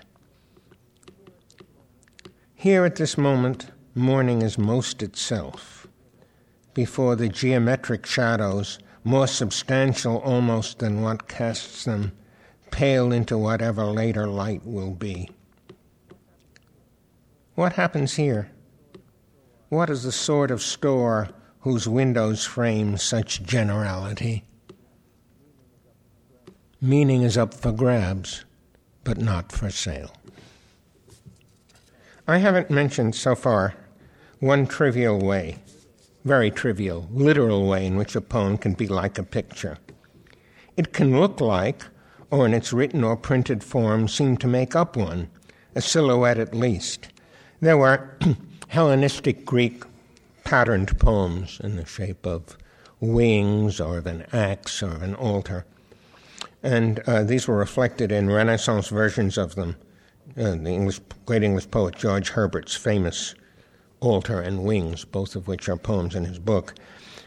Here 2.53 2.85
at 2.85 2.97
this 2.97 3.17
moment, 3.17 3.71
morning 3.95 4.43
is 4.43 4.55
most 4.55 5.01
itself, 5.01 5.78
before 6.79 7.17
the 7.17 7.27
geometric 7.27 8.05
shadows, 8.05 8.79
more 9.03 9.27
substantial 9.27 10.19
almost 10.19 10.79
than 10.79 11.01
what 11.01 11.27
casts 11.27 11.83
them, 11.83 12.13
pale 12.71 13.11
into 13.11 13.37
whatever 13.37 13.83
later 13.83 14.25
light 14.25 14.65
will 14.65 14.91
be. 14.91 15.29
What 17.55 17.73
happens 17.73 18.13
here? 18.13 18.49
What 19.67 19.89
is 19.89 20.03
the 20.03 20.13
sort 20.13 20.51
of 20.51 20.61
store 20.61 21.27
whose 21.59 21.85
windows 21.85 22.45
frame 22.45 22.95
such 22.95 23.43
generality? 23.43 24.45
Meaning 26.79 27.23
is 27.23 27.37
up 27.37 27.53
for 27.53 27.73
grabs, 27.73 28.45
but 29.03 29.17
not 29.17 29.51
for 29.51 29.69
sale. 29.69 30.13
I 32.25 32.37
haven't 32.37 32.71
mentioned 32.71 33.15
so 33.15 33.35
far 33.35 33.75
one 34.39 34.65
trivial 34.65 35.19
way, 35.19 35.57
very 36.25 36.51
trivial, 36.51 37.07
literal 37.11 37.67
way 37.67 37.85
in 37.85 37.95
which 37.95 38.15
a 38.15 38.21
poem 38.21 38.57
can 38.57 38.73
be 38.73 38.87
like 38.87 39.17
a 39.17 39.23
picture. 39.23 39.77
It 40.75 40.93
can 40.93 41.19
look 41.19 41.41
like, 41.41 41.83
or 42.29 42.45
in 42.45 42.53
its 42.53 42.73
written 42.73 43.03
or 43.03 43.15
printed 43.15 43.63
form, 43.63 44.07
seem 44.07 44.37
to 44.37 44.47
make 44.47 44.75
up 44.75 44.95
one, 44.95 45.29
a 45.75 45.81
silhouette 45.81 46.37
at 46.37 46.53
least. 46.53 47.09
There 47.61 47.77
were 47.77 48.17
Hellenistic 48.69 49.45
Greek 49.45 49.83
patterned 50.43 50.97
poems 50.99 51.59
in 51.63 51.75
the 51.75 51.85
shape 51.85 52.25
of 52.25 52.57
wings 52.99 53.79
or 53.79 53.97
of 53.97 54.07
an 54.07 54.25
axe 54.33 54.83
or 54.83 54.95
an 55.03 55.15
altar. 55.15 55.65
And 56.61 56.99
uh, 57.07 57.23
these 57.23 57.47
were 57.47 57.57
reflected 57.57 58.11
in 58.11 58.29
Renaissance 58.29 58.89
versions 58.89 59.37
of 59.37 59.55
them. 59.55 59.75
Uh, 60.37 60.51
the 60.51 60.69
English, 60.69 60.99
great 61.25 61.43
English 61.43 61.69
poet 61.71 61.95
George 61.97 62.29
Herbert's 62.29 62.75
famous 62.75 63.35
Altar 63.99 64.39
and 64.41 64.63
Wings, 64.63 65.05
both 65.05 65.35
of 65.35 65.47
which 65.47 65.67
are 65.69 65.77
poems 65.77 66.15
in 66.15 66.25
his 66.25 66.39
book. 66.39 66.75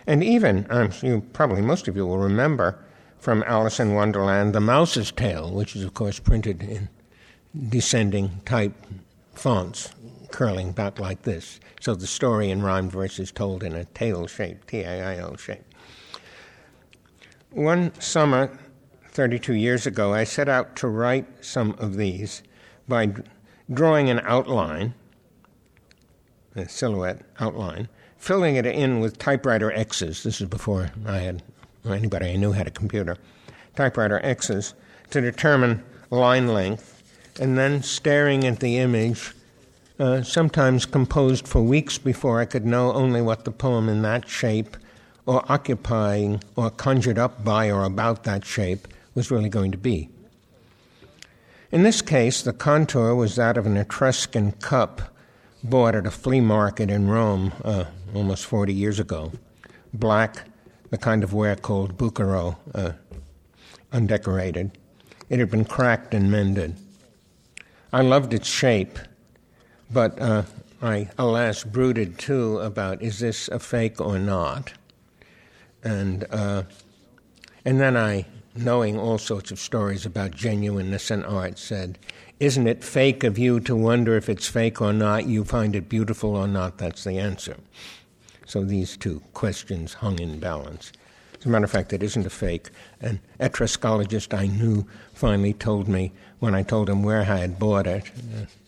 And 0.06 0.24
even, 0.24 0.66
um, 0.70 0.90
you, 1.02 1.22
probably 1.32 1.62
most 1.62 1.88
of 1.88 1.96
you 1.96 2.06
will 2.06 2.18
remember 2.18 2.78
from 3.18 3.44
Alice 3.46 3.78
in 3.78 3.94
Wonderland, 3.94 4.52
The 4.54 4.60
Mouse's 4.60 5.12
Tale, 5.12 5.52
which 5.52 5.76
is, 5.76 5.84
of 5.84 5.94
course, 5.94 6.18
printed 6.18 6.62
in 6.62 6.88
descending 7.68 8.40
type 8.44 8.74
fonts, 9.34 9.90
curling 10.30 10.72
back 10.72 10.98
like 10.98 11.22
this. 11.22 11.60
So 11.80 11.94
the 11.94 12.06
story 12.06 12.50
in 12.50 12.62
rhymed 12.62 12.90
verse 12.90 13.18
is 13.18 13.30
told 13.30 13.62
in 13.62 13.74
a 13.74 13.84
tail 13.84 14.26
shape, 14.26 14.66
T 14.66 14.80
A 14.80 15.02
I 15.02 15.16
L 15.18 15.36
shape. 15.36 15.64
One 17.50 17.92
summer, 18.00 18.58
32 19.10 19.54
years 19.54 19.86
ago, 19.86 20.14
I 20.14 20.24
set 20.24 20.48
out 20.48 20.74
to 20.76 20.88
write 20.88 21.44
some 21.44 21.76
of 21.78 21.96
these 21.96 22.42
by 22.88 23.12
drawing 23.72 24.08
an 24.10 24.20
outline 24.24 24.94
the 26.54 26.68
silhouette 26.68 27.22
outline, 27.40 27.88
filling 28.18 28.56
it 28.56 28.66
in 28.66 29.00
with 29.00 29.18
typewriter 29.18 29.72
X's. 29.72 30.22
This 30.22 30.40
is 30.40 30.48
before 30.48 30.90
I 31.06 31.18
had 31.18 31.42
anybody 31.88 32.30
I 32.30 32.36
knew 32.36 32.52
had 32.52 32.66
a 32.66 32.70
computer. 32.70 33.16
Typewriter 33.76 34.20
X's 34.22 34.74
to 35.10 35.20
determine 35.20 35.82
line 36.10 36.48
length, 36.48 37.02
and 37.40 37.56
then 37.56 37.82
staring 37.82 38.44
at 38.46 38.60
the 38.60 38.78
image, 38.78 39.32
uh, 39.98 40.22
sometimes 40.22 40.84
composed 40.84 41.48
for 41.48 41.62
weeks 41.62 41.98
before 41.98 42.40
I 42.40 42.44
could 42.44 42.66
know 42.66 42.92
only 42.92 43.22
what 43.22 43.44
the 43.44 43.50
poem 43.50 43.88
in 43.88 44.02
that 44.02 44.28
shape, 44.28 44.76
or 45.26 45.44
occupying, 45.50 46.42
or 46.56 46.70
conjured 46.70 47.18
up 47.18 47.44
by 47.44 47.70
or 47.70 47.84
about 47.84 48.24
that 48.24 48.44
shape, 48.44 48.88
was 49.14 49.30
really 49.30 49.48
going 49.48 49.70
to 49.72 49.78
be. 49.78 50.08
In 51.70 51.84
this 51.84 52.02
case, 52.02 52.42
the 52.42 52.52
contour 52.52 53.14
was 53.14 53.36
that 53.36 53.56
of 53.56 53.64
an 53.64 53.76
Etruscan 53.76 54.52
cup 54.52 55.11
bought 55.62 55.94
at 55.94 56.06
a 56.06 56.10
flea 56.10 56.40
market 56.40 56.90
in 56.90 57.08
Rome 57.08 57.52
uh, 57.64 57.84
almost 58.14 58.46
40 58.46 58.72
years 58.72 58.98
ago. 58.98 59.32
Black, 59.94 60.48
the 60.90 60.98
kind 60.98 61.22
of 61.22 61.32
ware 61.32 61.56
called 61.56 61.96
bucchero, 61.96 62.56
uh, 62.74 62.92
undecorated. 63.92 64.76
It 65.28 65.38
had 65.38 65.50
been 65.50 65.64
cracked 65.64 66.14
and 66.14 66.30
mended. 66.30 66.76
I 67.92 68.02
loved 68.02 68.34
its 68.34 68.48
shape, 68.48 68.98
but 69.90 70.18
uh, 70.20 70.42
I, 70.80 71.10
alas, 71.18 71.62
brooded 71.62 72.18
too 72.18 72.58
about 72.58 73.02
is 73.02 73.20
this 73.20 73.48
a 73.48 73.58
fake 73.58 74.00
or 74.00 74.18
not? 74.18 74.72
And, 75.84 76.26
uh, 76.30 76.64
and 77.64 77.80
then 77.80 77.96
I, 77.96 78.26
knowing 78.54 78.98
all 78.98 79.18
sorts 79.18 79.50
of 79.50 79.58
stories 79.58 80.06
about 80.06 80.32
genuineness 80.32 81.10
in 81.10 81.24
art, 81.24 81.58
said, 81.58 81.98
isn't 82.40 82.66
it 82.66 82.82
fake 82.82 83.24
of 83.24 83.38
you 83.38 83.60
to 83.60 83.76
wonder 83.76 84.16
if 84.16 84.28
it's 84.28 84.48
fake 84.48 84.80
or 84.80 84.92
not? 84.92 85.26
You 85.26 85.44
find 85.44 85.76
it 85.76 85.88
beautiful 85.88 86.34
or 86.36 86.48
not? 86.48 86.78
That's 86.78 87.04
the 87.04 87.18
answer. 87.18 87.56
So 88.46 88.64
these 88.64 88.96
two 88.96 89.22
questions 89.32 89.94
hung 89.94 90.18
in 90.18 90.38
balance. 90.38 90.92
As 91.38 91.46
a 91.46 91.48
matter 91.48 91.64
of 91.64 91.70
fact, 91.70 91.92
it 91.92 92.02
isn't 92.02 92.26
a 92.26 92.30
fake. 92.30 92.70
An 93.00 93.20
Etruscologist 93.40 94.36
I 94.36 94.46
knew 94.46 94.86
finally 95.12 95.52
told 95.52 95.88
me 95.88 96.12
when 96.38 96.54
I 96.54 96.62
told 96.62 96.88
him 96.88 97.02
where 97.02 97.20
I 97.20 97.24
had 97.24 97.58
bought 97.58 97.86
it, 97.86 98.10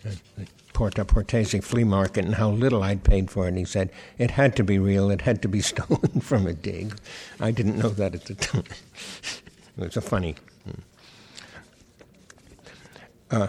at 0.05 0.49
Porta 0.73 1.05
Portese 1.05 1.65
flea 1.65 1.85
market, 1.85 2.25
and 2.25 2.35
how 2.35 2.51
little 2.51 2.83
I'd 2.83 3.05
paid 3.05 3.31
for 3.31 3.47
it. 3.47 3.57
He 3.57 3.65
said 3.65 3.91
it 4.19 4.33
had 4.33 4.57
to 4.57 4.65
be 4.65 4.79
real. 4.79 5.11
It 5.11 5.21
had 5.21 5.41
to 5.43 5.49
be 5.49 5.61
stolen 5.73 6.21
from 6.21 6.47
a 6.47 6.53
dig. 6.53 6.97
I 7.41 7.53
didn't 7.53 7.79
know 7.79 7.91
that 7.91 8.15
at 8.15 8.25
the 8.25 8.35
time. 8.35 8.65
it 8.65 9.85
was 9.85 9.97
a 9.97 10.01
funny. 10.01 10.35
Uh, 13.31 13.49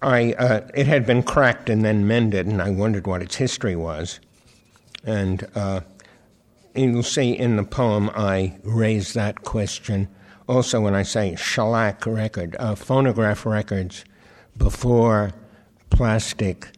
I, 0.00 0.32
uh, 0.34 0.68
it 0.74 0.86
had 0.86 1.06
been 1.06 1.22
cracked 1.22 1.68
and 1.68 1.84
then 1.84 2.06
mended, 2.06 2.46
and 2.46 2.62
I 2.62 2.70
wondered 2.70 3.06
what 3.06 3.22
its 3.22 3.36
history 3.36 3.74
was. 3.74 4.20
And 5.04 5.46
uh, 5.54 5.80
you'll 6.74 7.02
see 7.02 7.32
in 7.32 7.56
the 7.56 7.64
poem 7.64 8.10
I 8.14 8.58
raise 8.62 9.12
that 9.14 9.42
question. 9.42 10.08
Also, 10.48 10.80
when 10.80 10.94
I 10.94 11.02
say 11.02 11.34
shellac 11.34 12.06
record, 12.06 12.56
uh, 12.58 12.74
phonograph 12.74 13.44
records 13.44 14.04
before 14.56 15.32
plastic 15.90 16.68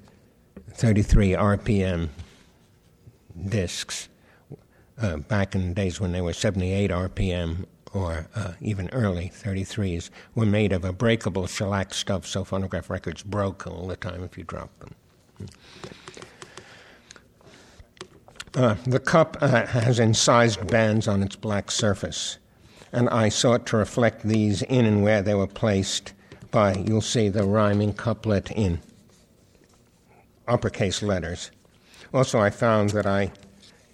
33 0.73 1.33
RPM 1.33 2.09
discs, 3.49 4.09
uh, 5.01 5.17
back 5.19 5.55
in 5.55 5.69
the 5.69 5.75
days 5.75 6.01
when 6.01 6.13
they 6.13 6.21
were 6.21 6.33
78 6.33 6.91
RPM 6.91 7.67
or 7.93 8.29
uh, 8.35 8.53
even 8.61 8.89
early 8.91 9.31
33s 9.35 10.11
were 10.35 10.47
made 10.47 10.73
of 10.73 10.85
a 10.85 10.93
breakable 10.93 11.47
shellac 11.47 11.93
stuff, 11.93 12.27
so 12.27 12.45
phonograph 12.45 12.89
records 12.89 13.23
broke 13.23 13.67
all 13.67 13.87
the 13.87 13.97
time 13.97 14.23
if 14.23 14.39
you 14.39 14.45
dropped 14.45 14.79
them. 14.81 14.95
Uh, 18.55 18.75
the 18.85 18.99
cup 18.99 19.37
uh, 19.41 19.67
has 19.67 19.99
incised 19.99 20.67
bands 20.69 21.07
on 21.07 21.23
its 21.23 21.37
black 21.37 21.71
surface, 21.71 22.39
and 22.93 23.09
I 23.09 23.29
sought 23.29 23.67
to 23.67 23.77
reflect 23.77 24.23
these 24.23 24.63
in 24.63 24.85
and 24.85 25.03
where 25.03 25.23
they 25.23 25.35
were 25.35 25.47
placed 25.47 26.13
by, 26.51 26.75
you'll 26.75 27.01
see 27.01 27.29
the 27.29 27.45
rhyming 27.45 27.93
couplet 27.93 28.51
in 28.51 28.81
uppercase 30.49 31.03
letters. 31.03 31.51
Also, 32.13 32.41
I 32.41 32.51
found 32.51 32.91
that 32.91 33.07
I 33.07 33.31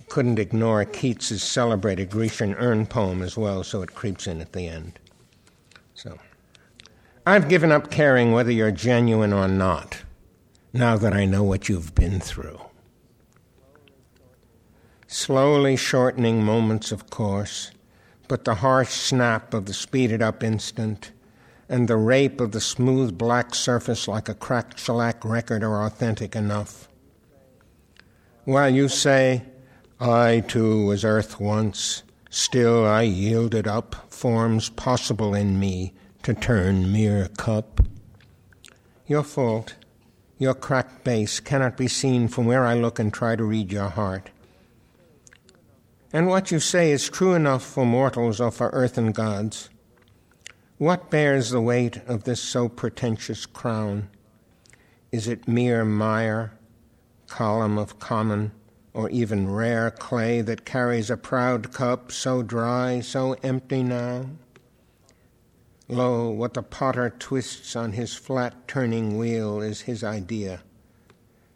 couldn't 0.08 0.38
ignore 0.38 0.84
Keats's 0.84 1.42
celebrated 1.42 2.10
Grecian 2.10 2.54
urn 2.54 2.86
poem 2.86 3.22
as 3.22 3.36
well, 3.36 3.62
so 3.64 3.82
it 3.82 3.94
creeps 3.94 4.26
in 4.26 4.40
at 4.40 4.52
the 4.52 4.68
end. 4.68 4.98
So, 5.94 6.18
I've 7.26 7.48
given 7.48 7.72
up 7.72 7.90
caring 7.90 8.32
whether 8.32 8.52
you're 8.52 8.70
genuine 8.70 9.32
or 9.32 9.48
not, 9.48 10.02
now 10.72 10.96
that 10.96 11.12
I 11.12 11.24
know 11.24 11.42
what 11.42 11.68
you've 11.68 11.94
been 11.94 12.20
through. 12.20 12.60
Slowly 15.08 15.76
shortening 15.76 16.44
moments, 16.44 16.92
of 16.92 17.10
course, 17.10 17.70
but 18.28 18.44
the 18.44 18.56
harsh 18.56 18.90
snap 18.90 19.54
of 19.54 19.66
the 19.66 19.74
speeded 19.74 20.22
up 20.22 20.42
instant 20.42 21.12
and 21.68 21.88
the 21.88 21.96
rape 21.96 22.40
of 22.40 22.52
the 22.52 22.60
smooth 22.60 23.18
black 23.18 23.54
surface 23.54 24.06
like 24.06 24.28
a 24.28 24.34
cracked 24.34 24.78
shellac 24.78 25.24
record 25.24 25.64
are 25.64 25.84
authentic 25.84 26.36
enough. 26.36 26.88
While 28.44 28.70
you 28.70 28.88
say, 28.88 29.42
I 29.98 30.44
too 30.46 30.84
was 30.84 31.06
earth 31.06 31.40
once, 31.40 32.02
still 32.28 32.84
I 32.84 33.02
yielded 33.02 33.66
up 33.66 34.12
forms 34.12 34.68
possible 34.68 35.34
in 35.34 35.58
me 35.58 35.94
to 36.22 36.34
turn 36.34 36.92
mere 36.92 37.28
cup. 37.38 37.80
Your 39.06 39.22
fault, 39.22 39.74
your 40.36 40.52
cracked 40.52 41.02
base 41.02 41.40
cannot 41.40 41.78
be 41.78 41.88
seen 41.88 42.28
from 42.28 42.44
where 42.44 42.66
I 42.66 42.74
look 42.74 42.98
and 42.98 43.10
try 43.10 43.36
to 43.36 43.44
read 43.44 43.72
your 43.72 43.88
heart. 43.88 44.28
And 46.12 46.26
what 46.26 46.50
you 46.50 46.60
say 46.60 46.90
is 46.90 47.08
true 47.08 47.32
enough 47.32 47.64
for 47.64 47.86
mortals 47.86 48.38
or 48.38 48.50
for 48.50 48.68
earthen 48.74 49.12
gods. 49.12 49.70
What 50.76 51.08
bears 51.08 51.48
the 51.50 51.60
weight 51.62 52.02
of 52.06 52.24
this 52.24 52.42
so 52.42 52.68
pretentious 52.68 53.46
crown? 53.46 54.10
Is 55.10 55.26
it 55.26 55.48
mere 55.48 55.86
mire, 55.86 56.52
column 57.28 57.78
of 57.78 57.98
common, 57.98 58.52
or 58.96 59.10
even 59.10 59.52
rare 59.52 59.90
clay 59.90 60.40
that 60.40 60.64
carries 60.64 61.10
a 61.10 61.18
proud 61.18 61.70
cup 61.70 62.10
so 62.10 62.42
dry, 62.42 62.98
so 62.98 63.34
empty 63.42 63.82
now? 63.82 64.24
Lo, 65.86 66.30
what 66.30 66.54
the 66.54 66.62
potter 66.62 67.10
twists 67.10 67.76
on 67.76 67.92
his 67.92 68.14
flat 68.14 68.66
turning 68.66 69.18
wheel 69.18 69.60
is 69.60 69.82
his 69.82 70.02
idea, 70.02 70.62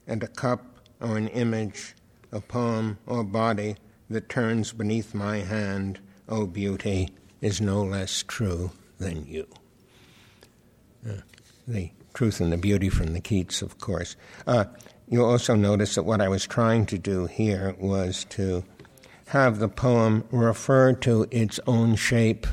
and 0.06 0.22
a 0.22 0.28
cup 0.28 0.80
or 1.00 1.16
an 1.16 1.28
image, 1.28 1.94
a 2.30 2.42
poem 2.42 2.98
or 3.06 3.24
body 3.24 3.74
that 4.10 4.28
turns 4.28 4.74
beneath 4.74 5.14
my 5.14 5.38
hand, 5.38 5.98
O 6.28 6.42
oh 6.42 6.46
beauty, 6.46 7.08
is 7.40 7.58
no 7.58 7.82
less 7.82 8.22
true 8.22 8.70
than 8.98 9.26
you. 9.26 9.48
Uh, 11.08 11.22
the 11.66 11.90
truth 12.12 12.38
and 12.38 12.52
the 12.52 12.58
beauty 12.58 12.90
from 12.90 13.14
the 13.14 13.20
Keats, 13.20 13.62
of 13.62 13.78
course. 13.78 14.14
Uh, 14.46 14.66
you'll 15.10 15.28
also 15.28 15.54
notice 15.54 15.96
that 15.96 16.04
what 16.04 16.20
I 16.20 16.28
was 16.28 16.46
trying 16.46 16.86
to 16.86 16.98
do 16.98 17.26
here 17.26 17.74
was 17.78 18.24
to 18.30 18.64
have 19.26 19.58
the 19.58 19.68
poem 19.68 20.24
refer 20.30 20.92
to 20.94 21.26
its 21.30 21.60
own 21.66 21.96
shape 21.96 22.46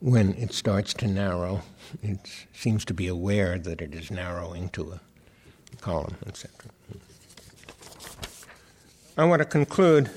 when 0.00 0.34
it 0.34 0.52
starts 0.52 0.94
to 0.94 1.06
narrow, 1.06 1.62
it 2.02 2.18
seems 2.52 2.84
to 2.84 2.94
be 2.94 3.08
aware 3.08 3.58
that 3.58 3.80
it 3.80 3.94
is 3.94 4.10
narrowing 4.10 4.68
to 4.70 4.92
a 4.92 5.00
column, 5.80 6.16
etc. 6.26 6.50
I 9.18 9.24
want 9.24 9.40
to 9.40 9.46
conclude 9.46 10.10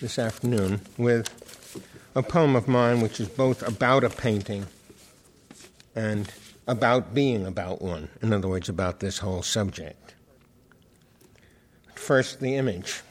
this 0.00 0.18
afternoon 0.18 0.80
with 0.96 1.28
a 2.14 2.22
poem 2.22 2.54
of 2.54 2.68
mine 2.68 3.00
which 3.00 3.18
is 3.18 3.28
both 3.28 3.66
about 3.66 4.04
a 4.04 4.10
painting 4.10 4.66
and 5.96 6.32
about 6.66 7.14
being 7.14 7.46
about 7.46 7.80
one. 7.80 8.08
In 8.20 8.32
other 8.32 8.48
words, 8.48 8.68
about 8.68 9.00
this 9.00 9.18
whole 9.18 9.42
subject. 9.42 10.07
First, 11.98 12.40
the 12.40 12.56
image. 12.56 13.02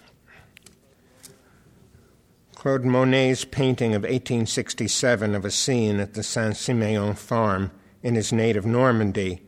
Claude 2.55 2.83
Monet's 2.83 3.45
painting 3.45 3.93
of 3.93 4.01
1867 4.01 5.35
of 5.35 5.45
a 5.45 5.51
scene 5.51 5.99
at 5.99 6.15
the 6.15 6.23
Saint 6.23 6.57
Simeon 6.57 7.13
farm 7.13 7.69
in 8.01 8.15
his 8.15 8.33
native 8.33 8.65
Normandy, 8.65 9.43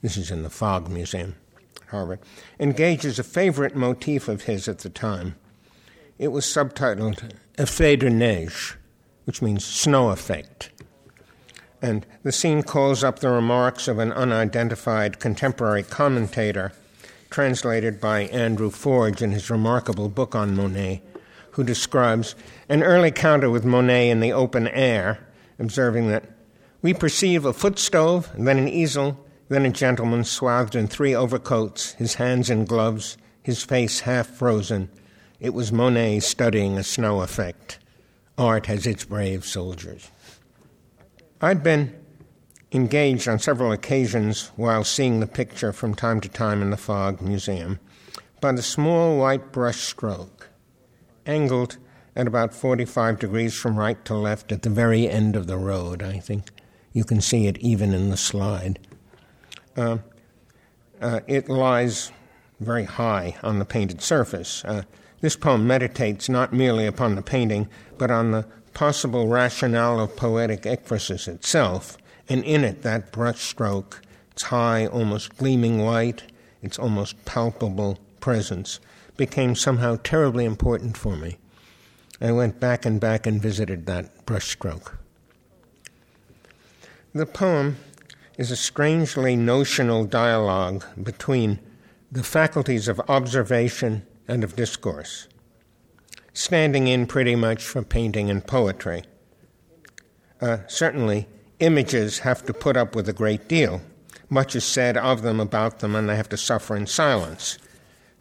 this 0.00 0.16
is 0.16 0.30
in 0.30 0.42
the 0.42 0.48
Fogg 0.48 0.88
Museum 0.88 1.34
Harvard, 1.90 2.20
engages 2.58 3.18
a 3.18 3.24
favorite 3.24 3.76
motif 3.76 4.26
of 4.26 4.44
his 4.44 4.68
at 4.68 4.78
the 4.78 4.88
time. 4.88 5.34
It 6.18 6.28
was 6.28 6.46
subtitled 6.46 7.34
Effet 7.58 8.00
de 8.00 8.08
neige, 8.08 8.76
which 9.26 9.42
means 9.42 9.66
snow 9.66 10.08
effect. 10.08 10.70
And 11.82 12.06
the 12.22 12.32
scene 12.32 12.62
calls 12.62 13.04
up 13.04 13.18
the 13.18 13.28
remarks 13.28 13.86
of 13.86 13.98
an 13.98 14.12
unidentified 14.12 15.20
contemporary 15.20 15.82
commentator, 15.82 16.72
translated 17.34 18.00
by 18.00 18.20
Andrew 18.26 18.70
Forge 18.70 19.20
in 19.20 19.32
his 19.32 19.50
remarkable 19.50 20.08
book 20.08 20.36
on 20.36 20.54
Monet 20.54 21.02
who 21.50 21.64
describes 21.64 22.36
an 22.68 22.80
early 22.84 23.10
counter 23.10 23.50
with 23.50 23.64
Monet 23.64 24.08
in 24.08 24.20
the 24.20 24.32
open 24.32 24.68
air, 24.68 25.18
observing 25.58 26.06
that 26.10 26.22
we 26.80 26.94
perceive 26.94 27.44
a 27.44 27.52
foot 27.52 27.76
stove, 27.76 28.30
then 28.38 28.56
an 28.56 28.68
easel, 28.68 29.18
then 29.48 29.66
a 29.66 29.70
gentleman 29.70 30.22
swathed 30.22 30.76
in 30.76 30.86
three 30.86 31.12
overcoats, 31.12 31.94
his 31.94 32.14
hands 32.14 32.50
in 32.50 32.66
gloves, 32.66 33.16
his 33.42 33.64
face 33.64 33.98
half 33.98 34.28
frozen. 34.28 34.88
It 35.40 35.54
was 35.54 35.72
Monet 35.72 36.20
studying 36.20 36.78
a 36.78 36.84
snow 36.84 37.20
effect. 37.20 37.80
Art 38.38 38.66
has 38.66 38.86
its 38.86 39.04
brave 39.04 39.44
soldiers. 39.44 40.08
I'd 41.40 41.64
been 41.64 41.96
engaged 42.74 43.28
on 43.28 43.38
several 43.38 43.70
occasions 43.70 44.50
while 44.56 44.82
seeing 44.82 45.20
the 45.20 45.26
picture 45.26 45.72
from 45.72 45.94
time 45.94 46.20
to 46.20 46.28
time 46.28 46.60
in 46.60 46.70
the 46.70 46.76
Fogg 46.76 47.22
Museum 47.22 47.78
by 48.40 48.50
the 48.52 48.62
small 48.62 49.16
white 49.16 49.52
brush 49.52 49.80
stroke 49.80 50.50
angled 51.24 51.78
at 52.16 52.26
about 52.26 52.52
45 52.52 53.18
degrees 53.20 53.54
from 53.54 53.78
right 53.78 54.04
to 54.04 54.14
left 54.14 54.52
at 54.52 54.62
the 54.62 54.70
very 54.70 55.08
end 55.08 55.36
of 55.36 55.46
the 55.46 55.56
road. 55.56 56.02
I 56.02 56.18
think 56.18 56.50
you 56.92 57.04
can 57.04 57.20
see 57.20 57.46
it 57.46 57.58
even 57.58 57.94
in 57.94 58.10
the 58.10 58.16
slide. 58.16 58.78
Uh, 59.76 59.98
uh, 61.00 61.20
it 61.26 61.48
lies 61.48 62.12
very 62.60 62.84
high 62.84 63.36
on 63.42 63.58
the 63.58 63.64
painted 63.64 64.02
surface. 64.02 64.64
Uh, 64.64 64.82
this 65.20 65.36
poem 65.36 65.66
meditates 65.66 66.28
not 66.28 66.52
merely 66.52 66.86
upon 66.86 67.14
the 67.14 67.22
painting, 67.22 67.68
but 67.98 68.10
on 68.10 68.30
the 68.30 68.46
possible 68.74 69.28
rationale 69.28 70.00
of 70.00 70.16
poetic 70.16 70.62
ekphrasis 70.62 71.28
itself, 71.28 71.96
and 72.28 72.44
in 72.44 72.64
it, 72.64 72.82
that 72.82 73.12
brushstroke, 73.12 74.00
its 74.30 74.44
high, 74.44 74.86
almost 74.86 75.36
gleaming 75.36 75.78
white, 75.78 76.24
its 76.62 76.78
almost 76.78 77.24
palpable 77.24 77.98
presence 78.20 78.80
became 79.16 79.54
somehow 79.54 79.98
terribly 80.02 80.44
important 80.44 80.96
for 80.96 81.16
me. 81.16 81.38
I 82.20 82.32
went 82.32 82.58
back 82.58 82.86
and 82.86 83.00
back 83.00 83.26
and 83.26 83.40
visited 83.40 83.86
that 83.86 84.24
brushstroke. 84.26 84.96
The 87.12 87.26
poem 87.26 87.76
is 88.38 88.50
a 88.50 88.56
strangely 88.56 89.36
notional 89.36 90.04
dialogue 90.04 90.84
between 91.00 91.60
the 92.10 92.24
faculties 92.24 92.88
of 92.88 93.00
observation 93.08 94.06
and 94.26 94.42
of 94.42 94.56
discourse, 94.56 95.28
standing 96.32 96.88
in 96.88 97.06
pretty 97.06 97.36
much 97.36 97.62
for 97.62 97.82
painting 97.82 98.30
and 98.30 98.44
poetry. 98.46 99.04
Uh, 100.40 100.58
certainly, 100.66 101.28
images 101.60 102.20
have 102.20 102.44
to 102.46 102.52
put 102.52 102.76
up 102.76 102.94
with 102.94 103.08
a 103.08 103.12
great 103.12 103.48
deal. 103.48 103.80
Much 104.28 104.56
is 104.56 104.64
said 104.64 104.96
of 104.96 105.22
them, 105.22 105.40
about 105.40 105.80
them, 105.80 105.94
and 105.94 106.08
they 106.08 106.16
have 106.16 106.28
to 106.28 106.36
suffer 106.36 106.74
in 106.74 106.86
silence. 106.86 107.58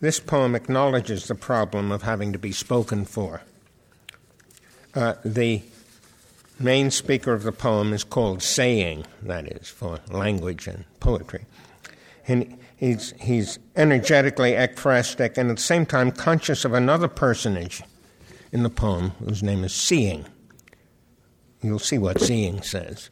This 0.01 0.19
poem 0.19 0.53
acknowledges 0.53 1.27
the 1.27 1.35
problem 1.35 1.91
of 1.91 2.03
having 2.03 2.33
to 2.33 2.39
be 2.39 2.51
spoken 2.51 3.05
for. 3.05 3.41
Uh, 4.93 5.15
the 5.23 5.61
main 6.59 6.91
speaker 6.91 7.33
of 7.33 7.43
the 7.43 7.51
poem 7.51 7.93
is 7.93 8.03
called 8.03 8.43
saying, 8.43 9.05
that 9.21 9.47
is, 9.47 9.69
for 9.69 9.99
language 10.09 10.67
and 10.67 10.85
poetry. 10.99 11.45
And 12.27 12.57
he's, 12.77 13.13
he's 13.19 13.59
energetically 13.75 14.51
ekphrastic 14.51 15.37
and 15.37 15.49
at 15.49 15.55
the 15.55 15.61
same 15.61 15.85
time 15.85 16.11
conscious 16.11 16.63
of 16.65 16.73
another 16.73 17.07
personage 17.07 17.81
in 18.51 18.63
the 18.63 18.69
poem 18.69 19.11
whose 19.25 19.41
name 19.41 19.63
is 19.63 19.73
Seeing. 19.73 20.25
You'll 21.61 21.79
see 21.79 21.97
what 21.97 22.21
Seeing 22.21 22.61
says. 22.61 23.09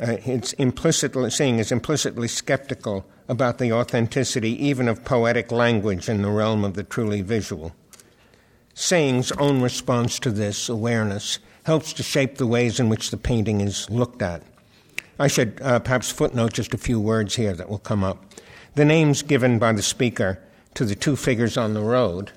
Uh, 0.00 0.16
it's 0.24 0.54
implicitly, 0.54 1.28
Seeing 1.28 1.58
is 1.58 1.70
implicitly 1.70 2.26
skeptical 2.26 3.04
about 3.28 3.58
the 3.58 3.72
authenticity 3.72 4.52
even 4.64 4.88
of 4.88 5.04
poetic 5.04 5.52
language 5.52 6.08
in 6.08 6.22
the 6.22 6.30
realm 6.30 6.64
of 6.64 6.72
the 6.72 6.82
truly 6.82 7.20
visual. 7.20 7.74
Saying's 8.72 9.30
own 9.32 9.60
response 9.60 10.18
to 10.20 10.30
this 10.30 10.70
awareness 10.70 11.38
helps 11.64 11.92
to 11.92 12.02
shape 12.02 12.38
the 12.38 12.46
ways 12.46 12.80
in 12.80 12.88
which 12.88 13.10
the 13.10 13.18
painting 13.18 13.60
is 13.60 13.90
looked 13.90 14.22
at. 14.22 14.42
I 15.18 15.28
should 15.28 15.60
uh, 15.60 15.80
perhaps 15.80 16.10
footnote 16.10 16.54
just 16.54 16.72
a 16.72 16.78
few 16.78 16.98
words 16.98 17.36
here 17.36 17.52
that 17.52 17.68
will 17.68 17.78
come 17.78 18.02
up. 18.02 18.24
The 18.76 18.86
names 18.86 19.22
given 19.22 19.58
by 19.58 19.72
the 19.74 19.82
speaker 19.82 20.40
to 20.74 20.86
the 20.86 20.94
two 20.94 21.14
figures 21.14 21.58
on 21.58 21.74
the 21.74 21.82
road, 21.82 22.30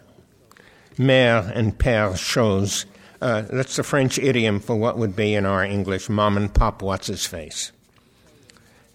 mère 0.97 1.49
and 1.55 1.77
père 1.77 2.17
chose, 2.17 2.85
uh, 3.23 3.41
that's 3.49 3.77
the 3.77 3.83
French 3.83 4.19
idiom 4.19 4.59
for 4.59 4.75
what 4.75 4.97
would 4.97 5.15
be 5.15 5.33
in 5.33 5.45
our 5.45 5.63
English 5.63 6.09
mom 6.09 6.35
and 6.35 6.53
pop 6.53 6.81
what's 6.81 7.07
his 7.07 7.25
face. 7.25 7.71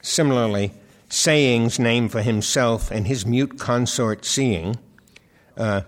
Similarly, 0.03 0.72
sayings 1.09 1.79
named 1.79 2.12
for 2.12 2.20
himself 2.20 2.91
and 2.91 3.07
his 3.07 3.24
mute 3.24 3.59
consort 3.59 4.26
seeing. 4.26 4.76
Uh, 5.57 5.81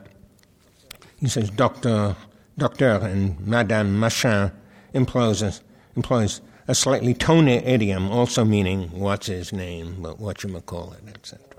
he 1.18 1.28
says, 1.28 1.50
Doctor, 1.50 2.16
Doctor 2.56 2.92
and 3.02 3.38
Madame 3.46 4.00
Machin 4.00 4.52
employs 4.94 5.42
a, 5.42 5.52
employs 5.94 6.40
a 6.66 6.74
slightly 6.74 7.12
toned 7.12 7.50
idiom, 7.50 8.10
also 8.10 8.42
meaning 8.42 8.88
what's 8.90 9.26
his 9.26 9.52
name, 9.52 9.96
but 10.00 10.18
what 10.18 10.42
you 10.42 10.60
call 10.62 10.94
it, 10.94 11.02
etc. 11.14 11.49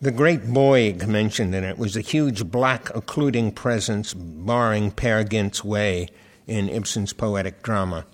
The 0.00 0.12
great 0.12 0.42
Boyg 0.42 1.08
mentioned 1.08 1.54
in 1.56 1.64
it 1.64 1.76
was 1.76 1.96
a 1.96 2.00
huge 2.00 2.44
black 2.44 2.94
occluding 2.94 3.50
presence 3.50 4.14
barring 4.14 4.92
Peer 4.92 5.24
Gynt's 5.24 5.64
way 5.64 6.08
in 6.46 6.68
Ibsen's 6.68 7.12
poetic 7.12 7.62
drama. 7.62 8.06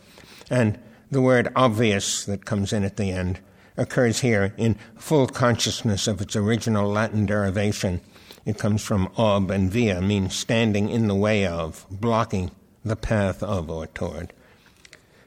And 0.48 0.78
the 1.10 1.20
word 1.20 1.52
obvious 1.54 2.24
that 2.24 2.46
comes 2.46 2.72
in 2.72 2.84
at 2.84 2.96
the 2.96 3.10
end 3.10 3.38
occurs 3.76 4.20
here 4.20 4.54
in 4.56 4.78
full 4.96 5.26
consciousness 5.26 6.06
of 6.06 6.22
its 6.22 6.34
original 6.34 6.88
Latin 6.88 7.26
derivation. 7.26 8.00
It 8.46 8.58
comes 8.58 8.82
from 8.82 9.12
ob 9.18 9.50
and 9.50 9.70
via, 9.70 10.00
means 10.00 10.34
standing 10.34 10.88
in 10.88 11.06
the 11.06 11.14
way 11.14 11.46
of, 11.46 11.84
blocking 11.90 12.50
the 12.82 12.96
path 12.96 13.42
of 13.42 13.68
or 13.68 13.88
toward. 13.88 14.32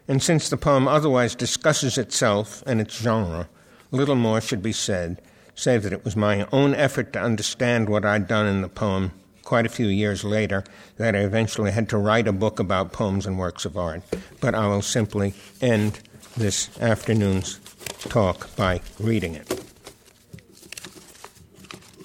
And 0.08 0.24
since 0.24 0.50
the 0.50 0.58
poem 0.58 0.88
otherwise 0.88 1.36
discusses 1.36 2.00
itself 2.00 2.64
and 2.66 2.82
its 2.82 2.98
genre 2.98 3.48
Little 3.92 4.16
more 4.16 4.42
should 4.42 4.62
be 4.62 4.74
said, 4.74 5.22
save 5.58 5.82
that 5.84 5.92
it 5.92 6.06
was 6.06 6.16
my 6.16 6.48
own 6.52 6.76
effort 6.76 7.12
to 7.12 7.20
understand 7.20 7.90
what 7.90 8.06
I'd 8.06 8.28
done 8.28 8.46
in 8.46 8.62
the 8.62 8.70
poem 8.70 9.12
quite 9.44 9.66
a 9.66 9.70
few 9.70 9.88
years 9.88 10.24
later 10.24 10.64
that 10.98 11.16
I 11.16 11.20
eventually 11.20 11.72
had 11.72 11.90
to 11.90 11.98
write 11.98 12.28
a 12.28 12.32
book 12.32 12.60
about 12.60 12.94
poems 12.94 13.26
and 13.26 13.40
works 13.40 13.66
of 13.66 13.76
art. 13.76 14.04
But 14.40 14.54
I 14.54 14.68
will 14.68 14.84
simply 14.84 15.34
end 15.60 16.00
this 16.38 16.70
afternoon's 16.80 17.60
talk 18.02 18.56
by 18.56 18.82
reading 19.00 19.34
it. 19.34 19.50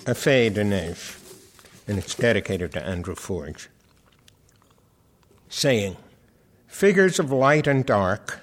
Effet 0.07 0.55
de 0.55 0.65
Neige, 0.65 1.17
and 1.87 1.99
it's 1.99 2.15
dedicated 2.15 2.73
to 2.73 2.83
Andrew 2.83 3.15
Forge. 3.15 3.69
Saying, 5.51 5.99
Figures 6.67 7.19
of 7.19 7.31
light 7.31 7.67
and 7.67 7.85
dark, 7.85 8.41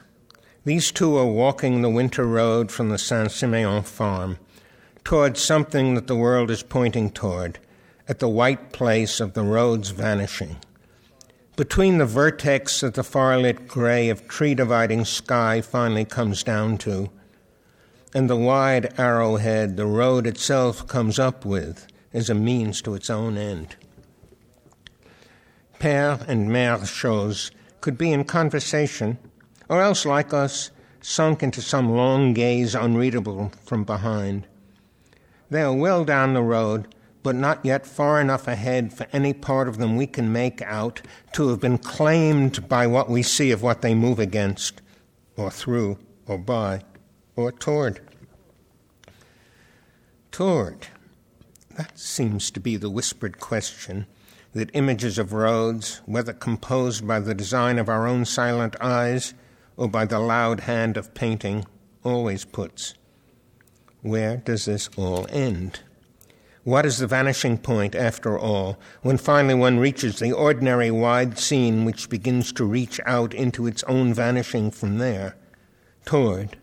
these 0.66 0.92
two 0.92 1.18
are 1.18 1.26
walking 1.26 1.82
the 1.82 1.90
winter 1.90 2.26
road 2.26 2.72
from 2.72 2.90
the 2.90 3.00
Saint 3.00 3.32
Simeon 3.32 3.82
farm 3.82 4.38
towards 5.10 5.44
something 5.44 5.96
that 5.96 6.06
the 6.06 6.16
world 6.16 6.52
is 6.52 6.62
pointing 6.62 7.10
toward, 7.10 7.58
at 8.08 8.20
the 8.20 8.30
white 8.30 8.72
place 8.72 9.20
of 9.20 9.34
the 9.34 9.42
road's 9.42 9.90
vanishing. 9.90 10.56
Between 11.56 11.98
the 11.98 12.06
vertex 12.06 12.84
of 12.84 12.94
the 12.94 13.04
far 13.04 13.36
lit 13.40 13.68
gray 13.68 14.10
of 14.10 14.28
tree 14.28 14.54
dividing 14.54 15.04
sky 15.06 15.62
finally 15.62 16.06
comes 16.06 16.44
down 16.44 16.78
to, 16.86 17.10
and 18.14 18.30
the 18.30 18.36
wide 18.36 18.94
arrowhead 19.00 19.78
the 19.78 19.88
road 19.88 20.28
itself 20.28 20.86
comes 20.86 21.18
up 21.18 21.44
with 21.44 21.88
as 22.14 22.30
a 22.30 22.36
means 22.36 22.80
to 22.84 22.94
its 22.94 23.10
own 23.10 23.36
end. 23.36 23.78
Père 25.80 26.22
and 26.28 26.50
Mère 26.50 26.86
Chose 26.88 27.50
could 27.82 27.98
be 27.98 28.12
in 28.12 28.26
conversation, 28.26 29.18
or 29.70 29.82
else, 29.82 30.06
like 30.06 30.36
us, 30.36 30.70
sunk 31.02 31.42
into 31.42 31.64
some 31.64 31.96
long 31.96 32.32
gaze 32.36 32.76
unreadable 32.76 33.52
from 33.66 33.84
behind. 33.84 34.46
They 35.50 35.62
are 35.62 35.74
well 35.74 36.06
down 36.06 36.34
the 36.34 36.44
road, 36.44 36.94
but 37.24 37.36
not 37.36 37.66
yet 37.66 37.86
far 37.86 38.22
enough 38.22 38.48
ahead 38.48 38.94
for 38.94 39.08
any 39.12 39.34
part 39.34 39.68
of 39.68 39.78
them 39.78 39.98
we 39.98 40.08
can 40.08 40.32
make 40.32 40.62
out 40.62 41.02
to 41.34 41.50
have 41.50 41.60
been 41.60 41.78
claimed 41.78 42.70
by 42.70 42.88
what 42.88 43.10
we 43.10 43.24
see 43.24 43.52
of 43.52 43.62
what 43.62 43.82
they 43.82 43.96
move 43.96 44.20
against, 44.20 44.82
or 45.36 45.50
through, 45.50 45.98
or 46.28 46.38
by, 46.38 46.82
or 47.36 47.52
toward. 47.52 48.00
Toward. 50.32 50.88
That 51.76 51.98
seems 51.98 52.52
to 52.52 52.60
be 52.60 52.76
the 52.76 52.90
whispered 52.90 53.40
question 53.40 54.06
that 54.54 54.70
images 54.74 55.18
of 55.18 55.34
roads, 55.34 56.02
whether 56.06 56.34
composed 56.34 57.08
by 57.08 57.20
the 57.20 57.36
design 57.36 57.80
of 57.80 57.90
our 57.90 58.08
own 58.08 58.26
silent 58.26 58.76
eyes 58.82 59.34
or 59.78 59.88
by 59.88 60.06
the 60.06 60.20
loud 60.20 60.62
hand 60.62 60.98
of 60.98 61.14
painting, 61.14 61.66
always 62.04 62.46
puts. 62.46 62.96
Where 64.02 64.38
does 64.38 64.66
this 64.66 64.90
all 64.96 65.28
end? 65.30 65.82
What 66.64 66.86
is 66.86 67.00
the 67.00 67.08
vanishing 67.08 67.58
point, 67.58 67.96
after 67.96 68.38
all, 68.38 68.78
when 69.02 69.18
finally 69.18 69.56
one 69.56 69.80
reaches 69.80 70.20
the 70.20 70.34
ordinary 70.34 70.92
wide 70.92 71.40
scene 71.40 71.86
which 71.86 72.10
begins 72.10 72.52
to 72.54 72.66
reach 72.66 73.00
out 73.06 73.34
into 73.34 73.66
its 73.66 73.84
own 73.84 74.14
vanishing 74.14 74.70
from 74.72 74.98
there, 74.98 75.36
toward? 76.06 76.58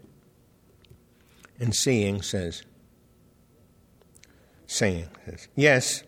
And 1.58 1.74
seeing 1.74 2.22
says, 2.22 2.62
saying 4.66 5.08
says, 5.24 5.48
Yes, 5.54 6.02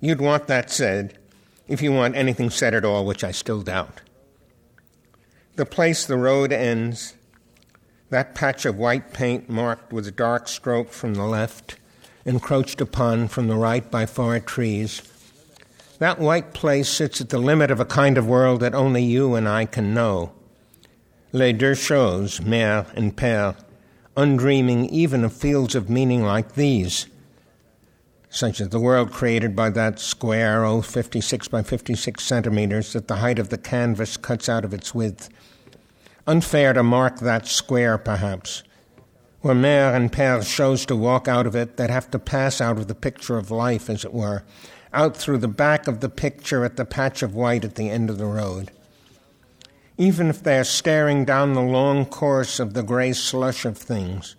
you'd 0.00 0.20
want 0.20 0.46
that 0.46 0.70
said, 0.70 1.18
if 1.66 1.82
you 1.82 1.92
want 1.92 2.16
anything 2.16 2.50
said 2.50 2.74
at 2.74 2.84
all, 2.84 3.04
which 3.04 3.24
I 3.24 3.30
still 3.30 3.62
doubt. 3.62 4.00
The 5.56 5.66
place 5.66 6.04
the 6.06 6.16
road 6.16 6.52
ends, 6.52 7.14
that 8.14 8.32
patch 8.32 8.64
of 8.64 8.78
white 8.78 9.12
paint 9.12 9.50
marked 9.50 9.92
with 9.92 10.06
a 10.06 10.10
dark 10.12 10.46
stroke 10.46 10.92
from 10.92 11.14
the 11.14 11.24
left, 11.24 11.74
encroached 12.24 12.80
upon 12.80 13.26
from 13.26 13.48
the 13.48 13.56
right 13.56 13.90
by 13.90 14.06
far 14.06 14.38
trees. 14.38 15.02
That 15.98 16.20
white 16.20 16.54
place 16.54 16.88
sits 16.88 17.20
at 17.20 17.30
the 17.30 17.38
limit 17.38 17.72
of 17.72 17.80
a 17.80 17.84
kind 17.84 18.16
of 18.16 18.28
world 18.28 18.60
that 18.60 18.72
only 18.72 19.02
you 19.02 19.34
and 19.34 19.48
I 19.48 19.64
can 19.64 19.92
know. 19.94 20.30
Les 21.32 21.52
deux 21.52 21.74
choses, 21.74 22.38
mère 22.38 22.86
and 22.94 23.16
père, 23.16 23.56
undreaming 24.16 24.88
even 24.90 25.24
of 25.24 25.32
fields 25.32 25.74
of 25.74 25.90
meaning 25.90 26.22
like 26.22 26.54
these, 26.54 27.08
such 28.30 28.60
as 28.60 28.68
the 28.68 28.78
world 28.78 29.10
created 29.10 29.56
by 29.56 29.70
that 29.70 29.98
square, 29.98 30.64
oh, 30.64 30.82
56 30.82 31.48
by 31.48 31.64
56 31.64 32.22
centimeters, 32.22 32.92
that 32.92 33.08
the 33.08 33.16
height 33.16 33.40
of 33.40 33.48
the 33.48 33.58
canvas 33.58 34.16
cuts 34.16 34.48
out 34.48 34.64
of 34.64 34.72
its 34.72 34.94
width. 34.94 35.30
Unfair 36.26 36.72
to 36.72 36.82
mark 36.82 37.20
that 37.20 37.46
square, 37.46 37.98
perhaps 37.98 38.62
where 39.44 39.54
Mère 39.54 39.94
and 39.94 40.10
Père 40.10 40.42
chose 40.42 40.86
to 40.86 40.96
walk 40.96 41.28
out 41.28 41.46
of 41.46 41.54
it, 41.54 41.76
that 41.76 41.90
have 41.90 42.10
to 42.10 42.18
pass 42.18 42.62
out 42.62 42.78
of 42.78 42.88
the 42.88 42.94
picture 42.94 43.36
of 43.36 43.50
life, 43.50 43.90
as 43.90 44.02
it 44.02 44.14
were, 44.14 44.42
out 44.94 45.14
through 45.14 45.36
the 45.36 45.46
back 45.46 45.86
of 45.86 46.00
the 46.00 46.08
picture 46.08 46.64
at 46.64 46.76
the 46.76 46.84
patch 46.86 47.22
of 47.22 47.34
white 47.34 47.62
at 47.62 47.74
the 47.74 47.90
end 47.90 48.08
of 48.08 48.16
the 48.16 48.24
road. 48.24 48.70
Even 49.98 50.30
if 50.30 50.42
they 50.42 50.58
are 50.58 50.64
staring 50.64 51.26
down 51.26 51.52
the 51.52 51.60
long 51.60 52.06
course 52.06 52.58
of 52.58 52.72
the 52.72 52.82
gray 52.82 53.12
slush 53.12 53.66
of 53.66 53.76
things, 53.76 54.34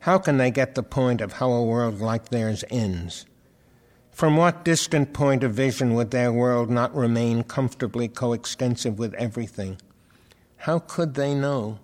how 0.00 0.18
can 0.18 0.36
they 0.36 0.50
get 0.50 0.74
the 0.74 0.82
point 0.82 1.22
of 1.22 1.32
how 1.32 1.50
a 1.50 1.64
world 1.64 1.98
like 1.98 2.28
theirs 2.28 2.62
ends? 2.68 3.24
From 4.10 4.36
what 4.36 4.62
distant 4.62 5.14
point 5.14 5.42
of 5.42 5.54
vision 5.54 5.94
would 5.94 6.10
their 6.10 6.30
world 6.30 6.68
not 6.68 6.94
remain 6.94 7.44
comfortably 7.44 8.08
coextensive 8.08 8.98
with 8.98 9.14
everything? 9.14 9.78
How 10.60 10.78
could 10.78 11.14
they 11.14 11.34
know? 11.34 11.78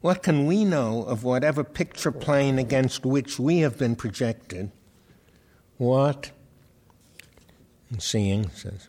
What 0.00 0.22
can 0.22 0.46
we 0.46 0.64
know 0.64 1.02
of 1.04 1.24
whatever 1.24 1.62
picture 1.62 2.10
plane 2.10 2.58
against 2.58 3.04
which 3.04 3.38
we 3.38 3.58
have 3.58 3.78
been 3.78 3.96
projected? 3.96 4.70
What? 5.76 6.30
And 7.90 8.02
seeing 8.02 8.48
says, 8.50 8.88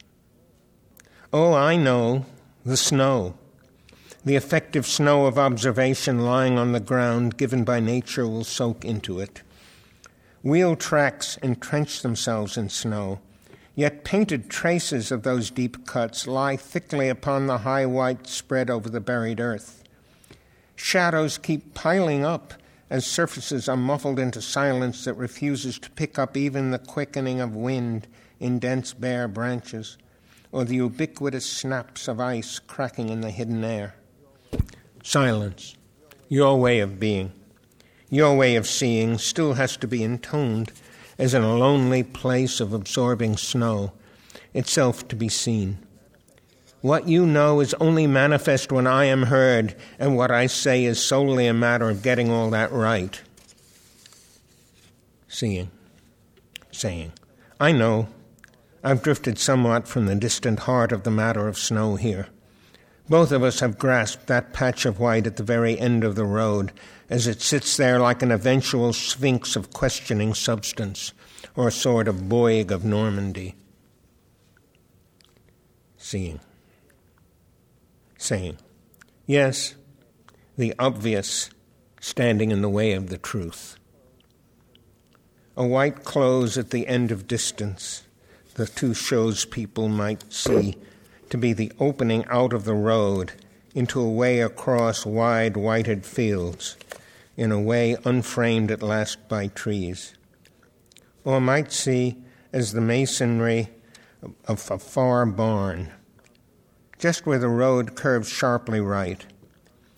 Oh, 1.34 1.54
I 1.54 1.76
know 1.76 2.26
the 2.66 2.78
snow. 2.78 3.36
The 4.24 4.38
effective 4.38 4.86
snow 4.86 5.26
of 5.26 5.38
observation 5.38 6.20
lying 6.20 6.58
on 6.58 6.72
the 6.72 6.80
ground 6.80 7.36
given 7.36 7.66
by 7.66 7.82
nature 7.82 8.26
will 8.26 8.45
soak 8.45 8.86
into 8.86 9.20
it. 9.20 9.41
Wheel 10.43 10.78
tracks 10.78 11.38
entrench 11.43 12.04
themselves 12.04 12.56
in 12.56 12.70
snow, 12.70 13.20
yet 13.76 14.03
painted 14.03 14.49
traces 14.49 15.11
of 15.11 15.24
those 15.24 15.49
deep 15.49 15.86
cuts 15.86 16.28
lie 16.28 16.55
thickly 16.55 17.09
upon 17.09 17.47
the 17.47 17.59
high 17.59 17.86
white 17.86 18.28
spread 18.28 18.69
over 18.69 18.89
the 18.89 18.99
buried 18.99 19.39
earth. 19.39 19.84
Shadows 20.76 21.38
keep 21.38 21.74
piling 21.74 22.24
up 22.24 22.53
as 22.89 23.05
surfaces 23.05 23.67
are 23.67 23.78
muffled 23.78 24.19
into 24.19 24.41
silence 24.41 25.05
that 25.05 25.15
refuses 25.15 25.80
to 25.80 25.89
pick 25.91 26.19
up 26.19 26.38
even 26.38 26.71
the 26.71 26.80
quickening 26.80 27.41
of 27.41 27.55
wind 27.55 28.07
in 28.39 28.59
dense 28.59 28.93
bare 28.93 29.28
branches 29.28 29.97
or 30.51 30.63
the 30.63 30.76
ubiquitous 30.76 31.49
snaps 31.49 32.07
of 32.07 32.19
ice 32.19 32.59
cracking 32.59 33.09
in 33.09 33.21
the 33.21 33.32
hidden 33.32 33.63
air. 33.63 33.95
Silence, 35.03 35.76
your 36.30 36.59
way 36.59 36.80
of 36.80 36.99
being, 36.99 37.32
your 38.09 38.38
way 38.38 38.55
of 38.55 38.67
seeing, 38.67 39.17
still 39.17 39.53
has 39.53 39.76
to 39.78 39.88
be 39.88 40.03
intoned 40.03 40.71
as 41.18 41.34
in 41.34 41.43
a 41.43 41.57
lonely 41.57 42.03
place 42.03 42.59
of 42.59 42.74
absorbing 42.74 43.38
snow, 43.38 43.91
itself 44.53 45.07
to 45.07 45.16
be 45.16 45.30
seen. 45.30 45.78
What 46.82 47.07
you 47.07 47.26
know 47.26 47.61
is 47.61 47.74
only 47.76 48.07
manifest 48.07 48.72
when 48.72 48.88
I 48.88 49.05
am 49.05 49.24
heard, 49.24 49.76
and 49.97 50.18
what 50.18 50.32
I 50.32 50.47
say 50.47 50.84
is 50.84 51.03
solely 51.03 51.47
a 51.47 51.53
matter 51.53 51.89
of 51.89 52.03
getting 52.03 52.30
all 52.30 52.49
that 52.49 52.72
right. 52.72 53.22
Seeing, 55.30 55.72
saying, 56.72 57.14
I 57.59 57.72
know. 57.72 58.07
I've 58.84 59.01
drifted 59.01 59.39
somewhat 59.39 59.88
from 59.88 60.07
the 60.07 60.16
distant 60.16 60.59
heart 60.59 60.91
of 60.91 61.03
the 61.03 61.11
matter 61.11 61.47
of 61.47 61.57
snow 61.57 61.95
here. 61.95 62.28
Both 63.07 63.32
of 63.32 63.43
us 63.43 63.61
have 63.61 63.80
grasped 63.80 64.28
that 64.28 64.51
patch 64.51 64.86
of 64.86 64.99
white 64.99 65.26
at 65.26 65.38
the 65.38 65.43
very 65.43 65.80
end 65.80 66.03
of 66.03 66.16
the 66.16 66.26
road 66.26 66.74
as 67.14 67.28
it 67.28 67.43
sits 67.43 67.78
there 67.78 67.99
like 67.99 68.24
an 68.24 68.32
eventual 68.32 68.91
sphinx 68.91 69.55
of 69.55 69.72
questioning 69.72 70.34
substance, 70.34 71.14
or 71.55 71.68
a 71.68 71.72
sort 71.72 72.07
of 72.07 72.28
Boyg 72.28 72.72
of 72.72 72.84
Normandy. 72.84 73.53
Seeing 75.95 76.39
saying, 78.18 78.57
Yes, 79.28 79.76
the 80.57 80.74
obvious 80.80 81.51
standing 82.01 82.49
in 82.49 82.64
the 82.64 82.70
way 82.70 82.93
of 82.93 83.09
the 83.09 83.20
truth. 83.20 83.78
A 85.55 85.68
white 85.68 86.03
close 86.03 86.57
at 86.57 86.72
the 86.72 86.88
end 86.88 87.11
of 87.11 87.28
distance, 87.28 88.07
the 88.55 88.66
two 88.66 88.95
shows 88.95 89.45
people 89.45 89.88
might 89.88 90.34
see 90.34 90.78
to 91.30 91.38
be 91.38 91.53
the 91.53 91.72
opening 91.80 92.26
out 92.26 92.53
of 92.53 92.64
the 92.66 92.74
road 92.74 93.34
into 93.76 93.99
a 93.99 94.11
way 94.11 94.39
across 94.39 95.05
wide 95.05 95.57
whited 95.57 96.05
fields, 96.05 96.76
in 97.36 97.52
a 97.52 97.62
way 97.62 97.98
unframed 98.06 98.72
at 98.72 98.84
last 98.84 99.28
by 99.28 99.48
trees. 99.48 100.14
Or 101.24 101.40
might 101.42 101.72
see 101.72 102.18
as 102.52 102.74
the 102.74 102.82
masonry 102.82 103.70
of 104.46 104.70
a 104.70 104.78
far 104.78 105.26
barn 105.26 105.92
just 107.04 107.26
where 107.26 107.38
the 107.38 107.50
road 107.50 107.96
curves 107.96 108.30
sharply 108.30 108.80
right, 108.80 109.26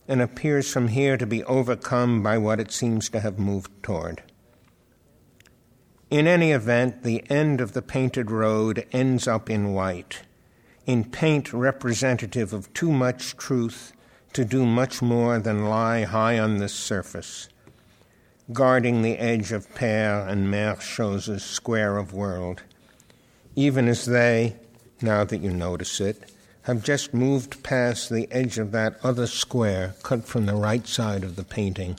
and 0.07 0.23
appears 0.23 0.73
from 0.73 0.87
here 0.87 1.17
to 1.17 1.25
be 1.27 1.43
overcome 1.43 2.23
by 2.23 2.35
what 2.35 2.59
it 2.59 2.71
seems 2.71 3.09
to 3.09 3.19
have 3.19 3.37
moved 3.37 3.69
toward. 3.83 4.23
In 6.09 6.25
any 6.25 6.51
event, 6.51 7.03
the 7.03 7.23
end 7.29 7.61
of 7.61 7.73
the 7.73 7.83
painted 7.83 8.31
road 8.31 8.87
ends 8.91 9.27
up 9.27 9.51
in 9.51 9.75
white, 9.75 10.23
in 10.87 11.03
paint 11.03 11.53
representative 11.53 12.53
of 12.53 12.73
too 12.73 12.91
much 12.91 13.37
truth 13.37 13.93
to 14.35 14.43
do 14.43 14.65
much 14.65 15.01
more 15.01 15.39
than 15.39 15.69
lie 15.69 16.03
high 16.03 16.37
on 16.37 16.57
this 16.57 16.73
surface, 16.73 17.47
guarding 18.51 19.01
the 19.01 19.17
edge 19.17 19.53
of 19.53 19.73
Père 19.73 20.27
and 20.27 20.53
Mère 20.53 20.81
Chose's 20.81 21.41
square 21.41 21.97
of 21.97 22.13
world, 22.13 22.61
even 23.55 23.87
as 23.87 24.05
they, 24.05 24.57
now 25.01 25.23
that 25.23 25.37
you 25.37 25.51
notice 25.51 26.01
it, 26.01 26.33
have 26.63 26.83
just 26.83 27.13
moved 27.13 27.63
past 27.63 28.09
the 28.09 28.29
edge 28.29 28.57
of 28.57 28.73
that 28.73 28.97
other 29.03 29.25
square 29.25 29.95
cut 30.03 30.25
from 30.25 30.47
the 30.47 30.55
right 30.55 30.85
side 30.85 31.23
of 31.23 31.37
the 31.37 31.45
painting, 31.45 31.97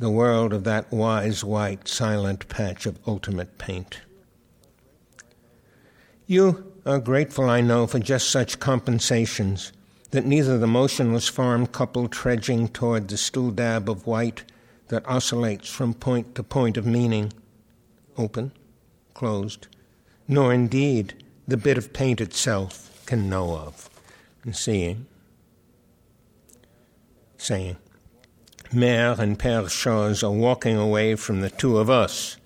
the 0.00 0.10
world 0.10 0.52
of 0.52 0.64
that 0.64 0.90
wise, 0.90 1.44
white, 1.44 1.86
silent 1.86 2.48
patch 2.48 2.86
of 2.86 2.98
ultimate 3.06 3.56
paint. 3.56 4.00
You 6.26 6.72
are 6.84 6.98
grateful, 6.98 7.48
I 7.48 7.60
know, 7.60 7.86
for 7.86 8.00
just 8.00 8.30
such 8.30 8.58
compensations, 8.58 9.70
that 10.10 10.26
neither 10.26 10.58
the 10.58 10.66
motionless 10.66 11.28
farm 11.28 11.66
couple 11.66 12.08
trudging 12.08 12.68
toward 12.68 13.08
the 13.08 13.16
still 13.16 13.50
dab 13.50 13.88
of 13.88 14.06
white 14.06 14.44
that 14.88 15.06
oscillates 15.06 15.68
from 15.68 15.94
point 15.94 16.34
to 16.34 16.42
point 16.42 16.76
of 16.76 16.84
meaning, 16.84 17.32
open, 18.16 18.52
closed, 19.14 19.68
nor 20.26 20.52
indeed 20.52 21.14
the 21.46 21.56
bit 21.56 21.78
of 21.78 21.92
paint 21.92 22.20
itself 22.20 23.04
can 23.06 23.28
know 23.28 23.56
of 23.56 23.88
and 24.44 24.56
seeing. 24.56 25.06
Saying, 27.36 27.76
Mère 28.72 29.18
and 29.18 29.38
Père 29.38 29.70
Chose 29.70 30.22
are 30.22 30.30
walking 30.30 30.76
away 30.76 31.14
from 31.16 31.40
the 31.40 31.50
two 31.50 31.78
of 31.78 31.88
us, 31.88 32.36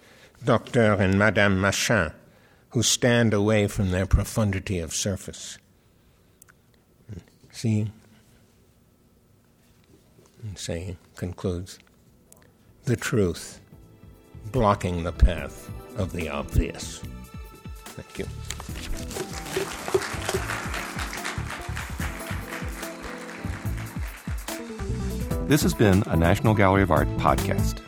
Docteur 0.44 0.94
and 0.94 1.18
Madame 1.18 1.60
Machin, 1.60 2.12
who 2.70 2.82
stand 2.82 3.34
away 3.34 3.66
from 3.66 3.90
their 3.90 4.06
profundity 4.06 4.78
of 4.78 4.94
surface. 4.94 5.58
Seeing 7.64 7.90
and 10.42 10.58
saying 10.58 10.98
concludes 11.16 11.78
the 12.84 12.94
truth 12.94 13.58
blocking 14.52 15.02
the 15.02 15.12
path 15.12 15.70
of 15.96 16.12
the 16.12 16.28
obvious. 16.28 17.00
Thank 17.86 18.18
you. 18.18 18.26
This 25.48 25.62
has 25.62 25.72
been 25.72 26.02
a 26.08 26.16
National 26.16 26.52
Gallery 26.52 26.82
of 26.82 26.90
Art 26.90 27.08
podcast. 27.16 27.83